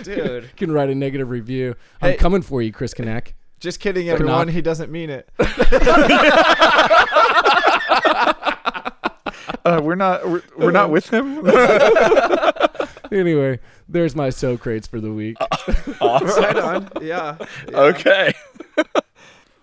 Dude. 0.02 0.54
can 0.56 0.72
write 0.72 0.88
a 0.90 0.94
negative 0.94 1.28
review. 1.30 1.74
I'm 2.02 2.12
Hey. 2.12 2.16
coming 2.16 2.42
for 2.42 2.62
you, 2.62 2.72
Chris 2.72 2.94
Kanak. 2.94 3.32
Just 3.60 3.80
kidding, 3.80 4.08
everyone. 4.08 4.46
knock. 4.46 4.54
He 4.54 4.62
doesn't 4.62 4.90
mean 4.90 5.10
it. 5.10 5.28
Uh, 9.70 9.80
we're 9.80 9.94
not 9.94 10.28
we're, 10.28 10.42
we're 10.56 10.70
not 10.70 10.90
with 10.90 11.08
him. 11.10 11.44
Anyway, 13.12 13.58
there's 13.88 14.14
my 14.14 14.30
Socrates 14.30 14.86
for 14.86 15.00
the 15.00 15.12
week. 15.12 15.36
right 16.00 16.56
on. 16.56 16.88
Yeah. 17.00 17.36
yeah. 17.68 17.76
okay. 17.76 18.32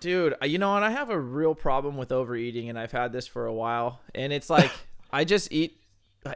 Dude, 0.00 0.36
you 0.42 0.58
know 0.58 0.72
what? 0.72 0.82
I 0.82 0.90
have 0.90 1.10
a 1.10 1.18
real 1.18 1.54
problem 1.54 1.96
with 1.96 2.12
overeating, 2.12 2.68
and 2.68 2.78
I've 2.78 2.92
had 2.92 3.12
this 3.12 3.26
for 3.26 3.46
a 3.46 3.52
while. 3.52 4.00
And 4.14 4.32
it's 4.32 4.50
like, 4.50 4.70
I 5.12 5.24
just 5.24 5.50
eat, 5.50 5.80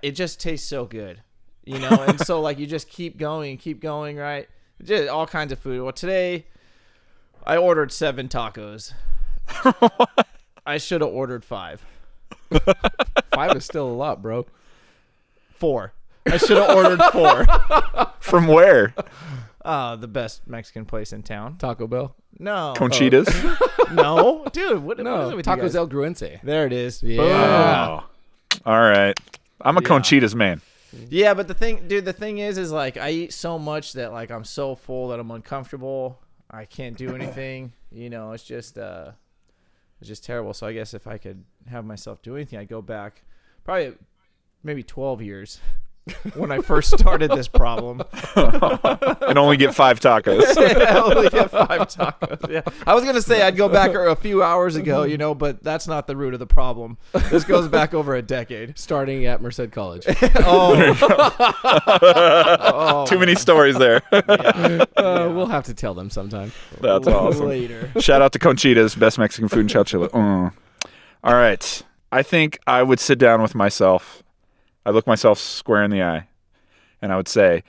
it 0.02 0.12
just 0.12 0.40
tastes 0.40 0.66
so 0.66 0.86
good, 0.86 1.20
you 1.64 1.78
know? 1.78 1.90
And 1.90 2.18
so, 2.18 2.40
like, 2.40 2.58
you 2.58 2.66
just 2.66 2.88
keep 2.88 3.18
going, 3.18 3.50
and 3.50 3.60
keep 3.60 3.80
going, 3.80 4.16
right? 4.16 4.48
Just 4.82 5.08
all 5.08 5.26
kinds 5.26 5.52
of 5.52 5.58
food. 5.58 5.82
Well, 5.82 5.92
today, 5.92 6.46
I 7.44 7.58
ordered 7.58 7.92
seven 7.92 8.28
tacos. 8.28 8.94
I 10.64 10.78
should 10.78 11.02
have 11.02 11.10
ordered 11.10 11.44
five. 11.44 11.84
Five 13.34 13.56
is 13.56 13.64
still 13.64 13.86
a 13.88 13.92
lot, 13.92 14.22
bro. 14.22 14.46
Four. 15.54 15.92
I 16.26 16.36
should 16.36 16.56
have 16.56 16.76
ordered 16.76 17.02
four. 17.12 17.44
From 18.20 18.46
where? 18.46 18.94
Uh, 19.64 19.96
the 19.96 20.08
best 20.08 20.46
Mexican 20.46 20.84
place 20.84 21.12
in 21.12 21.22
town. 21.22 21.56
Taco 21.56 21.86
Bell. 21.86 22.14
No. 22.38 22.74
Conchitas. 22.76 23.28
No. 23.92 24.46
Dude, 24.52 24.78
what, 24.82 24.96
what 24.96 25.00
is 25.00 25.04
No, 25.04 25.28
it 25.30 25.36
with 25.36 25.46
you 25.46 25.52
Tacos 25.52 25.60
guys? 25.60 25.76
El 25.76 25.86
Gruense. 25.86 26.40
There 26.42 26.64
it 26.66 26.72
is. 26.72 27.02
Yeah. 27.02 27.18
Boom. 27.18 27.30
Oh. 27.30 28.04
All 28.64 28.80
right. 28.80 29.14
I'm 29.60 29.76
a 29.76 29.82
Yeah. 29.82 29.88
Conchitas 29.88 30.34
man. 30.34 30.62
Yeah, 31.10 31.34
but 31.34 31.46
the 31.46 31.52
thing, 31.52 31.88
dude, 31.88 32.06
the 32.06 32.12
thing 32.14 32.38
is, 32.38 32.56
is 32.56 32.72
like 32.72 32.96
I 32.96 33.10
eat 33.10 33.34
so 33.34 33.58
much 33.58 33.92
that 33.92 34.10
like 34.10 34.30
I'm 34.30 34.44
so 34.44 34.74
full 34.74 35.08
that 35.08 35.20
I'm 35.20 35.30
uncomfortable. 35.30 36.18
I 36.50 36.64
can't 36.64 36.96
do 36.96 37.14
anything. 37.14 37.74
You 37.90 38.08
know, 38.08 38.32
it's 38.32 38.44
just, 38.44 38.78
uh, 38.78 39.10
it's 40.00 40.08
just 40.08 40.24
terrible. 40.24 40.54
So 40.54 40.66
I 40.66 40.72
guess 40.72 40.94
if 40.94 41.06
I 41.06 41.18
could 41.18 41.44
have 41.68 41.84
myself 41.84 42.22
do 42.22 42.36
anything, 42.36 42.58
I'd 42.58 42.68
go 42.68 42.82
back 42.82 43.22
probably 43.64 43.94
maybe 44.62 44.82
12 44.82 45.22
years 45.22 45.60
when 46.34 46.50
I 46.50 46.58
first 46.60 46.98
started 46.98 47.30
this 47.30 47.48
problem. 47.48 48.02
And 49.22 49.38
only 49.38 49.56
get 49.56 49.74
five 49.74 49.98
tacos. 50.00 50.42
I 50.58 51.00
only 51.00 51.30
get 51.30 51.50
five 51.50 51.82
tacos. 51.88 52.50
Yeah, 52.50 52.60
I 52.86 52.94
was 52.94 53.04
gonna 53.04 53.22
say 53.22 53.40
I'd 53.40 53.56
go 53.56 53.68
back 53.68 53.92
a 53.94 54.14
few 54.16 54.42
hours 54.42 54.76
ago, 54.76 55.04
you 55.04 55.16
know, 55.16 55.34
but 55.34 55.62
that's 55.62 55.86
not 55.86 56.06
the 56.06 56.16
root 56.16 56.34
of 56.34 56.40
the 56.40 56.46
problem. 56.46 56.98
This 57.30 57.44
goes 57.44 57.66
back 57.68 57.94
over 57.94 58.14
a 58.14 58.20
decade. 58.20 58.78
Starting 58.78 59.24
at 59.24 59.40
Merced 59.40 59.70
College. 59.70 60.04
Oh, 60.44 60.96
oh 62.74 63.06
Too 63.06 63.18
many 63.18 63.34
stories 63.36 63.78
there. 63.78 64.02
Uh, 64.12 65.30
We'll 65.32 65.46
have 65.46 65.64
to 65.64 65.74
tell 65.74 65.94
them 65.94 66.10
sometime. 66.10 66.52
That's 66.80 67.06
awesome. 67.06 67.46
later. 67.46 67.90
Shout 68.00 68.20
out 68.20 68.32
to 68.32 68.38
Conchitas, 68.38 68.98
best 68.98 69.18
Mexican 69.18 69.48
food 69.48 69.60
in 69.60 69.66
Chowchilla. 69.68 70.10
Uh. 70.12 70.50
All 71.24 71.34
right. 71.34 71.82
I 72.10 72.22
think 72.22 72.58
I 72.66 72.82
would 72.82 73.00
sit 73.00 73.18
down 73.18 73.40
with 73.42 73.54
myself. 73.54 74.22
I 74.84 74.90
look 74.90 75.06
myself 75.06 75.38
square 75.38 75.84
in 75.84 75.90
the 75.90 76.02
eye, 76.02 76.26
and 77.00 77.12
I 77.12 77.16
would 77.16 77.28
say, 77.28 77.62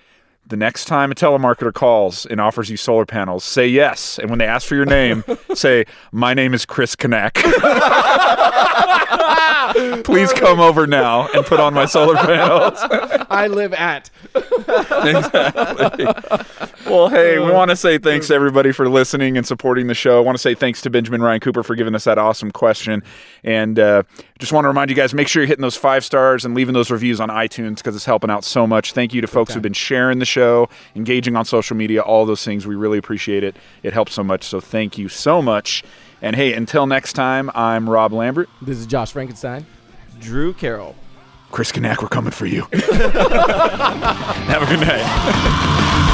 the 0.45 0.57
next 0.57 0.85
time 0.85 1.11
a 1.11 1.15
telemarketer 1.15 1.73
calls 1.73 2.25
and 2.25 2.41
offers 2.41 2.69
you 2.69 2.75
solar 2.75 3.05
panels, 3.05 3.43
say 3.43 3.67
yes. 3.67 4.19
And 4.19 4.29
when 4.29 4.39
they 4.39 4.45
ask 4.45 4.67
for 4.67 4.75
your 4.75 4.85
name, 4.85 5.23
say, 5.53 5.85
My 6.11 6.33
name 6.33 6.53
is 6.53 6.65
Chris 6.65 6.95
Kanak. 6.95 7.35
Please 10.03 10.31
come 10.33 10.59
over 10.59 10.87
now 10.87 11.27
and 11.33 11.45
put 11.45 11.59
on 11.59 11.73
my 11.73 11.85
solar 11.85 12.15
panels. 12.15 12.77
I 13.29 13.47
live 13.47 13.73
at. 13.73 14.09
exactly. 14.35 16.05
Well, 16.85 17.09
hey, 17.09 17.39
we 17.39 17.49
want 17.51 17.69
to 17.71 17.75
say 17.75 17.97
thanks 17.97 18.27
to 18.27 18.33
everybody 18.35 18.71
for 18.71 18.89
listening 18.89 19.37
and 19.37 19.47
supporting 19.47 19.87
the 19.87 19.93
show. 19.93 20.17
I 20.17 20.21
want 20.21 20.35
to 20.37 20.41
say 20.41 20.53
thanks 20.53 20.81
to 20.81 20.89
Benjamin 20.89 21.21
Ryan 21.21 21.39
Cooper 21.39 21.63
for 21.63 21.75
giving 21.75 21.95
us 21.95 22.03
that 22.03 22.17
awesome 22.17 22.51
question. 22.51 23.03
And 23.43 23.79
uh, 23.79 24.03
just 24.39 24.51
want 24.51 24.65
to 24.65 24.67
remind 24.67 24.89
you 24.89 24.95
guys 24.95 25.13
make 25.13 25.27
sure 25.27 25.41
you're 25.41 25.47
hitting 25.47 25.61
those 25.61 25.77
five 25.77 26.03
stars 26.03 26.43
and 26.45 26.53
leaving 26.55 26.73
those 26.73 26.91
reviews 26.91 27.19
on 27.21 27.29
iTunes 27.29 27.77
because 27.77 27.95
it's 27.95 28.05
helping 28.05 28.29
out 28.29 28.43
so 28.43 28.67
much. 28.67 28.93
Thank 28.93 29.13
you 29.13 29.21
to 29.21 29.27
folks 29.27 29.53
who've 29.53 29.63
been 29.63 29.73
sharing 29.73 30.19
the 30.19 30.25
show, 30.25 30.69
engaging 30.95 31.35
on 31.35 31.45
social 31.45 31.77
media, 31.77 32.01
all 32.01 32.25
those 32.25 32.43
things. 32.43 32.67
We 32.67 32.75
really 32.75 32.97
appreciate 32.97 33.43
it. 33.43 33.55
It 33.81 33.93
helps 33.93 34.13
so 34.13 34.23
much. 34.23 34.43
So 34.43 34.59
thank 34.59 34.97
you 34.97 35.07
so 35.09 35.41
much. 35.41 35.83
And 36.23 36.37
hey, 36.37 36.53
until 36.53 36.87
next 36.87 37.13
time, 37.13 37.51
I'm 37.53 37.89
Rob 37.89 38.13
Lambert. 38.13 38.49
This 38.61 38.77
is 38.77 38.85
Josh 38.85 39.11
Frankenstein. 39.11 39.65
Drew 40.21 40.53
Carroll. 40.53 40.95
Chris 41.51 41.73
Kanak, 41.73 42.01
we're 42.01 42.07
coming 42.07 42.31
for 42.31 42.45
you. 42.45 42.61
Have 42.71 44.63
a 44.63 44.65
good 44.65 44.79
night. 44.79 46.09